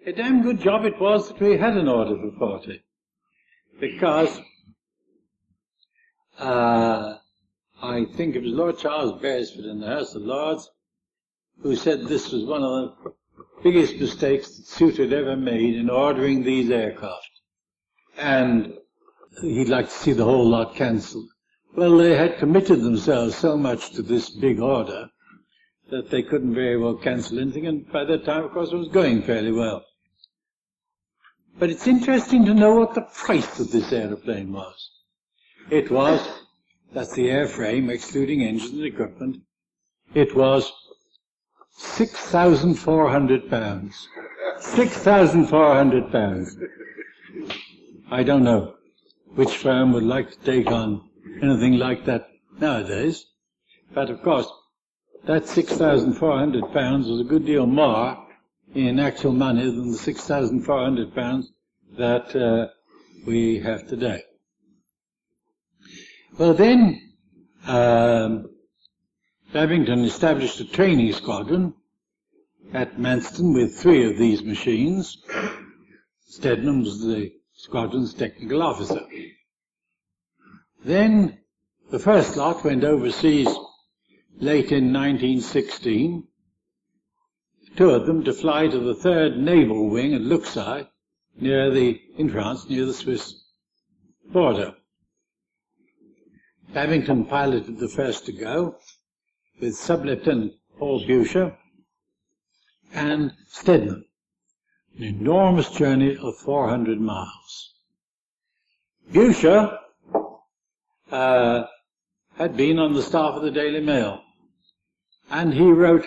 A 0.08 0.14
damn 0.14 0.44
good 0.44 0.62
job 0.62 0.86
it 0.86 1.00
was 1.00 1.30
that 1.30 1.40
we 1.40 1.58
had 1.58 1.76
an 1.76 1.88
order 1.88 2.16
for 2.16 2.32
40, 2.38 2.80
because 3.80 4.40
uh, 6.38 7.16
I 7.82 8.06
think 8.16 8.36
it 8.36 8.44
was 8.44 8.54
Lord 8.54 8.78
Charles 8.78 9.20
Beresford 9.20 9.66
in 9.66 9.80
the 9.80 9.88
House 9.88 10.14
of 10.14 10.22
Lords 10.22 10.70
who 11.64 11.76
said 11.76 12.06
this 12.06 12.32
was 12.32 12.46
one 12.46 12.62
of 12.62 12.94
the 13.04 13.14
biggest 13.64 13.96
mistakes 13.96 14.56
that 14.56 14.68
Suit 14.68 14.98
had 14.98 15.12
ever 15.12 15.36
made 15.36 15.74
in 15.74 15.90
ordering 15.90 16.44
these 16.44 16.70
aircraft. 16.70 17.32
And 18.16 18.76
he'd 19.42 19.70
like 19.70 19.88
to 19.88 19.92
see 19.92 20.14
the 20.14 20.24
whole 20.24 20.48
lot 20.48 20.76
cancelled. 20.76 21.30
Well, 21.76 21.98
they 21.98 22.16
had 22.16 22.38
committed 22.38 22.82
themselves 22.82 23.36
so 23.36 23.58
much 23.58 23.90
to 23.94 24.04
this 24.04 24.30
big 24.30 24.60
order 24.60 25.10
that 25.90 26.12
they 26.12 26.22
couldn't 26.22 26.54
very 26.54 26.78
well 26.78 26.94
cancel 26.94 27.40
anything, 27.40 27.66
and 27.66 27.92
by 27.92 28.04
that 28.06 28.24
time, 28.24 28.44
of 28.44 28.52
course, 28.52 28.72
it 28.72 28.78
was 28.78 28.90
going 28.90 29.24
fairly 29.24 29.52
well. 29.52 29.84
But 31.58 31.70
it's 31.70 31.88
interesting 31.88 32.46
to 32.46 32.54
know 32.54 32.76
what 32.76 32.96
the 32.96 33.02
price 33.02 33.60
of 33.60 33.72
this 33.72 33.92
aeroplane 33.94 34.52
was. 34.52 34.90
It 35.70 35.90
was 35.90 36.28
that's 36.94 37.14
the 37.14 37.28
airframe, 37.28 37.92
excluding 37.92 38.42
engines 38.42 38.72
and 38.72 38.86
equipment. 38.86 39.42
It 40.14 40.36
was 40.36 40.72
6,400 41.72 43.50
pounds. 43.50 44.08
6,400 44.60 46.12
pounds. 46.12 46.58
I 48.10 48.24
don't 48.24 48.44
know 48.44 48.76
which 49.36 49.58
firm 49.58 49.92
would 49.92 50.04
like 50.04 50.32
to 50.32 50.40
take 50.40 50.72
on 50.72 51.10
anything 51.42 51.78
like 51.78 52.06
that 52.06 52.30
nowadays. 52.60 53.26
But 53.94 54.10
of 54.10 54.22
course, 54.24 54.48
that 55.26 55.48
6,400 55.48 56.72
pounds 56.72 57.08
was 57.08 57.20
a 57.20 57.26
good 57.26 57.46
deal 57.46 57.66
more 57.66 58.25
in 58.76 59.00
actual 59.00 59.32
money 59.32 59.64
than 59.64 59.92
the 59.92 59.98
6,400 59.98 61.16
pounds 61.16 61.52
that 61.98 62.36
uh, 62.36 62.68
we 63.26 63.60
have 63.60 63.88
today. 63.88 64.22
Well, 66.38 66.54
then 66.54 67.02
um, 67.66 68.50
Babington 69.54 70.04
established 70.04 70.60
a 70.60 70.66
training 70.66 71.14
squadron 71.14 71.74
at 72.74 72.98
Manston 72.98 73.54
with 73.54 73.78
three 73.78 74.04
of 74.10 74.18
these 74.18 74.44
machines. 74.44 75.24
Stedman 76.28 76.82
was 76.82 77.00
the 77.00 77.32
squadron's 77.54 78.14
technical 78.14 78.62
officer. 78.62 79.00
Then 80.84 81.40
the 81.90 82.00
first 82.00 82.36
lot 82.36 82.66
went 82.66 82.84
overseas 82.84 83.48
late 84.38 84.74
in 84.74 84.92
1916. 84.92 86.28
Two 87.76 87.90
of 87.90 88.06
them 88.06 88.24
to 88.24 88.32
fly 88.32 88.68
to 88.68 88.80
the 88.80 88.96
third 88.96 89.38
naval 89.38 89.90
wing 89.90 90.14
at 90.14 90.22
Luxeuil, 90.22 90.88
near 91.40 91.70
the, 91.70 92.00
in 92.18 92.30
France, 92.30 92.70
near 92.70 92.86
the 92.86 92.94
Swiss 92.94 93.44
border. 94.32 94.76
Babington 96.74 97.26
piloted 97.26 97.80
the 97.80 97.90
first 97.90 98.26
to 98.26 98.32
go 98.32 98.78
with 99.60 99.76
Sub-Lieutenant 99.76 100.54
Paul 100.78 101.06
Bewsher 101.06 101.56
and 102.94 103.34
Stedman. 103.48 104.06
An 104.98 105.04
enormous 105.04 105.70
journey 105.70 106.18
of 106.18 106.38
400 106.38 107.00
miles. 107.00 107.74
Bewsher 109.12 109.78
uh, 111.12 111.64
had 112.38 112.56
been 112.56 112.80
on 112.80 112.94
the 112.94 113.02
staff 113.02 113.36
of 113.36 113.44
the 113.44 113.52
Daily 113.52 113.82
Mail. 113.82 114.22
And 115.30 115.54
he 115.54 115.70
wrote 115.70 116.06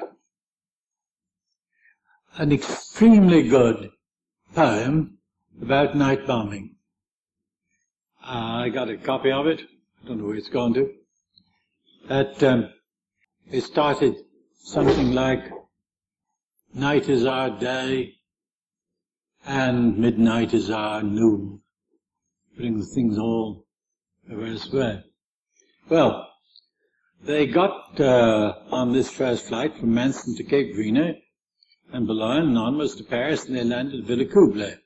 an 2.38 2.52
extremely 2.52 3.48
good 3.48 3.90
poem 4.54 5.18
about 5.60 5.96
night 5.96 6.24
bombing. 6.24 6.76
I 8.24 8.68
got 8.68 8.88
a 8.88 8.96
copy 8.96 9.32
of 9.32 9.48
it. 9.48 9.60
I 9.60 10.08
don't 10.08 10.18
know 10.18 10.26
where 10.26 10.36
it's 10.36 10.48
gone 10.48 10.72
to. 10.74 10.88
That 12.08 12.40
um, 12.44 12.70
it 13.50 13.62
started 13.62 14.14
something 14.62 15.12
like 15.12 15.50
night 16.72 17.08
is 17.08 17.26
our 17.26 17.58
day 17.58 18.14
and 19.44 19.98
midnight 19.98 20.54
is 20.54 20.70
our 20.70 21.02
noon, 21.02 21.60
putting 22.56 22.78
the 22.78 22.86
things 22.86 23.18
all 23.18 23.66
reverse 24.28 24.70
way. 24.72 25.02
Well, 25.88 26.28
they 27.20 27.48
got 27.48 28.00
uh, 28.00 28.60
on 28.70 28.92
this 28.92 29.10
first 29.10 29.48
flight 29.48 29.76
from 29.76 29.92
Manston 29.92 30.36
to 30.36 30.44
Cape 30.44 30.76
Vrina 30.76 31.16
and 31.92 32.06
Boulogne 32.06 32.48
and 32.48 32.58
onwards 32.58 32.96
to 32.96 33.04
Paris 33.04 33.46
and 33.46 33.56
they 33.56 33.64
landed 33.64 34.00
at 34.00 34.06
Villacoublay. 34.06 34.78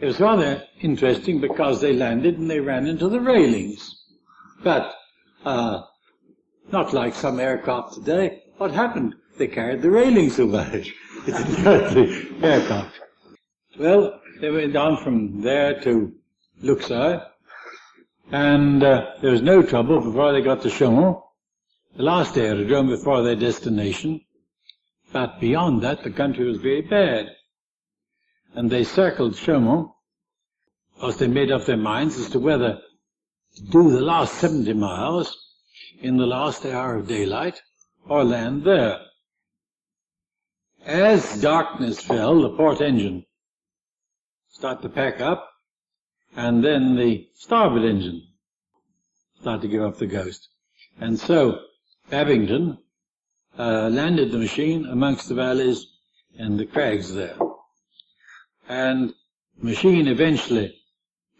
It 0.00 0.06
was 0.06 0.20
rather 0.20 0.64
interesting 0.80 1.40
because 1.40 1.80
they 1.80 1.92
landed 1.92 2.38
and 2.38 2.50
they 2.50 2.60
ran 2.60 2.86
into 2.86 3.08
the 3.08 3.20
railings. 3.20 4.02
But, 4.64 4.94
uh, 5.44 5.82
not 6.72 6.92
like 6.92 7.14
some 7.14 7.38
aircraft 7.38 7.94
today. 7.94 8.42
What 8.56 8.70
happened? 8.70 9.14
They 9.38 9.46
carried 9.46 9.82
the 9.82 9.90
railings 9.90 10.38
away. 10.38 10.92
It 11.26 11.32
didn't 11.32 11.54
hurt 11.56 11.94
the 11.94 12.46
aircraft. 12.46 12.98
Well, 13.78 14.20
they 14.40 14.50
went 14.50 14.74
on 14.74 15.02
from 15.04 15.42
there 15.42 15.78
to 15.82 16.14
Luxeuil, 16.62 17.22
and 18.32 18.82
uh, 18.82 19.06
there 19.20 19.32
was 19.32 19.42
no 19.42 19.62
trouble 19.62 20.00
before 20.00 20.32
they 20.32 20.40
got 20.40 20.62
to 20.62 20.68
Chaumont, 20.70 21.22
the 21.94 22.02
last 22.02 22.38
aerodrome 22.38 22.88
before 22.88 23.22
their 23.22 23.36
destination. 23.36 24.22
But 25.12 25.40
beyond 25.40 25.82
that, 25.82 26.02
the 26.02 26.10
country 26.10 26.44
was 26.44 26.58
very 26.58 26.82
bad 26.82 27.30
and 28.54 28.70
they 28.70 28.84
circled 28.84 29.36
Chaumont 29.36 29.90
because 30.94 31.18
they 31.18 31.28
made 31.28 31.50
up 31.50 31.64
their 31.64 31.76
minds 31.76 32.18
as 32.18 32.30
to 32.30 32.38
whether 32.38 32.80
to 33.56 33.62
do 33.62 33.90
the 33.90 34.00
last 34.00 34.34
70 34.34 34.72
miles 34.74 35.36
in 36.00 36.16
the 36.16 36.26
last 36.26 36.64
hour 36.64 36.96
of 36.96 37.08
daylight 37.08 37.60
or 38.08 38.24
land 38.24 38.64
there. 38.64 39.00
As 40.84 41.40
darkness 41.40 42.00
fell, 42.00 42.40
the 42.40 42.56
port 42.56 42.80
engine 42.80 43.24
started 44.48 44.82
to 44.82 44.88
pack 44.88 45.20
up, 45.20 45.48
and 46.36 46.64
then 46.64 46.96
the 46.96 47.28
starboard 47.34 47.84
engine 47.84 48.22
started 49.40 49.62
to 49.62 49.68
give 49.68 49.82
up 49.82 49.98
the 49.98 50.06
ghost. 50.06 50.48
And 51.00 51.18
so 51.18 51.60
Babington 52.08 52.78
uh, 53.58 53.88
landed 53.88 54.30
the 54.30 54.38
machine 54.38 54.86
amongst 54.86 55.28
the 55.28 55.34
valleys 55.34 55.86
and 56.38 56.58
the 56.58 56.66
crags 56.66 57.12
there 57.14 57.36
and 58.70 59.12
the 59.58 59.66
machine 59.66 60.06
eventually 60.06 60.72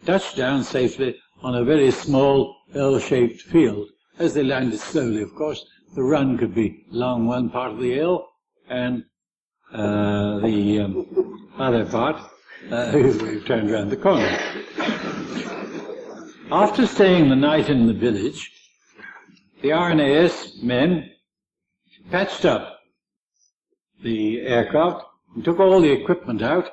touched 0.05 0.37
down 0.37 0.65
safely 0.65 1.17
on 1.43 1.55
a 1.55 1.65
very 1.65 1.91
small 1.91 2.57
L-shaped 2.75 3.43
field. 3.43 3.89
As 4.19 4.35
they 4.35 4.43
landed 4.43 4.81
slowly, 4.81 5.23
of 5.23 5.35
course, 5.35 5.65
the 5.95 6.03
run 6.03 6.37
could 6.37 6.55
be 6.55 6.85
along 6.93 7.27
one 7.27 7.49
part 7.49 7.73
of 7.73 7.79
the 7.79 7.99
L 8.01 8.29
and 8.69 9.05
uh, 9.73 10.41
the 10.41 10.81
um, 10.81 11.49
other 11.59 11.87
part 11.87 12.17
uh, 12.71 12.91
we've 12.95 13.47
turned 13.47 13.71
around 13.71 13.91
the 13.91 13.97
corner. 13.97 14.37
After 16.51 16.87
staying 16.87 17.29
the 17.29 17.37
night 17.37 17.71
in 17.71 17.87
the 17.87 17.95
village, 17.95 18.51
the 19.63 19.69
RNAS 19.69 20.63
men 20.63 21.11
patched 22.11 22.45
up 22.45 22.81
the 24.03 24.41
aircraft 24.41 25.05
took 25.45 25.61
all 25.61 25.81
the 25.81 25.93
equipment 25.93 26.43
out 26.43 26.71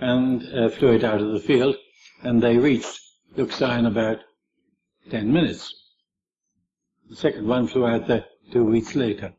and 0.00 0.42
uh, 0.54 0.68
flew 0.68 0.92
it 0.92 1.04
out 1.04 1.20
of 1.20 1.32
the 1.32 1.40
field, 1.40 1.76
and 2.22 2.42
they 2.42 2.56
reached 2.56 3.00
Luxeuil 3.36 3.78
in 3.78 3.86
about 3.86 4.18
10 5.10 5.32
minutes. 5.32 5.74
The 7.08 7.16
second 7.16 7.46
one 7.46 7.68
flew 7.68 7.86
out 7.86 8.06
there 8.06 8.24
two 8.52 8.64
weeks 8.64 8.94
later. 8.94 9.32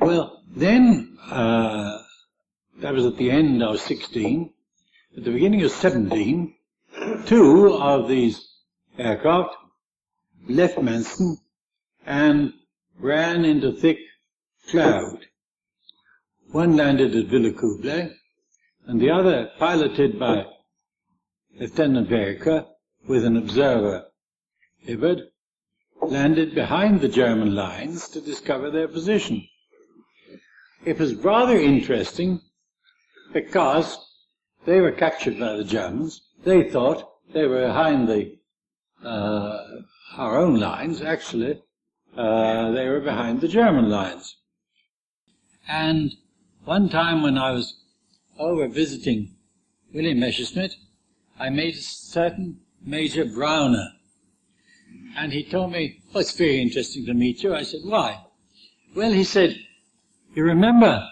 Well, 0.00 0.42
then, 0.54 1.18
uh, 1.30 1.98
that 2.80 2.94
was 2.94 3.06
at 3.06 3.16
the 3.16 3.30
end 3.30 3.62
of 3.62 3.80
16. 3.80 4.52
At 5.16 5.24
the 5.24 5.30
beginning 5.30 5.62
of 5.62 5.70
17, 5.70 6.54
two 7.26 7.74
of 7.74 8.08
these 8.08 8.48
aircraft 8.98 9.54
left 10.48 10.76
Manston 10.76 11.36
and 12.04 12.52
ran 12.98 13.44
into 13.44 13.72
thick 13.72 13.98
cloud. 14.68 15.26
One 16.50 16.76
landed 16.76 17.14
at 17.16 17.26
Villacoublay, 17.26 18.14
and 18.86 19.00
the 19.00 19.10
other 19.10 19.50
piloted 19.58 20.18
by 20.18 20.46
Lieutenant 21.58 22.08
Vereker 22.08 22.66
with 23.06 23.24
an 23.24 23.36
observer, 23.36 24.06
Hibbert, 24.78 25.32
landed 26.02 26.54
behind 26.54 27.00
the 27.00 27.08
German 27.08 27.54
lines 27.54 28.08
to 28.08 28.20
discover 28.20 28.70
their 28.70 28.88
position. 28.88 29.46
It 30.84 30.98
was 30.98 31.14
rather 31.14 31.58
interesting 31.58 32.40
because 33.32 33.98
they 34.64 34.80
were 34.80 34.92
captured 34.92 35.38
by 35.38 35.56
the 35.56 35.64
Germans. 35.64 36.22
They 36.44 36.70
thought 36.70 37.08
they 37.32 37.46
were 37.46 37.66
behind 37.66 38.08
the 38.08 38.38
uh, 39.04 39.58
our 40.16 40.36
own 40.38 40.58
lines. 40.58 41.02
Actually, 41.02 41.62
uh, 42.16 42.70
they 42.72 42.88
were 42.88 43.00
behind 43.00 43.40
the 43.40 43.48
German 43.48 43.88
lines. 43.88 44.36
And 45.68 46.12
one 46.64 46.88
time 46.88 47.22
when 47.22 47.38
I 47.38 47.52
was 47.52 47.80
over 48.38 48.68
visiting 48.68 49.34
William 49.92 50.20
Messerschmitt, 50.20 50.74
I 51.38 51.50
made 51.50 51.74
a 51.74 51.82
certain 51.82 52.60
Major 52.84 53.24
Browner. 53.24 53.92
And 55.16 55.32
he 55.32 55.44
told 55.44 55.72
me, 55.72 56.00
oh, 56.14 56.20
it's 56.20 56.36
very 56.36 56.60
interesting 56.60 57.06
to 57.06 57.14
meet 57.14 57.42
you. 57.42 57.54
I 57.54 57.62
said, 57.62 57.80
why? 57.84 58.24
Well, 58.94 59.12
he 59.12 59.24
said, 59.24 59.56
you 60.34 60.44
remember 60.44 61.06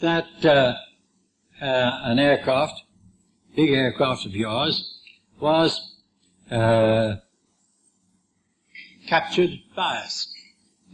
that 0.00 0.44
uh, 0.44 0.74
uh, 1.60 2.00
an 2.04 2.18
aircraft, 2.18 2.82
big 3.54 3.70
aircraft 3.70 4.26
of 4.26 4.34
yours, 4.34 5.00
was 5.40 5.96
uh, 6.50 7.16
captured 9.06 9.50
by 9.74 9.98
us. 9.98 10.32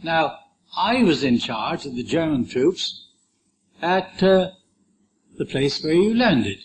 Now, 0.03 0.39
I 0.77 1.03
was 1.03 1.23
in 1.23 1.39
charge 1.39 1.85
of 1.85 1.95
the 1.95 2.03
German 2.03 2.47
troops 2.47 3.07
at 3.81 4.21
uh, 4.21 4.51
the 5.37 5.45
place 5.45 5.81
where 5.83 5.93
you 5.93 6.13
landed. 6.13 6.59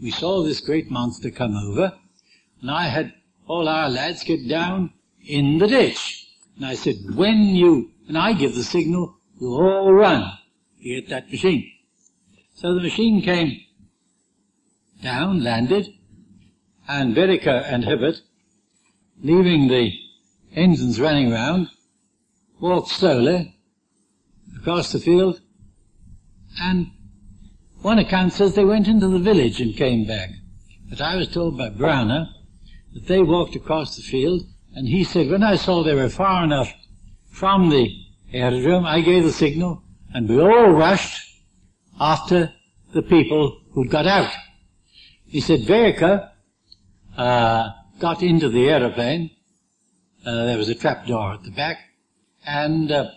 We 0.00 0.10
saw 0.10 0.42
this 0.42 0.60
great 0.60 0.90
monster 0.90 1.30
come 1.30 1.56
over, 1.56 1.92
and 2.60 2.70
I 2.70 2.88
had 2.88 3.14
all 3.46 3.68
our 3.68 3.88
lads 3.88 4.24
get 4.24 4.48
down 4.48 4.92
in 5.24 5.58
the 5.58 5.68
ditch. 5.68 6.26
And 6.56 6.66
I 6.66 6.74
said, 6.74 6.96
when 7.14 7.54
you, 7.54 7.92
and 8.08 8.18
I 8.18 8.32
give 8.32 8.54
the 8.54 8.64
signal, 8.64 9.16
you 9.40 9.48
all 9.48 9.92
run 9.92 10.32
to 10.78 10.84
get 10.84 11.08
that 11.10 11.30
machine. 11.30 11.70
So 12.54 12.74
the 12.74 12.80
machine 12.80 13.22
came 13.22 13.60
down, 15.02 15.42
landed, 15.42 15.88
and 16.88 17.14
Vereker 17.14 17.62
and 17.64 17.84
Hibbert, 17.84 18.22
leaving 19.22 19.68
the 19.68 19.92
engines 20.54 21.00
running 21.00 21.30
round, 21.30 21.68
walked 22.62 22.90
slowly 22.90 23.58
across 24.56 24.92
the 24.92 25.00
field 25.00 25.40
and 26.60 26.86
one 27.80 27.98
account 27.98 28.32
says 28.32 28.54
they 28.54 28.64
went 28.64 28.86
into 28.86 29.08
the 29.08 29.18
village 29.18 29.60
and 29.60 29.76
came 29.76 30.06
back. 30.06 30.30
But 30.88 31.00
I 31.00 31.16
was 31.16 31.26
told 31.26 31.58
by 31.58 31.70
Browner 31.70 32.28
that 32.94 33.08
they 33.08 33.20
walked 33.20 33.56
across 33.56 33.96
the 33.96 34.02
field, 34.02 34.42
and 34.74 34.86
he 34.86 35.02
said, 35.02 35.28
when 35.28 35.42
I 35.42 35.56
saw 35.56 35.82
they 35.82 35.94
were 35.94 36.08
far 36.08 36.44
enough 36.44 36.72
from 37.30 37.70
the 37.70 37.90
aerodrome, 38.32 38.86
I 38.86 39.00
gave 39.00 39.24
the 39.24 39.32
signal, 39.32 39.82
and 40.14 40.28
we 40.28 40.40
all 40.40 40.70
rushed 40.70 41.40
after 42.00 42.52
the 42.92 43.02
people 43.02 43.60
who'd 43.72 43.90
got 43.90 44.06
out. 44.06 44.32
He 45.26 45.40
said, 45.40 45.62
Vereker 45.62 46.30
uh, 47.16 47.70
got 47.98 48.22
into 48.22 48.48
the 48.48 48.68
aeroplane. 48.68 49.30
Uh, 50.24 50.44
there 50.46 50.58
was 50.58 50.68
a 50.68 50.76
trap 50.76 51.06
door 51.06 51.32
at 51.32 51.42
the 51.42 51.50
back, 51.50 51.78
and 52.46 52.90
uh, 52.92 53.10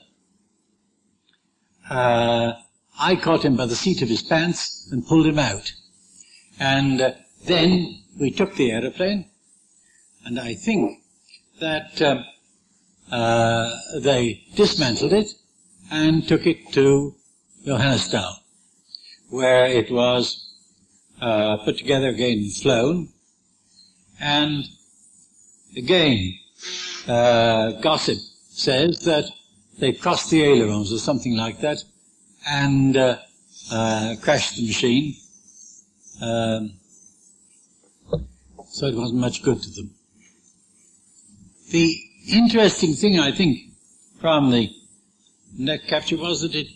uh 1.90 2.54
I 2.98 3.16
caught 3.18 3.44
him 3.44 3.58
by 3.58 3.66
the 3.66 3.76
seat 3.76 4.02
of 4.02 4.10
his 4.10 4.22
pants 4.22 4.88
and 4.92 5.06
pulled 5.06 5.26
him 5.26 5.40
out. 5.40 5.74
And 6.60 7.02
uh, 7.02 7.12
then 7.46 8.04
we 8.20 8.32
took 8.32 8.56
the 8.56 8.72
aeroplane, 8.72 9.30
and 10.24 10.40
I 10.40 10.54
think 10.54 11.00
that 11.60 12.02
um, 12.02 12.26
uh, 13.12 13.76
they 14.00 14.44
dismantled 14.56 15.14
it 15.14 15.34
and 15.92 16.28
took 16.28 16.48
it 16.48 16.72
to 16.74 17.16
Johannisthal, 17.66 18.36
where 19.30 19.66
it 19.66 19.92
was 19.92 20.54
uh, 21.22 21.58
put 21.58 21.78
together 21.78 22.10
again 22.10 22.38
and 22.38 22.54
flown. 22.54 23.10
And 24.20 24.64
again, 25.76 26.40
uh, 27.08 27.72
gossip 27.82 28.20
says 28.56 29.04
that 29.04 29.26
they 29.80 29.92
crossed 29.92 30.30
the 30.30 30.42
ailerons 30.42 30.92
or 30.92 30.98
something 30.98 31.36
like 31.36 31.60
that 31.60 31.78
and 32.48 32.96
uh, 32.96 33.18
uh, 33.72 34.16
crashed 34.22 34.56
the 34.56 34.66
machine. 34.66 35.16
Um, 36.22 36.74
so 38.70 38.88
it 38.88 38.96
wasn't 38.96 39.20
much 39.20 39.44
good 39.44 39.62
to 39.62 39.70
them. 39.72 39.90
The 41.72 41.98
interesting 42.32 42.94
thing, 42.94 43.20
I 43.20 43.32
think, 43.32 43.60
from 44.22 44.52
the 44.52 44.74
net 45.58 45.86
capture 45.88 46.18
was 46.18 46.42
that 46.42 46.56
it 46.56 46.68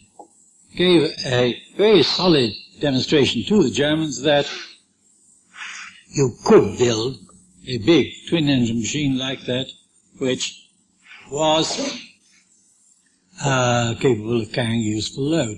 gave 0.76 1.12
a 1.26 1.62
very 1.78 2.04
solid 2.04 2.52
demonstration 2.80 3.44
to 3.46 3.64
the 3.64 3.70
Germans 3.70 4.22
that 4.24 4.50
you 6.10 6.36
could 6.46 6.78
build 6.78 7.18
a 7.68 7.78
big 7.78 8.12
twin 8.28 8.50
engine 8.50 8.80
machine 8.80 9.18
like 9.18 9.42
that, 9.46 9.68
which 10.18 10.69
was 11.32 12.00
uh, 13.44 13.96
capable 14.00 14.42
of 14.42 14.52
carrying 14.52 14.82
useful 14.82 15.24
load. 15.24 15.58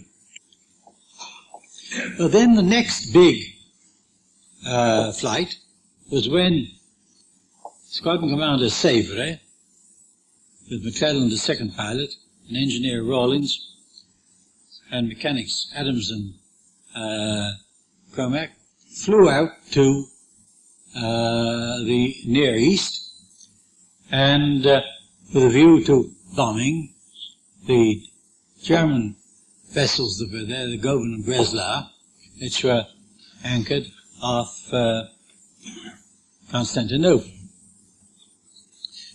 But 2.18 2.32
then 2.32 2.56
the 2.56 2.64
next 2.64 3.12
big 3.12 3.42
uh, 4.66 5.12
flight 5.12 5.56
was 6.12 6.30
when 6.30 6.68
Squadron 7.88 8.30
Commander 8.30 8.70
Savory, 8.70 9.40
with 10.70 10.86
McClelland 10.86 11.30
the 11.30 11.38
second 11.38 11.76
pilot, 11.76 12.14
and 12.48 12.58
engineer 12.58 13.04
Rawlins, 13.04 13.68
and 14.92 15.08
mechanics 15.08 15.72
Adams 15.76 16.12
and 16.12 16.34
uh, 16.96 17.52
Cromack, 18.14 18.50
flew 19.04 19.30
out 19.30 19.52
to 19.72 20.06
uh, 20.96 21.80
the 21.84 22.16
Near 22.26 22.56
East, 22.56 23.10
and 24.12 24.66
uh, 24.66 24.82
with 25.34 25.44
a 25.44 25.50
view 25.50 25.84
to 25.86 26.12
bombing 26.36 26.94
the 27.66 28.04
German 28.62 29.16
vessels 29.72 30.18
that 30.18 30.32
were 30.32 30.44
there, 30.44 30.68
the 30.68 30.78
Goeben 30.78 31.16
and 31.16 31.26
Breslau, 31.26 31.88
which 32.42 32.64
were 32.64 32.86
anchored 33.44 33.86
off 34.22 34.74
uh, 34.74 35.04
Constantinople. 36.52 37.32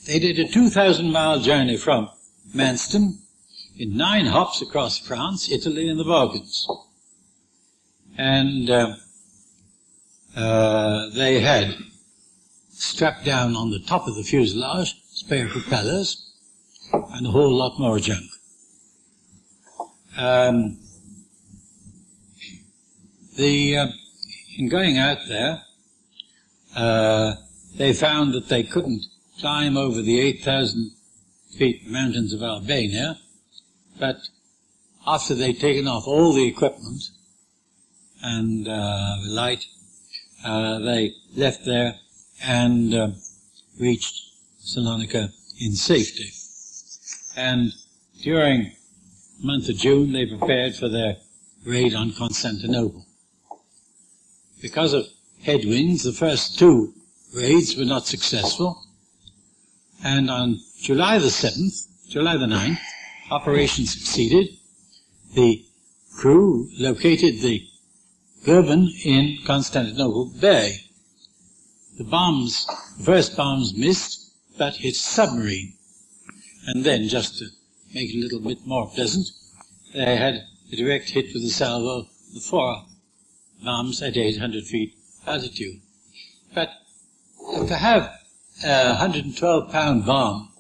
They 0.07 0.19
did 0.19 0.39
a 0.39 0.49
2,000 0.49 1.13
mile 1.13 1.41
journey 1.41 1.77
from 1.77 2.09
Manston 2.55 3.19
in 3.77 3.97
nine 3.97 4.27
hops 4.27 4.63
across 4.63 4.99
France, 4.99 5.51
Italy, 5.51 5.89
and 5.89 6.01
the 6.01 6.05
Balkans. 6.05 6.67
And 8.17 8.71
uh, 8.71 8.97
uh, 10.35 11.11
they 11.11 11.41
had 11.41 11.77
strapped 12.71 13.25
down 13.25 13.55
on 13.55 13.71
the 13.71 13.81
top 13.81 14.09
of 14.09 14.15
the 14.15 14.23
fuselage 14.23 14.95
spare 15.17 15.49
propellers 15.49 16.31
and 16.93 17.27
a 17.27 17.31
whole 17.31 17.51
lot 17.51 17.79
more 17.79 17.99
junk. 17.99 18.31
Um, 20.17 20.79
the 23.37 23.79
uh, 23.79 23.87
in 24.59 24.69
going 24.69 24.99
out 24.99 25.19
there, 25.27 25.63
uh, 26.77 27.35
they 27.77 27.95
found 27.95 28.35
that 28.35 28.49
they 28.49 28.63
couldn't 28.63 29.07
climb 29.41 29.79
over 29.79 30.03
the 30.03 30.21
8,000 30.21 30.93
feet 31.57 31.87
mountains 31.87 32.35
of 32.35 32.43
Albania, 32.43 33.19
but 33.99 34.19
after 35.07 35.35
they'd 35.35 35.59
taken 35.59 35.89
off 35.89 36.07
all 36.07 36.35
the 36.35 36.47
equipment 36.47 37.11
and 38.23 38.69
uh, 38.69 39.17
the 39.25 39.31
light, 39.31 39.65
uh, 40.45 40.79
they 40.81 41.15
left 41.35 41.65
there 41.65 41.95
and 42.45 42.95
uh, 42.95 43.09
reached 43.81 44.26
Salonika 44.67 45.33
in 45.61 45.77
safety. 45.77 46.33
And 47.37 47.73
during 48.21 48.73
the 49.41 49.47
month 49.47 49.69
of 49.69 49.77
June, 49.77 50.13
they 50.13 50.27
prepared 50.27 50.75
for 50.75 50.89
their 50.89 51.19
raid 51.65 51.95
on 51.95 52.13
Constantinople. 52.13 53.07
Because 54.61 54.93
of 54.93 55.07
headwinds, 55.43 56.03
the 56.03 56.13
first 56.13 56.59
two 56.59 56.93
raids 57.35 57.77
were 57.77 57.85
not 57.85 58.07
successful, 58.07 58.83
and 60.03 60.31
on 60.31 60.61
July 60.81 61.19
the 61.19 61.29
7th, 61.29 61.87
July 62.09 62.37
the 62.37 62.47
9th, 62.47 62.79
operation 63.31 63.87
succeeded. 63.87 64.49
The 65.35 65.65
crew 66.15 66.71
located 66.79 67.41
the 67.41 67.69
Goeben 68.45 68.89
in 69.05 69.39
Constantinople 69.45 70.33
Bay. 70.41 70.77
The 71.99 72.05
bombs, 72.05 72.67
the 72.99 73.05
first 73.05 73.37
bombs 73.37 73.75
missed, 73.77 74.26
but 74.59 74.77
hit 74.77 74.97
submarine. 74.97 75.75
And 76.67 76.85
then, 76.85 77.09
just 77.09 77.39
to 77.39 77.47
make 77.95 78.13
it 78.13 78.19
a 78.19 78.23
little 78.23 78.41
bit 78.41 78.67
more 78.67 78.89
pleasant, 78.89 79.29
they 79.95 80.17
had 80.17 80.45
a 80.73 80.77
direct 80.77 81.11
hit 81.11 81.33
with 81.33 81.43
the 81.43 81.51
salvo, 81.51 82.01
of 82.01 82.09
the 82.35 82.41
four 82.41 82.85
bombs 83.63 84.03
at 84.03 84.17
800 84.17 84.65
feet 84.65 84.95
altitude. 85.27 85.81
But 86.55 86.71
to 87.69 87.77
have 87.77 88.13
a 88.65 88.89
112 88.91 89.71
pound 89.71 90.07
bomb, 90.07 90.53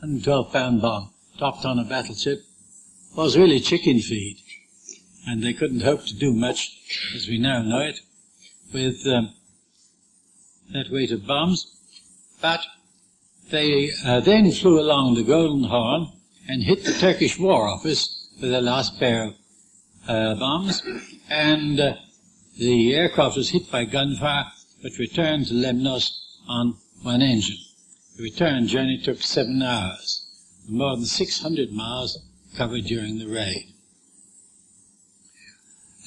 112 0.00 0.52
pound 0.52 0.80
bomb 0.80 1.10
dropped 1.38 1.64
on 1.64 1.78
a 1.78 1.84
battleship 1.84 2.44
was 3.14 3.36
really 3.36 3.60
chicken 3.60 4.00
feed. 4.00 4.38
And 5.26 5.42
they 5.42 5.52
couldn't 5.52 5.80
hope 5.80 6.06
to 6.06 6.14
do 6.14 6.32
much, 6.32 6.76
as 7.14 7.28
we 7.28 7.38
now 7.38 7.62
know 7.62 7.80
it, 7.80 8.00
with 8.72 9.06
um, 9.06 9.34
that 10.72 10.90
weight 10.90 11.12
of 11.12 11.26
bombs. 11.26 11.66
But 12.40 12.64
they 13.52 13.92
uh, 14.04 14.18
then 14.20 14.50
flew 14.50 14.80
along 14.80 15.14
the 15.14 15.22
Golden 15.22 15.64
Horn 15.64 16.10
and 16.48 16.62
hit 16.62 16.84
the 16.84 16.92
Turkish 16.94 17.38
War 17.38 17.68
Office 17.68 18.28
with 18.40 18.50
their 18.50 18.62
last 18.62 18.98
pair 18.98 19.26
of 19.26 19.34
uh, 20.08 20.34
bombs. 20.34 20.82
And 21.28 21.78
uh, 21.78 21.94
the 22.58 22.94
aircraft 22.96 23.36
was 23.36 23.50
hit 23.50 23.70
by 23.70 23.84
gunfire, 23.84 24.46
but 24.82 24.98
returned 24.98 25.46
to 25.46 25.54
Lemnos 25.54 26.10
on 26.48 26.76
one 27.02 27.22
engine. 27.22 27.58
The 28.16 28.24
return 28.24 28.66
journey 28.66 28.98
took 28.98 29.22
seven 29.22 29.62
hours, 29.62 30.26
more 30.68 30.96
than 30.96 31.04
600 31.04 31.72
miles 31.72 32.18
covered 32.56 32.86
during 32.86 33.18
the 33.18 33.28
raid. 33.28 33.66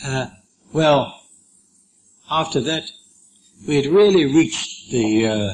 Uh, 0.04 0.28
well, 0.74 1.22
after 2.30 2.60
that, 2.62 2.90
we 3.68 3.76
had 3.76 3.86
really 3.86 4.26
reached 4.26 4.92
the 4.92 5.28
uh, 5.28 5.54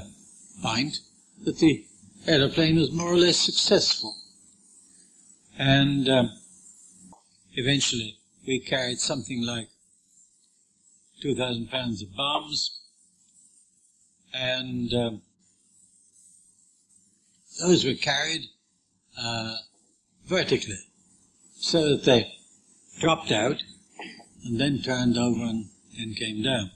point 0.63 0.99
that 1.43 1.57
the 1.59 1.85
aeroplane 2.27 2.77
was 2.77 2.91
more 2.91 3.11
or 3.11 3.17
less 3.17 3.37
successful. 3.37 4.15
And 5.57 6.07
um, 6.07 6.31
eventually, 7.53 8.17
we 8.47 8.59
carried 8.59 8.99
something 8.99 9.43
like 9.45 9.69
2,000 11.21 11.69
pounds 11.69 12.01
of 12.01 12.15
bombs, 12.15 12.79
and 14.33 14.93
um, 14.93 15.21
those 17.59 17.85
were 17.85 17.93
carried 17.93 18.41
uh, 19.21 19.55
vertically 20.25 20.79
so 21.59 21.89
that 21.89 22.03
they 22.05 22.31
dropped 22.99 23.31
out 23.31 23.61
and 24.45 24.59
then 24.59 24.81
turned 24.81 25.17
over 25.17 25.41
and 25.41 25.69
then 25.97 26.13
came 26.13 26.41
down. 26.41 26.71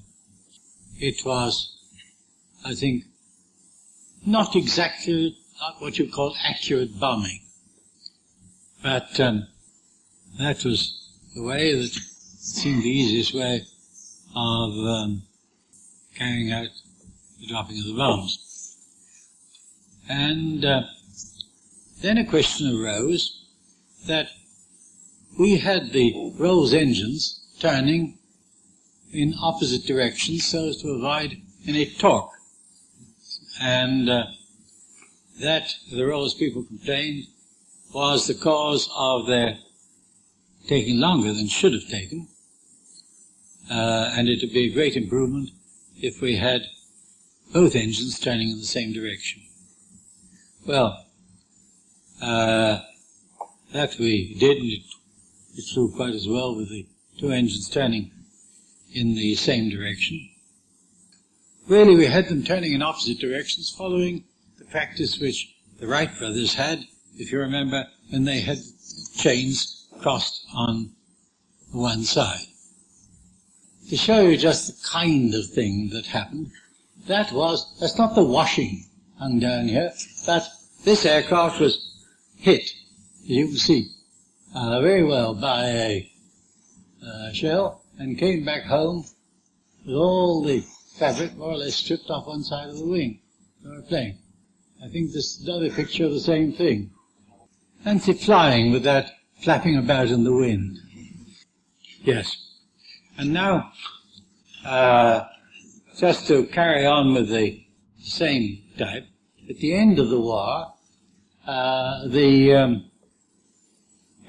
It 0.97 1.25
was, 1.25 1.75
I 2.63 2.75
think, 2.75 3.05
not 4.25 4.55
exactly 4.55 5.37
not 5.59 5.81
what 5.81 5.97
you 5.97 6.09
call 6.09 6.35
accurate 6.43 6.99
bombing, 6.99 7.41
but 8.83 9.19
um, 9.19 9.47
that 10.39 10.63
was 10.65 11.09
the 11.35 11.43
way 11.43 11.73
that 11.73 11.91
seemed 11.91 12.83
the 12.83 12.89
easiest 12.89 13.33
way 13.33 13.61
of 14.35 14.71
um, 14.73 15.21
carrying 16.15 16.51
out 16.51 16.67
the 17.39 17.47
dropping 17.47 17.79
of 17.79 17.85
the 17.85 17.93
bombs. 17.93 18.77
And 20.09 20.63
uh, 20.65 20.83
then 22.01 22.17
a 22.17 22.25
question 22.25 22.75
arose 22.75 23.45
that 24.07 24.29
we 25.39 25.57
had 25.57 25.91
the 25.91 26.33
Rolls 26.37 26.73
engines 26.73 27.41
turning 27.59 28.17
in 29.11 29.33
opposite 29.41 29.85
directions 29.85 30.45
so 30.45 30.69
as 30.69 30.81
to 30.81 30.89
avoid 30.89 31.41
any 31.67 31.85
torque. 31.85 32.34
And 33.61 34.09
uh, 34.09 34.25
that, 35.39 35.73
the 35.91 36.05
Rolls 36.05 36.33
people 36.33 36.63
complained, 36.63 37.27
was 37.93 38.27
the 38.27 38.33
cause 38.33 38.89
of 38.95 39.27
their 39.27 39.57
taking 40.67 40.99
longer 40.99 41.33
than 41.33 41.47
should 41.47 41.73
have 41.73 41.87
taken. 41.87 42.27
Uh, 43.69 44.11
and 44.15 44.27
it 44.27 44.41
would 44.41 44.53
be 44.53 44.65
a 44.65 44.73
great 44.73 44.95
improvement 44.95 45.49
if 45.97 46.21
we 46.21 46.35
had 46.35 46.65
both 47.53 47.75
engines 47.75 48.19
turning 48.19 48.49
in 48.49 48.57
the 48.57 48.65
same 48.65 48.93
direction. 48.93 49.41
Well, 50.65 51.05
uh, 52.21 52.79
that 53.71 53.97
we 53.99 54.35
did, 54.35 54.57
and 54.57 54.71
it, 54.71 54.83
it 55.55 55.65
flew 55.73 55.91
quite 55.91 56.13
as 56.13 56.27
well 56.27 56.55
with 56.55 56.69
the 56.69 56.85
two 57.17 57.31
engines 57.31 57.69
turning 57.69 58.11
in 58.93 59.15
the 59.15 59.35
same 59.35 59.69
direction. 59.69 60.29
Really, 61.67 61.95
we 61.95 62.05
had 62.05 62.27
them 62.27 62.43
turning 62.43 62.73
in 62.73 62.83
opposite 62.83 63.17
directions, 63.17 63.73
following 63.75 64.23
the 64.59 64.65
practice 64.65 65.17
which 65.19 65.55
the 65.79 65.87
Wright 65.87 66.15
brothers 66.19 66.53
had, 66.53 66.85
if 67.17 67.31
you 67.31 67.39
remember, 67.39 67.85
when 68.11 68.23
they 68.23 68.41
had 68.41 68.59
chains 69.17 69.87
crossed 69.99 70.45
on 70.53 70.91
one 71.71 72.03
side. 72.03 72.45
To 73.89 73.97
show 73.97 74.21
you 74.21 74.37
just 74.37 74.67
the 74.67 74.87
kind 74.87 75.33
of 75.33 75.47
thing 75.47 75.89
that 75.89 76.05
happened, 76.05 76.51
that 77.07 77.31
was, 77.31 77.75
that's 77.79 77.97
not 77.97 78.13
the 78.13 78.23
washing 78.23 78.85
hung 79.17 79.39
down 79.39 79.67
here, 79.67 79.91
but 80.27 80.47
this 80.83 81.03
aircraft 81.03 81.59
was 81.59 81.95
hit, 82.37 82.61
as 83.23 83.29
you 83.29 83.47
can 83.47 83.57
see, 83.57 83.89
uh, 84.53 84.81
very 84.81 85.03
well 85.03 85.33
by 85.33 85.65
a 85.65 86.11
uh, 87.03 87.31
shell 87.31 87.81
and 87.97 88.19
came 88.19 88.45
back 88.45 88.65
home 88.65 89.03
with 89.83 89.95
all 89.95 90.43
the 90.43 90.63
fabric 90.97 91.35
more 91.35 91.51
or 91.51 91.57
less 91.57 91.75
stripped 91.75 92.09
off 92.09 92.27
one 92.27 92.43
side 92.43 92.69
of 92.69 92.77
the 92.77 92.85
wing 92.85 93.19
of 93.65 93.79
a 93.79 93.81
plane. 93.81 94.17
I 94.83 94.87
think 94.87 95.11
this 95.11 95.37
is 95.37 95.47
another 95.47 95.69
picture 95.69 96.05
of 96.05 96.11
the 96.11 96.19
same 96.19 96.53
thing. 96.53 96.91
Fancy 97.83 98.13
flying 98.13 98.71
with 98.71 98.83
that 98.83 99.11
flapping 99.41 99.77
about 99.77 100.07
in 100.07 100.23
the 100.23 100.33
wind. 100.33 100.77
Yes. 102.03 102.35
And 103.17 103.33
now, 103.33 103.71
uh, 104.65 105.25
just 105.97 106.27
to 106.27 106.45
carry 106.47 106.85
on 106.85 107.13
with 107.13 107.29
the 107.29 107.65
same 107.99 108.63
type, 108.77 109.05
at 109.49 109.57
the 109.57 109.73
end 109.73 109.99
of 109.99 110.09
the 110.09 110.19
war, 110.19 110.73
uh, 111.45 112.07
the 112.07 112.53
um, 112.53 112.91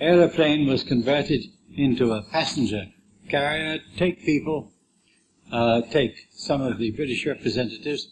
aeroplane 0.00 0.66
was 0.66 0.82
converted 0.82 1.42
into 1.74 2.12
a 2.12 2.22
passenger 2.22 2.86
carrier, 3.28 3.80
take 3.96 4.24
people, 4.24 4.72
uh, 5.52 5.82
take 5.90 6.14
some 6.32 6.60
of 6.60 6.78
the 6.78 6.90
British 6.92 7.26
representatives 7.26 8.08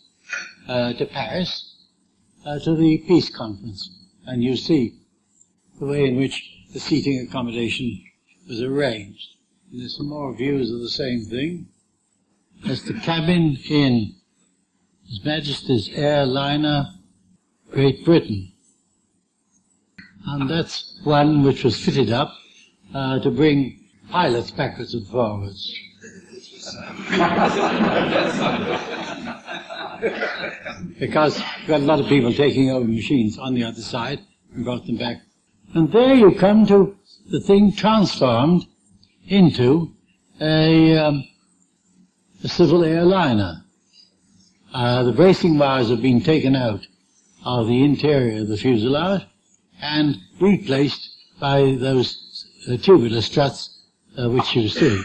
uh, 0.68 0.92
to 0.94 1.06
Paris 1.06 1.74
uh, 2.46 2.58
to 2.60 2.74
the 2.74 2.98
peace 2.98 3.30
conference, 3.30 3.90
and 4.26 4.42
you 4.42 4.56
see 4.56 5.00
the 5.78 5.86
way 5.86 6.06
in 6.06 6.16
which 6.16 6.50
the 6.72 6.80
seating 6.80 7.26
accommodation 7.26 8.02
was 8.48 8.60
arranged. 8.62 9.36
And 9.70 9.80
there's 9.80 9.96
some 9.96 10.08
more 10.08 10.34
views 10.34 10.70
of 10.70 10.80
the 10.80 10.90
same 10.90 11.24
thing. 11.24 11.68
There's 12.64 12.84
the 12.84 12.94
cabin 12.94 13.58
in 13.68 14.14
His 15.06 15.24
Majesty's 15.24 15.88
airliner 15.94 16.86
Great 17.70 18.04
Britain. 18.04 18.52
And 20.26 20.48
that's 20.48 21.00
one 21.04 21.42
which 21.42 21.64
was 21.64 21.78
fitted 21.78 22.10
up 22.10 22.34
uh, 22.94 23.18
to 23.18 23.30
bring 23.30 23.80
pilots 24.10 24.50
backwards 24.50 24.94
and 24.94 25.06
forwards. 25.08 25.76
because 30.98 31.38
we 31.66 31.72
had 31.72 31.82
a 31.82 31.84
lot 31.84 32.00
of 32.00 32.06
people 32.06 32.32
taking 32.32 32.70
over 32.70 32.86
machines 32.86 33.38
on 33.38 33.54
the 33.54 33.64
other 33.64 33.80
side 33.80 34.20
and 34.54 34.64
brought 34.64 34.86
them 34.86 34.96
back. 34.96 35.18
And 35.74 35.90
there 35.92 36.14
you 36.14 36.34
come 36.34 36.66
to 36.66 36.96
the 37.30 37.40
thing 37.40 37.72
transformed 37.72 38.66
into 39.28 39.92
a, 40.40 40.96
um, 40.96 41.24
a 42.42 42.48
civil 42.48 42.84
airliner. 42.84 43.64
Uh, 44.72 45.04
the 45.04 45.12
bracing 45.12 45.58
wires 45.58 45.90
have 45.90 46.02
been 46.02 46.20
taken 46.20 46.56
out 46.56 46.86
of 47.44 47.66
the 47.66 47.84
interior 47.84 48.42
of 48.42 48.48
the 48.48 48.56
fuselage 48.56 49.22
and 49.80 50.16
replaced 50.40 51.10
by 51.40 51.76
those 51.78 52.46
uh, 52.68 52.76
tubular 52.76 53.20
struts 53.20 53.82
uh, 54.18 54.28
which 54.30 54.56
you 54.56 54.68
see. 54.68 55.02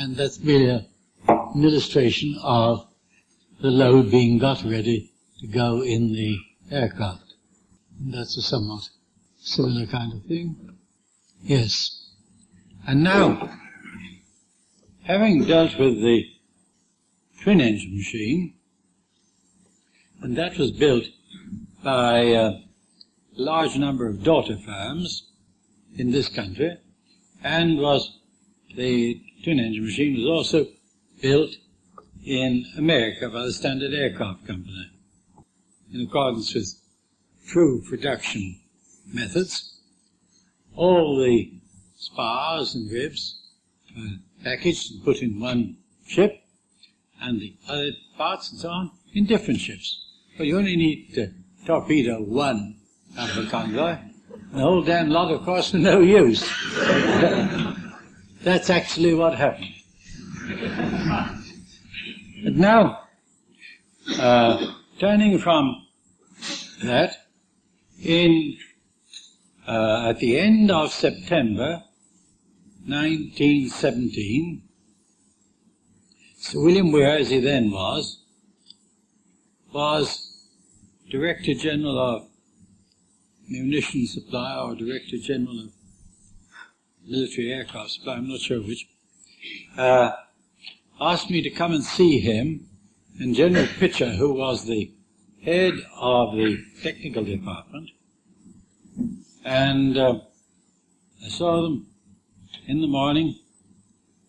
And 0.00 0.16
that's 0.16 0.38
really 0.38 0.70
an 0.70 0.86
illustration 1.56 2.38
of 2.40 2.86
the 3.60 3.66
load 3.66 4.12
being 4.12 4.38
got 4.38 4.62
ready 4.62 5.10
to 5.40 5.48
go 5.48 5.82
in 5.82 6.12
the 6.12 6.38
aircraft. 6.70 7.34
And 7.98 8.14
that's 8.14 8.36
a 8.36 8.42
somewhat 8.42 8.88
similar 9.40 9.86
kind 9.86 10.12
of 10.12 10.22
thing. 10.26 10.76
Yes. 11.42 12.12
And 12.86 13.02
now, 13.02 13.52
having 15.02 15.46
dealt 15.46 15.76
with 15.80 15.94
the 15.94 16.22
twin 17.42 17.60
engine 17.60 17.96
machine, 17.96 18.54
and 20.22 20.38
that 20.38 20.58
was 20.58 20.70
built 20.70 21.06
by 21.82 22.20
a 22.20 22.52
large 23.36 23.76
number 23.76 24.06
of 24.06 24.22
daughter 24.22 24.58
firms 24.58 25.24
in 25.96 26.12
this 26.12 26.28
country, 26.28 26.78
and 27.42 27.78
was 27.80 28.16
the 28.76 29.24
twin 29.48 29.60
engine 29.60 29.82
machine 29.82 30.14
was 30.14 30.26
also 30.26 30.66
built 31.22 31.56
in 32.22 32.66
America 32.76 33.30
by 33.30 33.46
the 33.46 33.52
Standard 33.52 33.94
Aircraft 33.94 34.46
Company 34.46 34.90
in 35.90 36.02
accordance 36.02 36.52
with 36.52 36.78
true 37.46 37.80
production 37.88 38.60
methods. 39.10 39.78
All 40.76 41.16
the 41.16 41.50
spars 41.96 42.74
and 42.74 42.92
ribs 42.92 43.40
were 43.96 44.18
packaged 44.44 44.92
and 44.92 45.02
put 45.02 45.22
in 45.22 45.40
one 45.40 45.78
ship, 46.06 46.42
and 47.18 47.40
the 47.40 47.54
other 47.70 47.92
parts 48.18 48.50
and 48.50 48.60
so 48.60 48.68
on 48.68 48.90
in 49.14 49.24
different 49.24 49.60
ships. 49.60 50.04
But 50.36 50.46
you 50.46 50.58
only 50.58 50.76
need 50.76 51.14
to 51.14 51.32
torpedo 51.64 52.20
one 52.20 52.76
out 53.18 53.30
of 53.30 53.46
a 53.46 53.48
convoy. 53.48 53.96
The 54.52 54.60
whole 54.60 54.82
damn 54.82 55.08
lot, 55.08 55.32
of 55.32 55.42
course, 55.42 55.72
no 55.88 56.00
use. 56.00 56.46
That's 58.42 58.70
actually 58.70 59.14
what 59.14 59.34
happened. 59.34 59.74
But 62.44 62.54
now, 62.54 63.00
uh, 64.18 64.72
turning 64.98 65.38
from 65.38 65.86
that, 66.84 67.26
in 68.00 68.56
uh, 69.66 70.10
at 70.10 70.20
the 70.20 70.38
end 70.38 70.70
of 70.70 70.92
September 70.92 71.82
1917, 72.86 74.62
Sir 76.38 76.60
William 76.60 76.92
Weir, 76.92 77.18
as 77.18 77.30
he 77.30 77.40
then 77.40 77.70
was, 77.72 78.22
was 79.72 80.46
Director 81.10 81.54
General 81.54 81.98
of 81.98 82.28
Munition 83.48 84.06
Supply 84.06 84.56
or 84.56 84.74
Director 84.74 85.18
General 85.18 85.64
of 85.64 85.77
Military 87.08 87.50
Aircraft 87.52 88.00
but 88.04 88.18
I'm 88.18 88.28
not 88.28 88.40
sure 88.40 88.60
which, 88.60 88.86
uh, 89.78 90.10
asked 91.00 91.30
me 91.30 91.40
to 91.40 91.50
come 91.50 91.72
and 91.72 91.82
see 91.82 92.20
him 92.20 92.68
and 93.18 93.34
General 93.34 93.66
Pitcher, 93.78 94.10
who 94.10 94.34
was 94.34 94.66
the 94.66 94.92
head 95.42 95.72
of 95.96 96.36
the 96.36 96.62
technical 96.82 97.24
department, 97.24 97.90
and 99.42 99.96
uh, 99.96 100.18
I 101.24 101.28
saw 101.28 101.62
them 101.62 101.86
in 102.66 102.82
the 102.82 102.86
morning, 102.86 103.36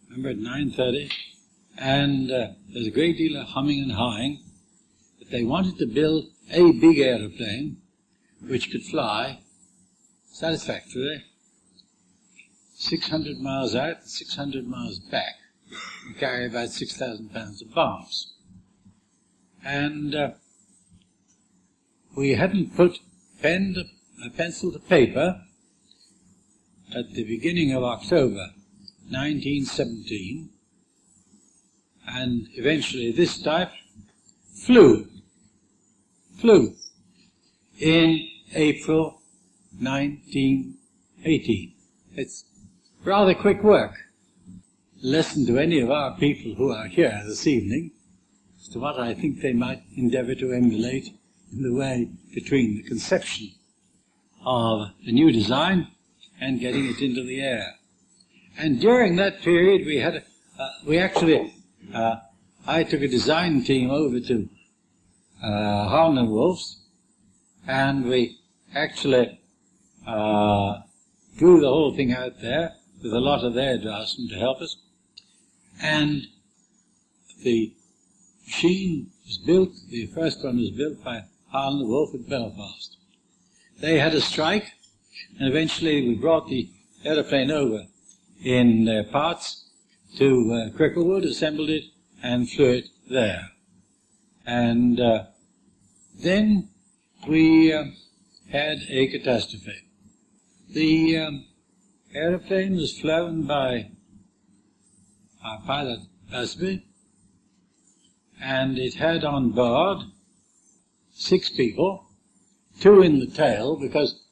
remember 0.10 0.30
at 0.30 0.38
9.30, 0.38 1.12
and 1.78 2.32
uh, 2.32 2.48
there's 2.70 2.88
a 2.88 2.92
great 2.92 3.18
deal 3.18 3.40
of 3.40 3.48
humming 3.48 3.84
and 3.84 3.92
hawing, 3.92 4.42
that 5.20 5.30
they 5.30 5.44
wanted 5.44 5.78
to 5.80 5.86
build 5.86 6.28
a 6.52 6.72
big 6.72 7.00
aeroplane 7.00 7.78
which 8.42 8.72
could 8.72 8.84
fly 8.84 9.40
satisfactorily 10.32 11.26
600 12.80 13.40
miles 13.42 13.76
out, 13.76 14.08
600 14.08 14.66
miles 14.66 15.00
back, 15.00 15.36
and 16.08 16.18
carry 16.18 16.46
about 16.46 16.70
6,000 16.70 17.30
pounds 17.34 17.62
of 17.62 17.74
bombs. 17.74 18.32
And 19.66 20.16
uh, 20.16 20.32
we 22.16 22.36
hadn't 22.36 22.78
put 22.78 23.00
pen 23.42 23.76
to, 23.76 24.30
pencil 24.30 24.72
to 24.72 24.80
paper 24.80 25.42
at 26.96 27.12
the 27.12 27.26
beginning 27.26 27.74
of 27.74 27.84
October 27.84 28.48
1917, 29.10 30.50
and 32.08 32.48
eventually 32.54 33.12
this 33.12 33.42
type 33.42 33.72
flew, 34.54 35.06
flew 36.40 36.76
in 37.78 38.26
April 38.56 39.22
1918. 39.80 41.74
It's 42.16 42.46
rather 43.04 43.34
quick 43.34 43.64
work. 43.64 43.94
Listen 45.02 45.46
to 45.46 45.58
any 45.58 45.80
of 45.80 45.90
our 45.90 46.18
people 46.18 46.54
who 46.56 46.72
are 46.72 46.88
here 46.88 47.22
this 47.26 47.48
evening 47.48 47.92
as 48.60 48.68
to 48.70 48.80
what 48.80 49.00
I 49.00 49.14
think 49.14 49.42
they 49.42 49.54
might 49.54 49.82
endeavor 49.96 50.36
to 50.36 50.52
emulate 50.52 51.10
in 51.54 51.64
the 51.64 51.74
way 51.74 52.10
between 52.34 52.76
the 52.76 52.84
conception 52.84 53.52
of 54.46 54.90
a 55.06 55.12
new 55.12 55.32
design 55.32 55.88
and 56.42 56.60
getting 56.60 56.86
it 56.88 57.00
into 57.00 57.24
the 57.24 57.42
air. 57.42 57.76
And 58.58 58.82
during 58.82 59.16
that 59.16 59.42
period, 59.42 59.86
we 59.86 59.98
had, 59.98 60.26
uh, 60.60 60.70
we 60.86 60.98
actually, 60.98 61.54
uh, 61.94 62.18
I 62.68 62.84
took 62.84 63.02
a 63.02 63.08
design 63.08 63.64
team 63.64 63.90
over 63.90 64.20
to 64.20 64.50
uh, 65.42 65.88
Harland 65.88 66.20
and 66.20 66.30
Wolff's, 66.30 66.82
and 67.66 68.06
we 68.06 68.38
actually 68.76 69.40
uh, 70.06 70.80
drew 71.38 71.62
the 71.62 71.68
whole 71.68 71.96
thing 71.96 72.14
out 72.14 72.42
there 72.42 72.74
with 73.02 73.14
a 73.14 73.20
lot 73.20 73.44
of 73.44 73.54
their 73.54 73.78
draftsmen 73.78 74.30
to 74.30 74.36
help 74.36 74.62
us. 74.62 74.78
And 75.82 76.28
the 77.44 77.74
machine 78.46 79.12
was 79.26 79.38
built, 79.38 79.72
the 79.90 80.08
first 80.08 80.44
one 80.44 80.58
was 80.58 80.72
built 80.72 81.04
by 81.04 81.24
Harland 81.52 81.82
and 81.82 81.90
Wolff 81.90 82.14
at 82.14 82.30
Belfast. 82.30 82.98
they 83.80 83.98
had 83.98 84.14
a 84.14 84.22
strike, 84.22 84.74
and 85.40 85.48
eventually 85.48 86.08
we 86.08 86.16
brought 86.16 86.50
the 86.50 86.70
aeroplane 87.06 87.50
over 87.50 87.86
in 88.44 89.06
parts 89.12 89.66
to 90.18 90.26
uh, 90.26 90.78
Cricklewood, 90.78 91.26
assembled 91.26 91.70
it, 91.70 91.86
and 92.22 92.50
flew 92.50 92.72
it 92.72 92.90
there. 93.10 93.50
And 94.46 95.00
uh, 95.00 95.26
then 96.22 96.70
we 97.28 97.72
uh, 97.72 97.86
had 98.50 98.80
a 98.90 99.08
catastrophe. 99.08 99.84
The 100.70 101.18
um, 101.18 101.46
aeroplane 102.14 102.76
was 102.76 103.00
flown 103.00 103.44
by 103.44 103.92
our 105.44 105.62
pilot 105.66 106.00
Busby, 106.32 106.86
and 108.42 108.78
it 108.78 108.96
had 108.96 109.24
on 109.24 109.52
board 109.52 110.00
six 111.14 111.50
people, 111.50 112.06
two 112.80 113.02
in 113.02 113.20
the 113.20 113.28
tail, 113.28 113.76
because 113.76 114.24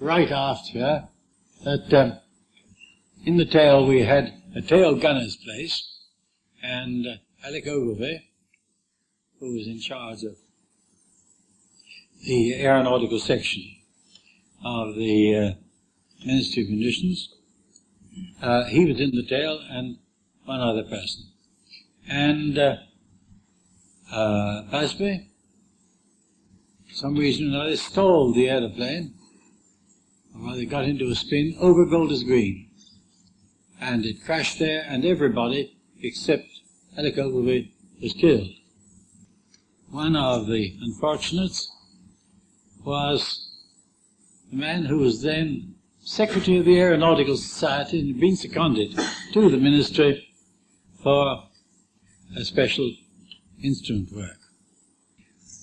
right 0.00 0.30
after 0.30 1.08
that, 1.64 1.92
um, 1.92 2.18
in 3.24 3.36
the 3.36 3.44
tail 3.44 3.86
we 3.86 4.02
had 4.02 4.32
a 4.54 4.62
tail 4.62 4.94
gunner's 4.94 5.36
place, 5.36 6.02
and 6.62 7.06
uh, 7.06 7.46
Alec 7.46 7.66
Ogilvie, 7.66 8.30
who 9.40 9.54
was 9.54 9.66
in 9.66 9.80
charge 9.80 10.22
of 10.22 10.36
the 12.24 12.54
aeronautical 12.54 13.18
section 13.18 13.62
of 14.64 14.94
the 14.94 15.36
uh, 15.36 15.63
Ministry 16.24 16.62
of 16.64 16.70
Munitions, 16.70 17.34
uh, 18.42 18.64
he 18.64 18.84
was 18.84 19.00
in 19.00 19.10
the 19.12 19.24
tail, 19.24 19.60
and 19.70 19.98
one 20.44 20.60
other 20.60 20.84
person. 20.84 21.24
And 22.08 22.58
uh, 22.58 22.76
uh, 24.12 24.62
for 24.70 25.18
some 26.92 27.16
reason 27.16 27.46
or 27.46 27.60
another, 27.60 27.76
stalled 27.76 28.34
the 28.34 28.48
aeroplane, 28.48 29.14
or 30.34 30.48
rather 30.48 30.64
got 30.64 30.84
into 30.84 31.10
a 31.10 31.14
spin 31.14 31.56
over 31.58 31.84
Golders 31.86 32.22
Green. 32.22 32.68
And 33.80 34.04
it 34.04 34.24
crashed 34.24 34.58
there, 34.58 34.84
and 34.88 35.04
everybody 35.04 35.76
except 36.00 36.46
Alec 36.96 37.18
Ogilvie 37.18 37.72
was 38.00 38.12
killed. 38.12 38.50
One 39.90 40.16
of 40.16 40.46
the 40.46 40.76
unfortunates 40.82 41.70
was 42.84 43.50
the 44.50 44.56
man 44.56 44.84
who 44.84 44.98
was 44.98 45.22
then 45.22 45.73
Secretary 46.06 46.58
of 46.58 46.66
the 46.66 46.78
Aeronautical 46.78 47.38
Society 47.38 47.98
and 47.98 48.08
had 48.08 48.20
been 48.20 48.36
seconded 48.36 48.94
to 49.32 49.48
the 49.48 49.56
ministry 49.56 50.28
for 51.02 51.44
a 52.36 52.44
special 52.44 52.92
instrument 53.62 54.12
work. 54.12 54.36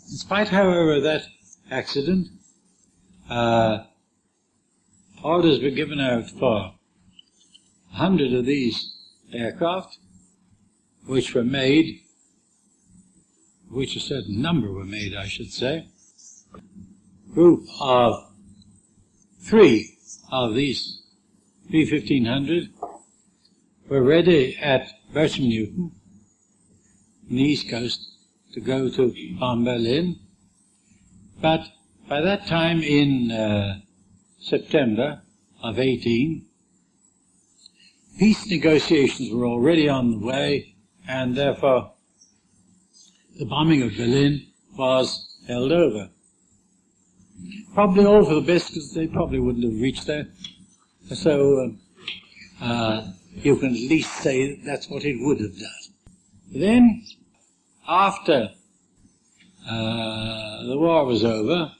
In 0.10 0.18
spite, 0.18 0.48
however, 0.48 0.94
of 0.96 1.04
that 1.04 1.26
accident, 1.70 2.28
uh, 3.30 3.84
orders 5.24 5.62
were 5.62 5.70
given 5.70 6.00
out 6.00 6.28
for 6.32 6.74
a 7.92 7.96
hundred 7.96 8.34
of 8.34 8.46
these 8.46 8.96
aircraft, 9.32 10.00
which 11.06 11.36
were 11.36 11.44
made, 11.44 12.02
which 13.70 13.96
a 13.96 14.00
certain 14.00 14.42
number 14.42 14.72
were 14.72 14.86
made, 14.86 15.16
I 15.16 15.28
should 15.28 15.54
say, 15.54 15.88
group 17.32 17.68
of 17.80 18.26
three 19.40 20.00
of 20.32 20.56
these 20.56 21.02
V1500 21.72 22.70
were 23.90 24.04
ready 24.04 24.58
at 24.58 24.88
Bircham 25.14 25.48
Newton 25.50 25.92
on 27.30 27.36
the 27.36 27.44
east 27.44 27.70
coast 27.70 28.12
to 28.54 28.60
go 28.60 28.90
to 28.90 29.14
Palm 29.40 29.64
Berlin. 29.66 30.20
But 31.42 31.68
by 32.08 32.22
that 32.22 32.48
time 32.48 32.82
in 32.82 33.32
uh, 33.32 33.80
September 34.40 35.22
of 35.64 35.80
18, 35.80 36.46
peace 38.20 38.48
negotiations 38.48 39.34
were 39.34 39.46
already 39.46 39.88
on 39.88 40.12
the 40.12 40.26
way 40.26 40.76
and 41.08 41.36
therefore 41.36 41.94
the 43.40 43.46
bombing 43.46 43.82
of 43.82 43.96
Berlin 43.96 44.48
was 44.78 45.38
held 45.48 45.72
over. 45.72 46.10
Probably 47.74 48.06
all 48.06 48.26
for 48.26 48.36
the 48.36 48.42
best 48.42 48.70
because 48.70 48.94
they 48.94 49.08
probably 49.08 49.40
wouldn't 49.40 49.64
have 49.64 49.82
reached 49.82 50.06
there. 50.06 50.28
So 51.14 51.76
uh, 52.62 52.66
uh, 52.66 53.08
you 53.34 53.56
can 53.56 53.70
at 53.70 53.90
least 53.90 54.12
say 54.18 54.56
that 54.56 54.66
that's 54.66 54.90
what 54.90 55.06
it 55.06 55.16
would 55.20 55.40
have 55.40 55.58
done. 55.58 55.72
Then, 56.54 57.06
after 57.88 58.50
uh, 59.66 60.64
the 60.66 60.78
war 60.78 61.06
was 61.06 61.24
over, 61.24 61.72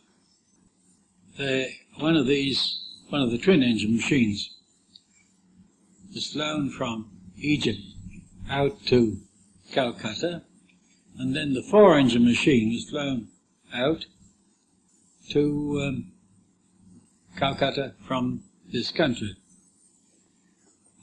they, 1.38 1.76
one 2.00 2.16
of 2.16 2.26
these, 2.26 2.80
one 3.10 3.22
of 3.22 3.32
the 3.32 3.38
twin 3.38 3.62
engine 3.62 3.96
machines 3.96 4.50
was 6.14 6.32
flown 6.32 6.70
from 6.70 7.10
Egypt 7.38 7.80
out 8.50 8.86
to 8.86 9.18
Calcutta, 9.74 10.44
and 11.18 11.36
then 11.36 11.54
the 11.54 11.64
four 11.64 11.98
engine 11.98 12.26
machine 12.26 12.70
was 12.70 12.90
flown 12.90 13.28
out 13.74 14.06
to 15.32 15.82
um, 15.82 16.12
Calcutta 17.38 17.94
from 18.08 18.44
this 18.72 18.92
country. 18.92 19.36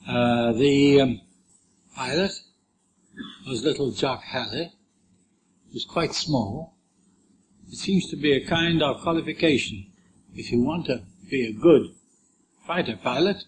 Uh, 0.07 0.53
the 0.53 1.01
um, 1.01 1.20
pilot 1.95 2.33
was 3.47 3.64
little 3.64 3.91
Jock 3.91 4.22
Halley. 4.22 4.72
He 5.68 5.74
was 5.74 5.85
quite 5.85 6.14
small. 6.14 6.74
It 7.70 7.76
seems 7.76 8.09
to 8.11 8.16
be 8.16 8.33
a 8.33 8.47
kind 8.47 8.83
of 8.83 9.03
qualification. 9.03 9.87
If 10.35 10.53
you 10.53 10.62
want 10.62 10.87
to 10.87 11.03
be 11.31 11.47
a 11.47 11.53
good 11.53 11.95
fighter 12.66 12.99
pilot, 13.03 13.45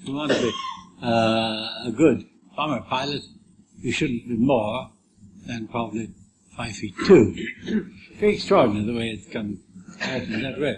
if 0.00 0.08
you 0.08 0.14
want 0.14 0.32
to 0.32 0.40
be 0.40 0.52
uh, 1.02 1.86
a 1.86 1.92
good 1.96 2.24
bomber 2.56 2.80
pilot, 2.88 3.22
you 3.78 3.92
shouldn't 3.92 4.28
be 4.28 4.36
more 4.36 4.90
than 5.46 5.68
probably 5.68 6.10
five 6.60 6.76
feet 6.76 6.94
two. 7.06 7.34
Very 8.18 8.34
extraordinary 8.34 8.84
the 8.84 8.92
way 8.92 9.08
it's 9.08 9.32
come 9.32 9.60
out 10.02 10.20
in 10.20 10.42
that 10.42 10.60
way. 10.60 10.76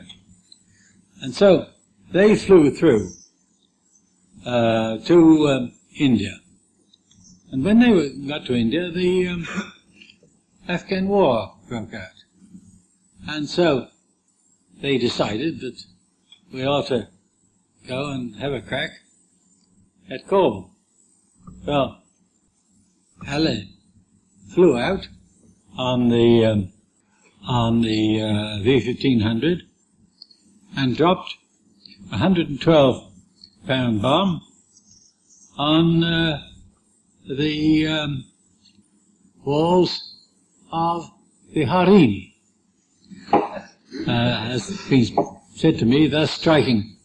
And 1.22 1.34
so 1.34 1.66
they 2.12 2.36
flew 2.36 2.70
through 2.70 3.10
uh, 4.46 4.98
to 4.98 5.48
um, 5.48 5.72
India. 5.98 6.38
And 7.50 7.64
when 7.64 7.80
they 7.80 7.90
were, 7.90 8.08
got 8.28 8.46
to 8.46 8.54
India, 8.54 8.92
the 8.92 9.26
um, 9.26 9.48
Afghan 10.68 11.08
war 11.08 11.56
broke 11.68 11.94
out. 11.94 12.18
And 13.26 13.48
so 13.48 13.88
they 14.80 14.98
decided 14.98 15.60
that 15.62 15.82
we 16.52 16.64
ought 16.64 16.86
to 16.88 17.08
go 17.88 18.10
and 18.10 18.36
have 18.36 18.52
a 18.52 18.60
crack 18.60 18.90
at 20.08 20.28
Kabul. 20.28 20.70
Well, 21.66 22.02
Halley 23.26 23.70
flew 24.54 24.78
out 24.78 25.08
on 25.76 26.08
the 26.08 26.44
um, 26.44 26.72
on 27.46 27.80
the 27.80 28.20
uh, 28.20 28.26
V1500 28.64 29.62
and 30.76 30.96
dropped 30.96 31.36
a 32.08 32.12
112 32.12 33.12
pound 33.66 34.02
bomb 34.02 34.42
on 35.58 36.04
uh, 36.04 36.42
the 37.28 37.86
um, 37.86 38.24
walls 39.44 40.18
of 40.72 41.10
the 41.52 41.64
harem. 41.64 42.28
Uh, 43.32 44.46
has 44.46 44.80
been 44.88 45.04
said 45.54 45.78
to 45.78 45.84
me, 45.84 46.08
thus 46.08 46.30
striking 46.30 46.96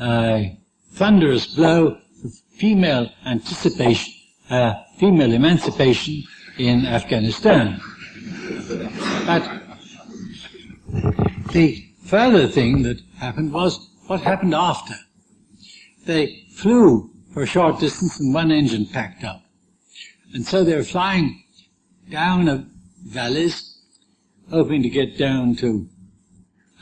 a 0.00 0.58
thunderous 0.92 1.46
blow 1.46 1.96
for 2.20 2.28
female 2.56 3.10
anticipation, 3.24 4.12
uh, 4.50 4.74
female 4.98 5.32
emancipation 5.32 6.24
in 6.68 6.84
Afghanistan. 6.84 7.80
But 9.26 9.62
the 11.52 11.86
further 12.04 12.46
thing 12.46 12.82
that 12.82 13.00
happened 13.16 13.52
was 13.52 13.88
what 14.06 14.20
happened 14.20 14.54
after. 14.54 14.94
They 16.04 16.44
flew 16.52 17.10
for 17.32 17.42
a 17.42 17.46
short 17.46 17.80
distance 17.80 18.20
and 18.20 18.34
one 18.34 18.50
engine 18.50 18.86
packed 18.86 19.24
up. 19.24 19.42
And 20.34 20.46
so 20.46 20.62
they 20.62 20.76
were 20.76 20.82
flying 20.82 21.42
down 22.10 22.48
a 22.48 22.66
valleys, 23.06 23.78
hoping 24.50 24.82
to 24.82 24.90
get 24.90 25.16
down 25.16 25.56
to 25.56 25.88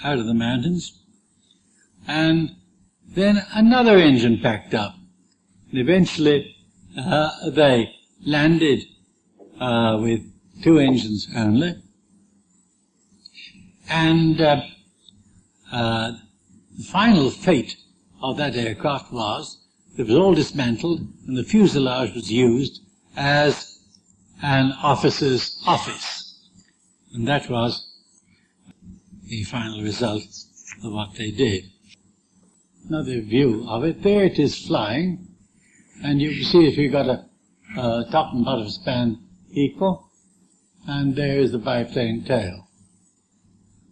out 0.03 0.19
of 0.19 0.27
the 0.27 0.35
mountains. 0.35 1.01
And 2.09 2.57
then 3.07 3.45
another 3.53 3.97
engine 3.97 4.41
packed 4.41 4.75
up. 4.75 4.97
And 5.71 5.79
eventually 5.79 6.57
uh, 6.99 7.51
they 7.51 7.95
landed 8.25 8.85
uh, 9.61 9.99
with 10.01 10.23
two 10.63 10.79
engines 10.79 11.29
only. 11.37 11.75
And 13.89 14.41
uh, 14.41 14.63
uh, 15.73 16.13
the 16.77 16.85
final 16.85 17.31
fate 17.31 17.77
of 18.23 18.37
that 18.37 18.57
aircraft 18.57 19.13
was 19.13 19.59
it 19.97 20.07
was 20.07 20.17
all 20.17 20.35
dismantled 20.35 21.01
and 21.27 21.37
the 21.37 21.45
fuselage 21.45 22.15
was 22.15 22.31
used 22.31 22.83
as 23.17 23.81
an 24.43 24.73
officer's 24.83 25.61
office. 25.67 26.39
And 27.13 27.27
that 27.27 27.51
was 27.51 27.85
the 29.25 29.43
final 29.45 29.83
result 29.83 30.23
of 30.85 30.93
what 30.93 31.15
they 31.15 31.31
did. 31.31 31.65
Another 32.89 33.21
view 33.21 33.67
of 33.69 33.85
it. 33.85 34.03
There 34.03 34.25
it 34.25 34.39
is 34.39 34.67
flying, 34.67 35.27
and 36.03 36.23
you 36.23 36.31
can 36.31 36.45
see 36.45 36.67
if 36.67 36.79
you've 36.79 36.93
got 36.93 37.07
a, 37.07 37.27
a 37.77 38.07
top 38.11 38.33
and 38.33 38.45
bottom 38.45 38.69
span 38.69 39.19
equal, 39.51 40.11
and 40.87 41.17
there 41.17 41.39
is 41.39 41.53
the 41.53 41.59
biplane 41.59 42.25
tail. 42.25 42.69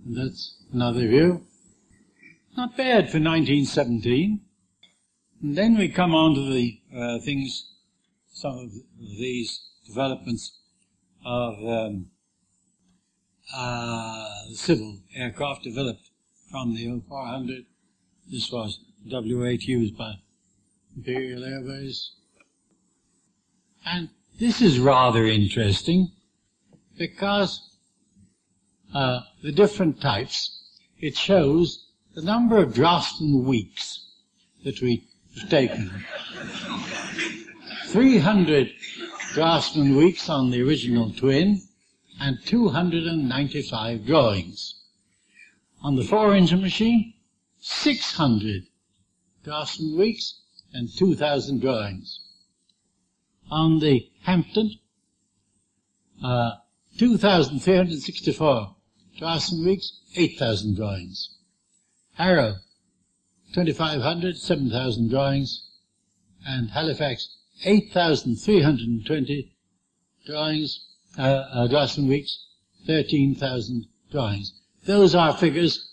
That's 0.04 0.56
another 0.72 1.06
view. 1.06 1.46
Not 2.56 2.76
bad 2.76 3.10
for 3.10 3.18
1917. 3.18 4.40
And 5.42 5.56
then 5.56 5.76
we 5.76 5.88
come 5.88 6.14
on 6.14 6.34
to 6.34 6.52
the 6.52 6.80
uh, 6.94 7.18
things, 7.24 7.70
some 8.32 8.56
of 8.58 8.70
these 8.98 9.60
developments 9.86 10.58
of 11.24 11.54
um, 11.64 12.06
uh, 13.54 14.28
civil 14.54 14.98
aircraft 15.14 15.64
developed 15.64 16.10
from 16.50 16.74
the 16.74 16.88
O/400. 16.88 17.66
This 18.30 18.50
was 18.50 18.80
W8 19.08 19.62
used 19.62 19.96
by 19.96 20.14
Imperial 20.96 21.44
Airways. 21.44 22.12
And 23.84 24.08
this 24.38 24.60
is 24.60 24.78
rather 24.78 25.24
interesting 25.24 26.12
because 26.98 27.60
uh, 28.94 29.20
the 29.42 29.52
different 29.52 30.00
types, 30.00 30.62
it 30.98 31.16
shows 31.16 31.86
the 32.14 32.22
number 32.22 32.58
of 32.58 32.74
draftsman 32.74 33.44
weeks 33.44 34.06
that 34.64 34.80
we 34.80 35.06
have 35.38 35.48
taken. 35.48 36.04
300 37.88 38.72
draftsman 39.32 39.96
weeks 39.96 40.28
on 40.28 40.50
the 40.50 40.62
original 40.62 41.12
twin 41.12 41.60
and 42.20 42.38
295 42.44 44.06
drawings. 44.06 44.82
On 45.82 45.96
the 45.96 46.04
four-engine 46.04 46.62
machine, 46.62 47.14
600 47.60 48.62
draftsman 49.44 49.96
weeks 49.98 50.40
and 50.72 50.88
2,000 50.96 51.60
drawings. 51.60 52.25
On 53.50 53.78
the 53.78 54.10
Hampden, 54.22 54.78
uh, 56.22 56.52
2,364 56.98 58.74
draftsman 59.18 59.64
weeks, 59.64 60.00
8,000 60.14 60.76
drawings. 60.76 61.30
Harrow, 62.14 62.56
2,500, 63.52 64.36
7,000 64.36 65.08
drawings. 65.08 65.68
And 66.46 66.70
Halifax, 66.70 67.36
8,320 67.64 69.52
drawings, 70.24 70.86
uh, 71.18 71.22
uh, 71.22 71.88
weeks, 72.00 72.46
13,000 72.86 73.86
drawings. 74.10 74.52
Those 74.84 75.14
are 75.14 75.36
figures 75.36 75.92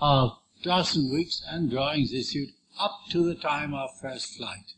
of 0.00 0.38
draftsman 0.62 1.12
weeks 1.12 1.42
and 1.48 1.70
drawings 1.70 2.12
issued 2.12 2.50
up 2.78 3.00
to 3.10 3.24
the 3.24 3.34
time 3.34 3.74
of 3.74 3.90
first 4.00 4.36
flight. 4.36 4.74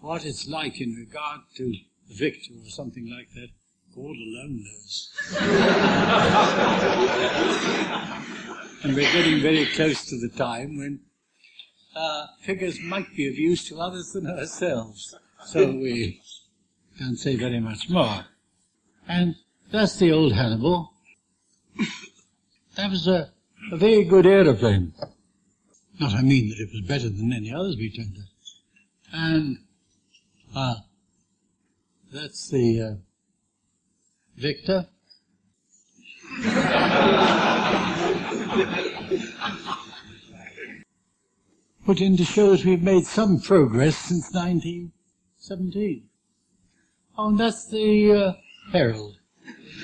What 0.00 0.24
it's 0.24 0.48
like 0.48 0.80
in 0.80 0.94
regard 0.94 1.40
to 1.56 1.74
Victor 2.08 2.54
or 2.54 2.70
something 2.70 3.10
like 3.10 3.28
that, 3.34 3.50
God 3.94 4.16
alone 4.16 4.64
knows. 4.64 5.10
and 8.82 8.94
we're 8.94 9.12
getting 9.12 9.42
very 9.42 9.66
close 9.66 10.06
to 10.06 10.18
the 10.18 10.30
time 10.30 10.78
when 10.78 11.00
uh, 11.94 12.28
figures 12.40 12.80
might 12.80 13.14
be 13.14 13.28
of 13.28 13.34
use 13.34 13.68
to 13.68 13.78
others 13.78 14.12
than 14.12 14.26
ourselves. 14.26 15.14
So 15.44 15.66
we 15.66 16.22
can't 16.98 17.18
say 17.18 17.36
very 17.36 17.60
much 17.60 17.90
more. 17.90 18.24
And 19.06 19.36
that's 19.70 19.96
the 19.96 20.12
old 20.12 20.32
Hannibal. 20.32 20.94
That 22.76 22.90
was 22.90 23.06
a, 23.06 23.30
a 23.70 23.76
very 23.76 24.04
good 24.04 24.24
aeroplane. 24.24 24.94
Not 25.98 26.14
I 26.14 26.22
mean 26.22 26.48
that 26.48 26.60
it 26.60 26.70
was 26.72 26.82
better 26.86 27.10
than 27.10 27.32
any 27.32 27.52
others 27.52 27.76
we 27.76 27.90
turned 27.90 28.16
out. 28.16 28.24
And 29.12 29.58
uh, 30.54 30.74
that's 32.12 32.48
the 32.48 32.82
uh, 32.82 32.94
Victor. 34.36 34.86
Put 41.86 42.00
in 42.00 42.16
to 42.16 42.24
show 42.24 42.54
that 42.54 42.64
we've 42.64 42.82
made 42.82 43.04
some 43.04 43.40
progress 43.40 43.96
since 43.96 44.32
1917. 44.32 46.08
Oh, 47.18 47.28
and 47.28 47.38
that's 47.38 47.68
the 47.68 48.12
uh, 48.12 48.32
Herald. 48.72 49.18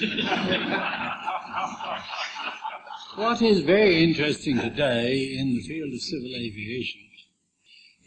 what 3.17 3.43
is 3.43 3.61
very 3.61 4.03
interesting 4.05 4.59
today 4.59 5.37
in 5.39 5.55
the 5.55 5.61
field 5.63 5.93
of 5.93 6.01
civil 6.01 6.35
aviation 6.35 7.03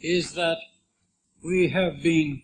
is 0.01 0.33
that 0.33 0.57
we 1.43 1.69
have 1.69 2.01
been 2.01 2.41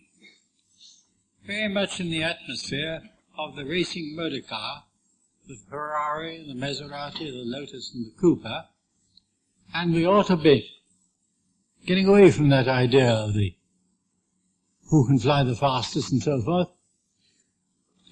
very 1.46 1.68
much 1.68 2.00
in 2.00 2.10
the 2.10 2.24
atmosphere 2.24 3.00
of 3.38 3.54
the 3.54 3.64
racing 3.64 4.16
motor 4.16 4.40
car, 4.40 4.82
the 5.46 5.56
Ferrari, 5.70 6.44
the 6.46 6.54
Maserati, 6.54 7.30
the 7.30 7.44
Lotus, 7.44 7.94
and 7.94 8.06
the 8.06 8.20
Cooper, 8.20 8.64
and 9.72 9.94
we 9.94 10.04
ought 10.04 10.26
to 10.26 10.36
be 10.36 10.68
getting 11.86 12.08
away 12.08 12.32
from 12.32 12.48
that 12.48 12.66
idea 12.66 13.08
of 13.08 13.34
the 13.34 13.54
who 14.90 15.06
can 15.06 15.18
fly 15.18 15.44
the 15.44 15.54
fastest 15.54 16.10
and 16.10 16.22
so 16.22 16.40
forth, 16.42 16.68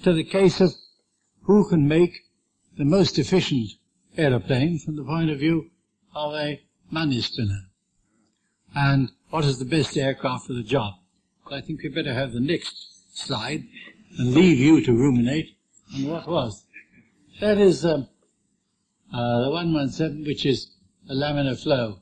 to 0.02 0.12
the 0.12 0.24
case 0.24 0.60
of 0.60 0.72
who 1.42 1.68
can 1.68 1.88
make 1.88 2.12
the 2.76 2.84
most 2.84 3.18
efficient 3.18 3.70
aeroplane 4.16 4.78
from 4.78 4.96
the 4.96 5.04
point 5.04 5.30
of 5.30 5.38
view 5.38 5.70
of 6.14 6.34
a 6.34 6.60
money 6.90 7.20
spinner. 7.20 7.66
And 8.76 9.10
what 9.30 9.44
is 9.44 9.58
the 9.58 9.64
best 9.64 9.96
aircraft 9.96 10.46
for 10.46 10.52
the 10.52 10.62
job? 10.62 10.94
I 11.50 11.60
think 11.60 11.82
we 11.82 11.88
better 11.88 12.14
have 12.14 12.32
the 12.32 12.40
next 12.40 12.93
slide 13.14 13.64
and 14.18 14.34
leave 14.34 14.58
you 14.58 14.84
to 14.84 14.92
ruminate 14.92 15.56
on 15.94 16.08
what 16.08 16.28
was. 16.28 16.64
That 17.40 17.58
is 17.58 17.84
um, 17.84 18.08
uh, 19.12 19.44
the 19.44 19.50
117, 19.50 20.24
which 20.26 20.44
is 20.44 20.70
a 21.08 21.14
laminar 21.14 21.60
flow 21.60 22.00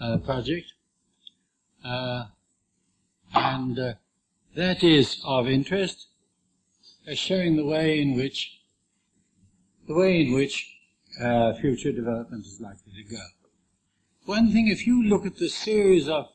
uh, 0.00 0.18
project. 0.18 0.72
Uh, 1.84 2.26
and 3.34 3.78
uh, 3.78 3.94
that 4.54 4.84
is 4.84 5.20
of 5.24 5.48
interest 5.48 6.06
as 7.06 7.18
showing 7.18 7.56
the 7.56 7.64
way 7.64 8.00
in 8.00 8.14
which 8.14 8.60
the 9.88 9.94
way 9.94 10.22
in 10.22 10.32
which 10.32 10.76
uh, 11.20 11.52
future 11.54 11.92
development 11.92 12.46
is 12.46 12.60
likely 12.60 12.92
to 13.02 13.10
go. 13.10 13.22
One 14.24 14.52
thing, 14.52 14.68
if 14.68 14.86
you 14.86 15.02
look 15.02 15.26
at 15.26 15.36
the 15.36 15.48
series 15.48 16.08
of 16.08 16.28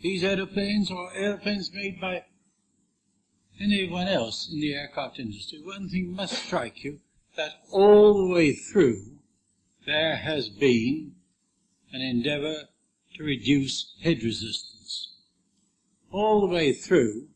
these 0.00 0.24
aeroplanes 0.24 0.90
or 0.90 1.14
airplanes 1.14 1.70
made 1.72 2.00
by 2.00 2.24
anyone 3.60 4.08
else 4.08 4.50
in 4.50 4.60
the 4.60 4.74
aircraft 4.74 5.18
industry, 5.18 5.60
one 5.62 5.88
thing 5.88 6.14
must 6.14 6.34
strike 6.34 6.84
you 6.84 7.00
that 7.36 7.62
oh. 7.72 7.80
all 7.80 8.26
the 8.26 8.34
way 8.34 8.52
through 8.52 9.18
there 9.86 10.16
has 10.16 10.48
been 10.48 11.12
an 11.92 12.00
endeavor 12.00 12.68
to 13.14 13.24
reduce 13.24 13.94
head 14.02 14.22
resistance. 14.22 15.16
All 16.10 16.40
the 16.40 16.54
way 16.54 16.72
through, 16.72 17.28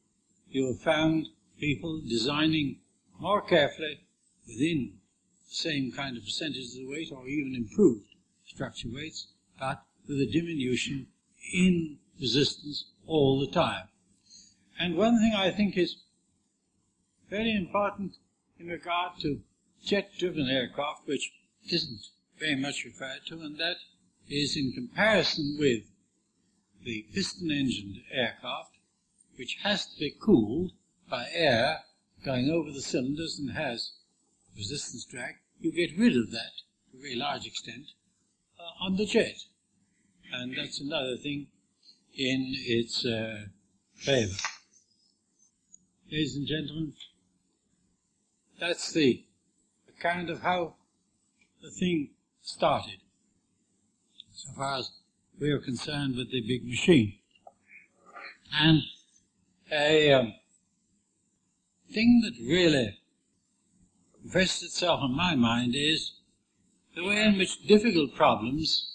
you 0.49 0.67
have 0.69 0.81
found 0.81 1.29
people 1.59 2.01
designing 2.07 2.79
more 3.19 3.43
carefully 3.43 4.01
within 4.47 4.93
the 5.49 5.55
same 5.55 5.93
kind 5.93 6.17
of 6.17 6.25
percentage 6.25 6.69
of 6.69 6.75
the 6.75 6.87
weight 6.87 7.11
or 7.13 7.27
even 7.27 7.55
improved 7.55 8.07
structure 8.47 8.89
weights, 8.91 9.29
but 9.59 9.83
with 10.09 10.21
a 10.21 10.27
diminution 10.27 11.07
in 11.53 11.99
resistance 12.21 12.87
all 13.07 13.41
the 13.41 13.51
time. 13.51 13.89
And 14.79 14.97
one 14.97 15.19
thing 15.19 15.35
I 15.35 15.51
think 15.51 15.77
is 15.77 15.97
very 17.29 17.55
important 17.55 18.17
in 18.59 18.69
regard 18.69 19.19
to 19.21 19.41
jet-driven 19.85 20.49
aircraft, 20.49 21.07
which 21.07 21.33
isn't 21.71 22.09
very 22.39 22.57
much 22.57 22.85
referred 22.85 23.21
to, 23.27 23.41
and 23.41 23.59
that 23.59 23.77
is 24.29 24.57
in 24.57 24.73
comparison 24.73 25.57
with 25.59 25.85
the 26.85 27.07
piston-engined 27.15 27.97
aircraft, 28.13 28.71
which 29.37 29.59
has 29.63 29.87
to 29.87 29.99
be 29.99 30.15
cooled 30.21 30.73
by 31.09 31.27
air 31.33 31.81
going 32.25 32.51
over 32.51 32.71
the 32.71 32.83
cylinders 32.83 33.39
and 33.39 33.53
has 33.53 33.93
resistance 34.57 35.05
drag, 35.05 35.37
you 35.61 35.73
get 35.73 35.97
rid 35.97 36.17
of 36.17 36.31
that 36.33 36.53
to 36.91 36.99
a 36.99 37.01
very 37.01 37.15
large 37.15 37.47
extent 37.47 37.87
uh, 38.59 38.85
on 38.85 38.97
the 38.97 39.07
jet. 39.07 39.37
And 40.33 40.57
that's 40.57 40.81
another 40.81 41.17
thing 41.17 41.47
in 42.15 42.53
its 42.57 43.05
uh, 43.05 43.47
favor. 43.95 44.35
Ladies 46.11 46.37
and 46.37 46.47
gentlemen, 46.47 46.95
that's 48.59 48.93
the 48.93 49.25
account 49.89 50.31
of 50.31 50.43
how 50.43 50.75
the 51.63 51.71
thing 51.71 52.11
started, 52.43 52.99
so 54.33 54.51
far 54.57 54.79
as 54.79 54.91
we 55.39 55.51
are 55.51 55.59
concerned 55.59 56.17
with 56.17 56.31
the 56.31 56.41
big 56.41 56.65
machine. 56.65 57.15
And 58.55 58.83
a 59.71 60.13
um, 60.13 60.35
thing 61.93 62.23
that 62.25 62.35
really 62.41 62.99
impressed 64.25 64.63
itself 64.63 65.01
on 65.03 65.17
my 65.17 65.35
mind 65.35 65.75
is 65.75 66.13
the 66.95 67.05
way 67.05 67.25
in 67.25 67.37
which 67.37 67.67
difficult 67.67 68.15
problems, 68.15 68.93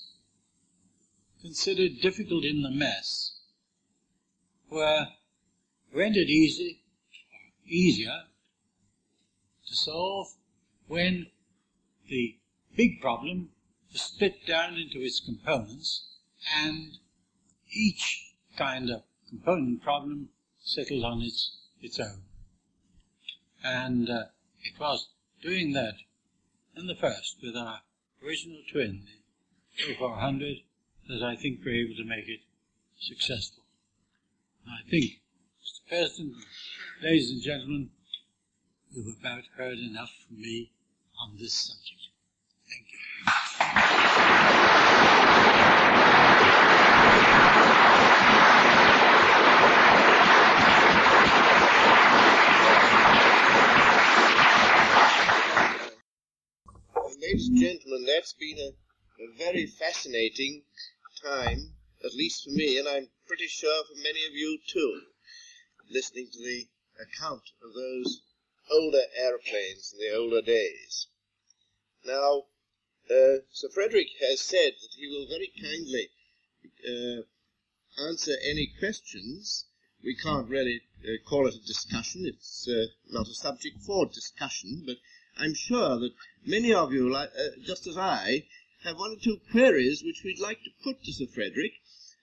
considered 1.41 2.01
difficult 2.01 2.43
in 2.43 2.61
the 2.61 2.71
mass, 2.71 3.33
were 4.69 5.07
rendered 5.93 6.29
easy, 6.29 6.81
easier 7.67 8.23
to 9.71 9.77
solve 9.77 10.27
when 10.87 11.27
the 12.09 12.37
big 12.75 13.01
problem 13.01 13.49
was 13.91 14.01
split 14.01 14.45
down 14.45 14.75
into 14.75 14.99
its 14.99 15.19
components 15.19 16.07
and 16.57 16.97
each 17.73 18.33
kind 18.57 18.89
of 18.89 19.03
component 19.29 19.81
problem 19.81 20.29
settled 20.59 21.05
on 21.05 21.21
its, 21.21 21.57
its 21.81 21.99
own. 21.99 22.23
And 23.63 24.09
uh, 24.09 24.25
it 24.63 24.79
was 24.79 25.09
doing 25.41 25.71
that 25.73 25.95
in 26.75 26.87
the 26.87 26.95
first 26.95 27.37
with 27.41 27.55
our 27.55 27.81
original 28.25 28.61
twin, 28.71 29.03
the 29.77 29.93
O/400, 29.93 30.63
that 31.07 31.23
I 31.23 31.35
think 31.35 31.59
we're 31.63 31.85
able 31.85 31.95
to 31.95 32.03
make 32.03 32.27
it 32.27 32.41
successful. 32.99 33.63
I 34.67 34.89
think, 34.89 35.21
Mr. 35.63 35.87
President, 35.87 36.35
ladies 37.01 37.31
and 37.31 37.41
gentlemen, 37.41 37.89
you've 38.93 39.17
about 39.19 39.43
heard 39.55 39.77
enough 39.77 40.11
from 40.27 40.41
me 40.41 40.69
on 41.21 41.37
this 41.39 41.53
subject. 41.53 42.09
Thank 42.67 42.87
you. 42.91 42.99
Ladies 57.21 57.47
and 57.49 57.57
gentlemen, 57.57 58.05
that's 58.05 58.33
been 58.33 58.57
a, 58.57 59.23
a 59.23 59.37
very 59.37 59.67
fascinating 59.67 60.63
time, 61.23 61.73
at 62.03 62.13
least 62.13 62.43
for 62.43 62.49
me, 62.49 62.77
and 62.79 62.87
I'm 62.87 63.07
pretty 63.27 63.47
sure 63.47 63.83
for 63.85 63.95
many 63.97 64.25
of 64.25 64.33
you 64.33 64.57
too, 64.67 65.01
listening 65.89 66.27
to 66.33 66.39
the 66.39 66.67
account 66.99 67.43
of 67.63 67.73
those 67.73 68.21
older 68.71 69.03
aeroplanes 69.15 69.93
in 69.93 69.99
the 69.99 70.15
older 70.15 70.41
days. 70.41 71.07
Now, 72.05 72.45
uh, 73.09 73.43
Sir 73.51 73.69
Frederick 73.69 74.07
has 74.21 74.39
said 74.39 74.73
that 74.81 74.93
he 74.95 75.07
will 75.07 75.27
very 75.27 75.51
kindly 75.61 76.09
uh, 76.87 77.23
answer 78.07 78.37
any 78.41 78.71
questions. 78.79 79.65
We 80.03 80.15
can't 80.15 80.47
really 80.47 80.81
uh, 81.03 81.17
call 81.27 81.47
it 81.47 81.55
a 81.55 81.67
discussion. 81.67 82.25
It's 82.25 82.67
uh, 82.67 82.85
not 83.09 83.27
a 83.27 83.33
subject 83.33 83.81
for 83.81 84.05
discussion, 84.05 84.83
but 84.85 84.97
I'm 85.37 85.53
sure 85.53 85.99
that 85.99 86.13
many 86.45 86.73
of 86.73 86.93
you, 86.93 87.09
like, 87.11 87.31
uh, 87.37 87.59
just 87.61 87.87
as 87.87 87.97
I, 87.97 88.47
have 88.83 88.97
one 88.97 89.11
or 89.11 89.19
two 89.21 89.41
queries 89.51 90.03
which 90.03 90.23
we'd 90.23 90.39
like 90.39 90.63
to 90.63 90.71
put 90.83 91.03
to 91.03 91.13
Sir 91.13 91.27
Frederick, 91.27 91.73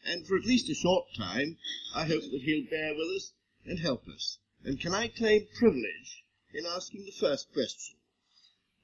and 0.04 0.26
for 0.26 0.36
at 0.36 0.46
least 0.46 0.70
a 0.70 0.74
short 0.74 1.06
time, 1.16 1.58
I 1.94 2.04
hope 2.04 2.22
that 2.22 2.42
he'll 2.42 2.68
bear 2.70 2.94
with 2.94 3.08
us 3.16 3.32
and 3.64 3.78
help 3.78 4.08
us. 4.08 4.38
And 4.64 4.80
can 4.80 4.94
I 4.94 5.08
claim 5.08 5.46
privilege 5.58 6.24
in 6.54 6.64
asking 6.66 7.04
the 7.04 7.12
first 7.12 7.52
question? 7.52 7.96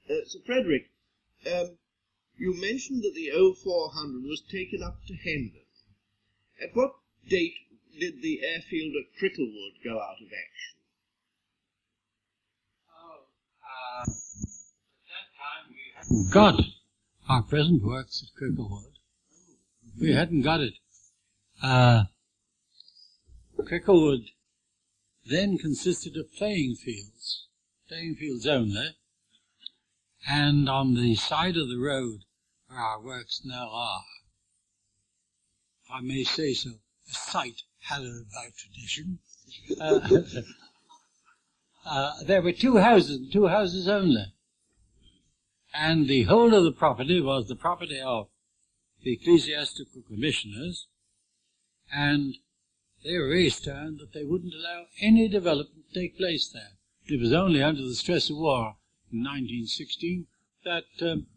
Uh, 0.09 0.25
Sir 0.25 0.39
Frederick, 0.45 0.91
um, 1.51 1.77
you 2.37 2.53
mentioned 2.59 3.03
that 3.03 3.13
the 3.15 3.31
O/400 3.31 4.23
was 4.27 4.41
taken 4.51 4.83
up 4.83 5.03
to 5.07 5.15
Hendon. 5.15 5.65
At 6.61 6.75
what 6.75 6.95
date 7.27 7.55
did 7.99 8.21
the 8.21 8.41
airfield 8.43 8.93
at 8.95 9.19
Cricklewood 9.19 9.83
go 9.83 9.99
out 9.99 10.21
of 10.21 10.27
action? 10.27 10.77
Oh, 12.91 13.27
uh, 13.63 14.01
at 14.01 14.07
that 15.11 15.27
time 15.39 15.69
we 15.69 15.93
hadn't 15.95 16.31
got 16.31 16.61
our 17.27 17.43
present 17.43 17.83
works 17.83 18.23
at 18.23 18.41
Cricklewood. 18.41 18.93
We 19.99 20.11
hadn't 20.11 20.41
got 20.41 20.61
it. 20.61 20.73
Uh, 21.63 22.03
Cricklewood 23.57 24.25
then 25.25 25.57
consisted 25.57 26.17
of 26.17 26.33
playing 26.35 26.75
fields, 26.75 27.44
playing 27.87 28.15
fields 28.15 28.47
only, 28.47 28.95
and 30.27 30.67
on 30.69 30.95
the 30.95 31.15
side 31.15 31.55
of 31.57 31.69
the 31.69 31.77
road 31.77 32.21
where 32.67 32.79
our 32.79 32.99
works 32.99 33.41
now 33.45 33.69
are, 33.71 34.03
if 35.83 35.91
I 35.91 36.01
may 36.01 36.23
say 36.23 36.53
so, 36.53 36.69
a 37.09 37.13
site 37.13 37.61
hallowed 37.81 38.25
by 38.33 38.49
tradition. 38.57 39.19
Uh, 39.79 40.41
uh, 41.85 42.23
there 42.23 42.41
were 42.41 42.51
two 42.51 42.77
houses, 42.77 43.31
two 43.31 43.47
houses 43.47 43.87
only. 43.87 44.33
And 45.73 46.07
the 46.07 46.23
whole 46.23 46.53
of 46.55 46.63
the 46.63 46.71
property 46.71 47.21
was 47.21 47.47
the 47.47 47.55
property 47.55 47.99
of 47.99 48.29
the 49.03 49.13
ecclesiastical 49.13 50.01
commissioners, 50.07 50.87
and 51.93 52.35
they 53.03 53.17
were 53.17 53.27
very 53.27 53.49
stern 53.49 53.97
that 53.97 54.13
they 54.13 54.23
wouldn't 54.23 54.53
allow 54.53 54.85
any 54.99 55.27
development 55.27 55.85
to 55.93 55.99
take 55.99 56.17
place 56.17 56.49
there. 56.49 56.71
It 57.07 57.19
was 57.19 57.33
only 57.33 57.61
under 57.61 57.83
the 57.83 57.93
stress 57.93 58.31
of 58.31 58.37
war 58.37 58.77
in 59.11 59.19
1916 59.19 60.25
that 60.63 60.85
um, 61.01 61.27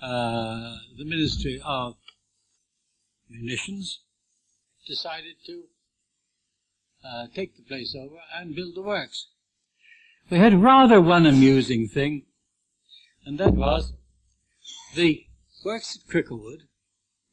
uh, 0.00 0.76
the 0.96 1.04
Ministry 1.04 1.60
of 1.64 1.96
Munitions 3.28 4.00
decided 4.86 5.34
to 5.46 5.64
uh, 7.04 7.26
take 7.34 7.56
the 7.56 7.62
place 7.62 7.96
over 7.96 8.16
and 8.32 8.54
build 8.54 8.76
the 8.76 8.82
works. 8.82 9.26
We 10.30 10.38
had 10.38 10.62
rather 10.62 11.00
one 11.00 11.26
amusing 11.26 11.88
thing, 11.88 12.26
and 13.24 13.36
that 13.38 13.54
was 13.54 13.94
the 14.94 15.26
works 15.64 15.98
at 15.98 16.08
Cricklewood 16.08 16.68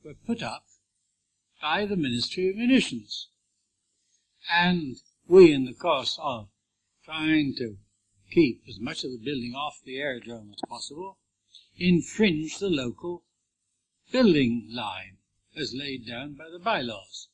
were 0.04 0.16
put 0.26 0.42
up 0.42 0.64
by 1.62 1.86
the 1.86 1.96
Ministry 1.96 2.50
of 2.50 2.56
Munitions. 2.56 3.28
And 4.52 4.96
we, 5.28 5.54
in 5.54 5.66
the 5.66 5.74
course 5.74 6.18
of 6.20 6.48
trying 7.12 7.54
to 7.54 7.76
keep 8.32 8.62
as 8.70 8.80
much 8.80 9.04
of 9.04 9.12
the 9.12 9.18
building 9.18 9.54
off 9.54 9.82
the 9.84 9.98
aerodrome 9.98 10.54
as 10.54 10.70
possible, 10.70 11.18
infringe 11.78 12.58
the 12.58 12.70
local 12.70 13.24
building 14.14 14.66
line 14.72 15.18
as 15.58 15.74
laid 15.74 16.08
down 16.08 16.34
by 16.36 16.46
the 16.50 16.58
bylaws. 16.58 17.28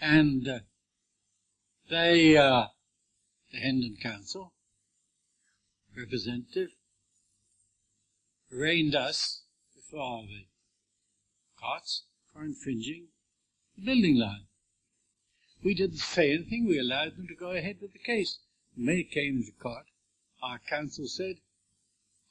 And 0.00 0.48
uh, 0.48 0.58
they, 1.90 2.38
uh, 2.38 2.68
the 3.52 3.58
Hendon 3.58 3.98
Council 4.02 4.54
representative, 5.94 6.70
arraigned 8.50 8.94
us 8.94 9.42
before 9.76 10.22
the 10.22 10.46
courts 11.60 12.04
for 12.32 12.42
infringing 12.42 13.08
the 13.76 13.84
building 13.84 14.16
line. 14.16 14.46
We 15.62 15.74
didn't 15.74 15.98
say 15.98 16.32
anything. 16.32 16.66
We 16.66 16.78
allowed 16.78 17.16
them 17.16 17.26
to 17.28 17.34
go 17.34 17.50
ahead 17.50 17.76
with 17.82 17.92
the 17.92 17.98
case. 17.98 18.38
They 18.76 19.02
came 19.04 19.42
to 19.44 19.52
court, 19.52 19.86
our 20.42 20.58
counsel 20.58 21.06
said, 21.06 21.36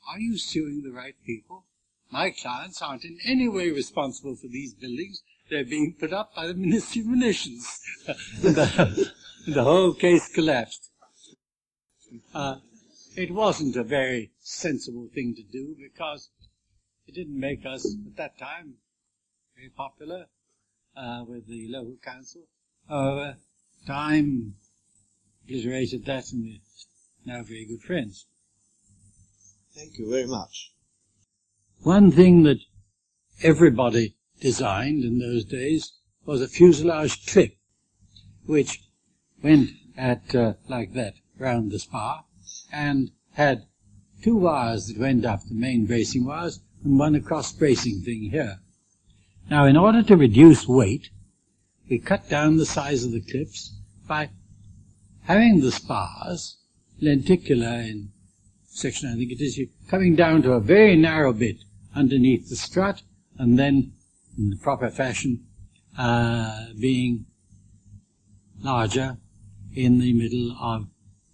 are 0.09 0.19
you 0.19 0.37
suing 0.37 0.83
the 0.83 0.91
right 0.91 1.15
people? 1.25 1.65
My 2.11 2.31
clients 2.31 2.81
aren't 2.81 3.05
in 3.05 3.17
any 3.25 3.47
way 3.47 3.71
responsible 3.71 4.35
for 4.35 4.47
these 4.47 4.73
buildings. 4.73 5.23
They're 5.49 5.65
being 5.65 5.95
put 5.99 6.13
up 6.13 6.35
by 6.35 6.47
the 6.47 6.53
Ministry 6.53 7.01
of 7.01 7.07
Munitions. 7.07 7.79
the, 8.41 9.11
the, 9.47 9.63
whole 9.63 9.93
case 9.93 10.27
collapsed. 10.33 10.91
Uh, 12.33 12.57
it 13.15 13.31
wasn't 13.31 13.75
a 13.75 13.83
very 13.83 14.31
sensible 14.39 15.09
thing 15.13 15.35
to 15.35 15.43
do 15.43 15.75
because 15.79 16.29
it 17.07 17.15
didn't 17.15 17.39
make 17.39 17.65
us, 17.65 17.85
at 17.85 18.17
that 18.17 18.37
time, 18.37 18.75
very 19.55 19.69
popular 19.69 20.27
uh, 20.95 21.23
with 21.27 21.47
the 21.47 21.67
local 21.69 21.97
council. 22.03 22.41
However, 22.87 23.37
time 23.87 24.55
obliterated 25.45 26.05
that 26.05 26.31
and 26.31 26.43
we're 26.43 27.33
now 27.33 27.43
very 27.43 27.65
good 27.65 27.81
friends. 27.81 28.25
Thank 29.75 29.97
you 29.97 30.09
very 30.09 30.27
much. 30.27 30.71
One 31.81 32.11
thing 32.11 32.43
that 32.43 32.59
everybody 33.41 34.15
designed 34.39 35.03
in 35.03 35.19
those 35.19 35.45
days 35.45 35.93
was 36.25 36.41
a 36.41 36.47
fuselage 36.47 37.25
clip, 37.25 37.57
which 38.45 38.83
went 39.41 39.71
at 39.97 40.33
uh, 40.33 40.53
like 40.69 40.93
that 40.93 41.15
round 41.37 41.71
the 41.71 41.79
spar 41.79 42.25
and 42.71 43.11
had 43.33 43.65
two 44.21 44.35
wires 44.35 44.87
that 44.87 44.97
went 44.97 45.25
up, 45.25 45.41
the 45.47 45.55
main 45.55 45.85
bracing 45.85 46.25
wires, 46.25 46.61
and 46.83 46.97
one 46.97 47.15
across 47.15 47.51
bracing 47.51 48.01
thing 48.01 48.29
here. 48.31 48.59
Now, 49.49 49.65
in 49.65 49.75
order 49.75 50.03
to 50.03 50.15
reduce 50.15 50.67
weight, 50.67 51.09
we 51.89 51.99
cut 51.99 52.29
down 52.29 52.57
the 52.57 52.65
size 52.65 53.03
of 53.03 53.11
the 53.11 53.21
clips 53.21 53.75
by 54.07 54.29
having 55.23 55.61
the 55.61 55.71
spars 55.71 56.57
lenticular 57.01 57.79
in 57.81 58.11
section, 58.67 59.09
I 59.09 59.15
think 59.15 59.31
it 59.31 59.41
is, 59.41 59.59
coming 59.87 60.15
down 60.15 60.41
to 60.43 60.53
a 60.53 60.59
very 60.59 60.95
narrow 60.95 61.33
bit 61.33 61.57
underneath 61.95 62.49
the 62.49 62.55
strut, 62.55 63.01
and 63.37 63.57
then, 63.57 63.93
in 64.37 64.49
the 64.49 64.57
proper 64.57 64.89
fashion, 64.89 65.45
uh, 65.97 66.67
being 66.79 67.25
larger 68.61 69.17
in 69.75 69.99
the 69.99 70.13
middle 70.13 70.55
of 70.59 70.87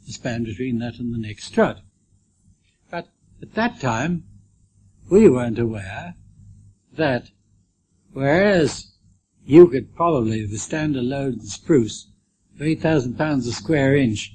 the 0.06 0.14
span 0.14 0.44
between 0.44 0.80
that 0.80 0.99
and 0.99 1.14
the 1.14 1.18
next 1.18 1.45
strut. 1.45 1.82
But 2.90 3.07
at 3.41 3.53
that 3.56 3.80
time, 3.80 4.24
we 5.10 5.30
weren't 5.30 5.60
aware 5.60 6.16
that 6.94 7.32
whereas 8.14 8.91
you 9.45 9.68
could 9.68 9.95
probably 9.95 10.45
withstand 10.45 10.95
a 10.95 11.02
load 11.02 11.36
of 11.36 11.44
spruce 11.44 12.09
of 12.60 12.65
8,000 12.65 13.18
pounds 13.18 13.48
a 13.48 13.53
square 13.53 13.95
inch 13.95 14.34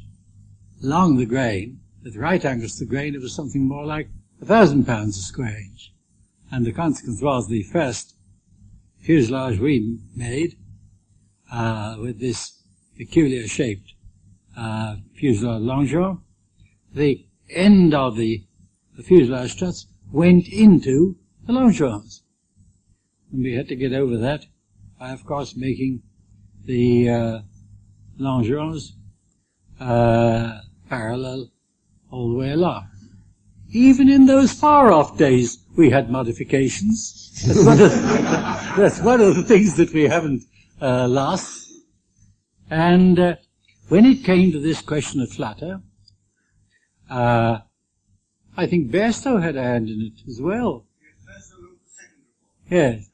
along 0.82 1.16
the 1.16 1.26
grain, 1.26 1.80
at 2.06 2.16
right 2.16 2.42
angles 2.44 2.76
to 2.78 2.84
the 2.84 2.90
grain, 2.90 3.14
it 3.14 3.20
was 3.20 3.34
something 3.34 3.66
more 3.66 3.84
like 3.84 4.08
a 4.40 4.46
thousand 4.46 4.86
pounds 4.86 5.18
a 5.18 5.20
square 5.20 5.58
inch. 5.58 5.92
And 6.50 6.64
the 6.64 6.72
consequence 6.72 7.20
was 7.20 7.48
the 7.48 7.62
first 7.64 8.14
fuselage 8.98 9.58
we 9.58 9.98
made 10.16 10.56
uh, 11.52 11.96
with 12.00 12.18
this 12.18 12.62
peculiar 12.96 13.46
shaped 13.46 13.92
uh, 14.56 14.96
fuselage 15.14 15.62
longeron, 15.62 16.20
the 16.94 17.26
end 17.50 17.92
of 17.92 18.16
the, 18.16 18.44
the 18.96 19.02
fuselage 19.02 19.52
struts 19.52 19.86
went 20.10 20.48
into 20.48 21.16
the 21.46 21.52
longerons. 21.52 22.22
And 23.32 23.42
we 23.42 23.54
had 23.54 23.68
to 23.68 23.76
get 23.76 23.92
over 23.92 24.16
that 24.16 24.46
by, 24.98 25.10
of 25.10 25.26
course, 25.26 25.56
making 25.56 26.02
the 26.64 27.10
uh, 27.10 27.40
longerons 28.18 28.92
uh, 29.80 30.60
parallel 30.88 31.50
all 32.10 32.30
the 32.30 32.38
way 32.38 32.50
along. 32.50 32.88
Even 33.70 34.08
in 34.08 34.26
those 34.26 34.52
far-off 34.52 35.18
days, 35.18 35.58
we 35.76 35.90
had 35.90 36.10
modifications. 36.10 37.42
That's 37.44 37.64
one 37.64 37.80
of, 37.80 37.90
that's 38.76 39.00
one 39.00 39.20
of 39.20 39.34
the 39.34 39.42
things 39.42 39.76
that 39.76 39.92
we 39.92 40.04
haven't 40.04 40.44
uh, 40.80 41.08
lost. 41.08 41.72
And 42.70 43.18
uh, 43.18 43.36
when 43.88 44.04
it 44.04 44.24
came 44.24 44.52
to 44.52 44.60
this 44.60 44.80
question 44.80 45.20
of 45.20 45.30
flutter, 45.30 45.80
uh, 47.10 47.58
I 48.56 48.66
think 48.66 48.90
Bairstow 48.90 49.42
had 49.42 49.56
a 49.56 49.62
hand 49.62 49.88
in 49.88 50.00
it 50.00 50.28
as 50.28 50.40
well. 50.40 50.84
Yes. 52.70 53.08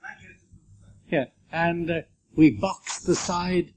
Yeah. 1.10 1.24
And 1.50 1.90
uh, 1.90 2.00
we 2.36 2.50
boxed 2.50 3.06
the 3.06 3.14
side, 3.14 3.72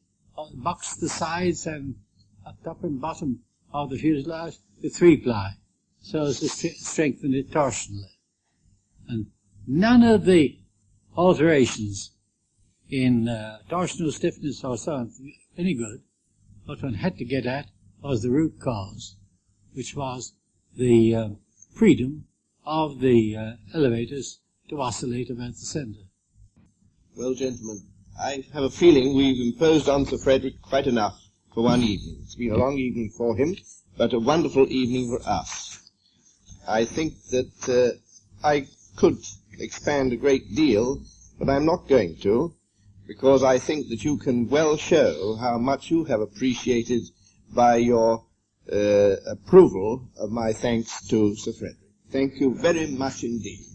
boxed 0.54 1.00
the 1.00 1.10
sides 1.10 1.66
and 1.66 1.96
top 2.64 2.84
and 2.84 3.00
bottom 3.00 3.40
of 3.74 3.90
the 3.90 3.98
fuselage 3.98 4.58
with 4.82 4.96
three 4.96 5.18
ply, 5.18 5.54
so 6.00 6.24
as 6.24 6.40
to 6.40 6.50
strengthen 6.50 7.34
it 7.34 7.52
torsionally. 7.52 8.18
And 9.08 9.28
none 9.68 10.04
of 10.04 10.26
the 10.26 10.60
alterations 11.16 12.12
in 12.90 13.28
uh, 13.28 13.60
torsional 13.70 14.12
stiffness 14.12 14.64
or 14.64 14.78
so 14.78 15.10
any 15.58 15.74
good. 15.74 16.02
What 16.66 16.84
one 16.84 16.96
had 16.96 17.18
to 17.18 17.26
get 17.26 17.46
at 17.46 17.70
was 18.02 18.22
the 18.22 18.30
root 18.30 18.60
cause, 18.60 19.16
which 19.74 19.96
was 19.96 20.34
the 20.76 21.16
uh, 21.16 21.30
freedom 21.74 22.26
of 22.66 23.00
the 23.00 23.36
uh, 23.36 23.52
elevators 23.74 24.40
to 24.70 24.82
oscillate 24.82 25.30
about 25.30 25.54
the 25.54 25.66
center. 25.66 26.00
Well, 27.16 27.34
gentlemen, 27.34 27.82
I 28.20 28.44
have 28.54 28.64
a 28.64 28.70
feeling 28.70 29.16
we've 29.16 29.54
imposed 29.54 29.90
on 29.90 30.06
Sir 30.06 30.18
Frederick 30.18 30.62
quite 30.62 30.88
enough 30.88 31.20
for 31.54 31.64
one 31.64 31.82
evening. 31.82 32.18
It's 32.24 32.36
been 32.36 32.52
a 32.52 32.58
long 32.58 32.78
evening 32.78 33.10
for 33.10 33.36
him, 33.36 33.56
but 33.98 34.14
a 34.14 34.20
wonderful 34.20 34.68
evening 34.72 35.10
for 35.10 35.28
us. 35.28 35.90
I 36.68 36.86
think 36.86 37.14
that 37.32 37.70
uh, 37.70 38.48
I 38.48 38.68
could 38.96 39.18
expand 39.60 40.14
a 40.14 40.18
great 40.18 40.56
deal, 40.56 41.02
but 41.40 41.50
I'm 41.50 41.66
not 41.66 41.88
going 41.88 42.18
to, 42.18 42.54
because 43.08 43.44
I 43.44 43.58
think 43.58 43.90
that 43.90 44.04
you 44.04 44.18
can 44.18 44.48
well 44.48 44.78
show 44.78 45.36
how 45.36 45.58
much 45.58 45.90
you 45.90 46.06
have 46.06 46.22
appreciated 46.22 47.04
by 47.52 47.78
your 47.78 48.24
uh, 48.72 49.16
approval 49.28 50.08
of 50.18 50.32
my 50.32 50.54
thanks 50.54 51.08
to 51.08 51.36
Sir 51.36 51.52
Frederick. 51.52 51.78
Thank 52.12 52.40
you 52.40 52.54
very 52.54 52.88
much 52.88 53.24
indeed. 53.24 53.66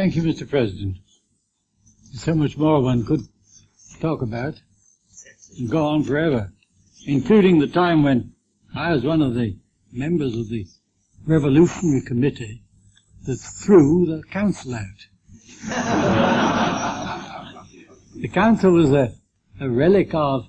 Thank 0.00 0.16
you, 0.16 0.22
Mr. 0.22 0.48
President. 0.48 0.96
There's 2.06 2.22
so 2.22 2.34
much 2.34 2.56
more 2.56 2.80
one 2.80 3.04
could 3.04 3.20
talk 4.00 4.22
about 4.22 4.58
and 5.58 5.70
go 5.70 5.88
on 5.88 6.04
forever, 6.04 6.54
including 7.04 7.58
the 7.58 7.66
time 7.66 8.02
when 8.02 8.32
I 8.74 8.94
was 8.94 9.04
one 9.04 9.20
of 9.20 9.34
the 9.34 9.58
members 9.92 10.38
of 10.38 10.48
the 10.48 10.66
Revolutionary 11.26 12.00
Committee 12.00 12.62
that 13.26 13.36
threw 13.36 14.06
the 14.06 14.22
council 14.22 14.74
out. 14.74 15.06
the 18.16 18.28
council 18.28 18.72
was 18.72 18.92
a, 18.92 19.12
a 19.60 19.68
relic 19.68 20.14
of, 20.14 20.46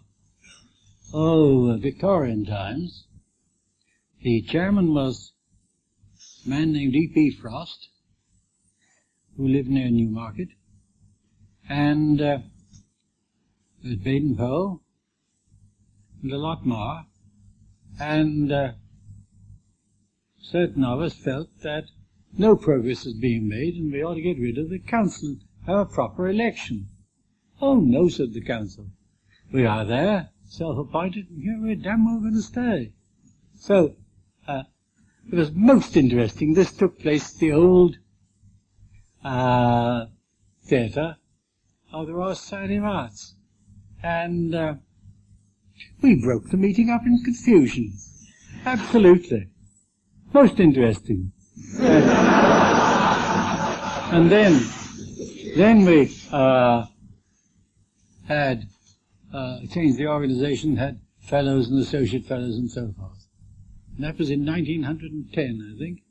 oh, 1.13 1.77
Victorian 1.77 2.45
times. 2.45 3.03
The 4.21 4.43
chairman 4.43 4.93
was 4.93 5.33
a 6.45 6.49
man 6.49 6.71
named 6.71 6.95
E.P. 6.95 7.31
Frost, 7.31 7.89
who 9.41 9.47
lived 9.47 9.69
near 9.69 9.89
Newmarket, 9.89 10.49
and 11.67 12.21
uh, 12.21 12.37
was 13.83 13.95
Baden 13.95 14.35
Powell, 14.35 14.83
and 16.21 16.31
a 16.31 16.37
lot 16.37 16.63
more, 16.63 17.05
and 17.99 18.51
uh, 18.51 18.73
certain 20.39 20.83
of 20.83 21.01
us 21.01 21.15
felt 21.15 21.49
that 21.63 21.85
no 22.37 22.55
progress 22.55 23.03
was 23.03 23.15
being 23.15 23.47
made 23.49 23.75
and 23.75 23.91
we 23.91 24.03
ought 24.03 24.13
to 24.13 24.21
get 24.21 24.39
rid 24.39 24.59
of 24.59 24.69
the 24.69 24.79
council 24.79 25.29
and 25.29 25.41
have 25.65 25.77
a 25.79 25.85
proper 25.85 26.29
election. 26.29 26.87
Oh 27.59 27.79
no, 27.79 28.09
said 28.09 28.33
the 28.33 28.41
council. 28.41 28.87
We 29.51 29.65
are 29.65 29.85
there, 29.85 30.29
self-appointed, 30.43 31.29
and 31.31 31.41
here 31.41 31.57
we're 31.59 31.75
damn 31.75 32.05
well 32.05 32.19
going 32.19 32.35
to 32.35 32.41
stay. 32.41 32.93
So, 33.55 33.95
uh, 34.47 34.63
it 35.31 35.35
was 35.35 35.51
most 35.51 35.97
interesting. 35.97 36.53
This 36.53 36.71
took 36.71 36.99
place 36.99 37.33
the 37.33 37.51
old 37.53 37.97
uh, 39.23 40.05
theatre 40.63 41.17
of 41.91 42.07
the 42.07 42.13
Royal 42.13 42.35
Society 42.35 42.77
of 42.77 42.85
Arts. 42.85 43.35
And 44.03 44.55
uh, 44.55 44.75
we 46.01 46.15
broke 46.15 46.49
the 46.49 46.57
meeting 46.57 46.89
up 46.89 47.05
in 47.05 47.23
confusion. 47.23 47.93
Absolutely. 48.65 49.47
Most 50.33 50.59
interesting. 50.59 51.31
and 54.11 54.31
then, 54.31 54.61
then 55.55 55.85
we 55.85 56.15
uh, 56.31 56.85
had 58.27 58.67
uh, 59.33 59.59
changed 59.71 59.97
the 59.97 60.07
organization, 60.07 60.77
had 60.77 60.99
fellows 61.19 61.69
and 61.69 61.79
associate 61.79 62.25
fellows 62.25 62.57
and 62.57 62.71
so 62.71 62.93
forth. 62.97 63.27
And 63.95 64.05
that 64.05 64.17
was 64.17 64.29
in 64.29 64.45
1910, 64.45 65.75
I 65.75 65.77
think. 65.77 66.01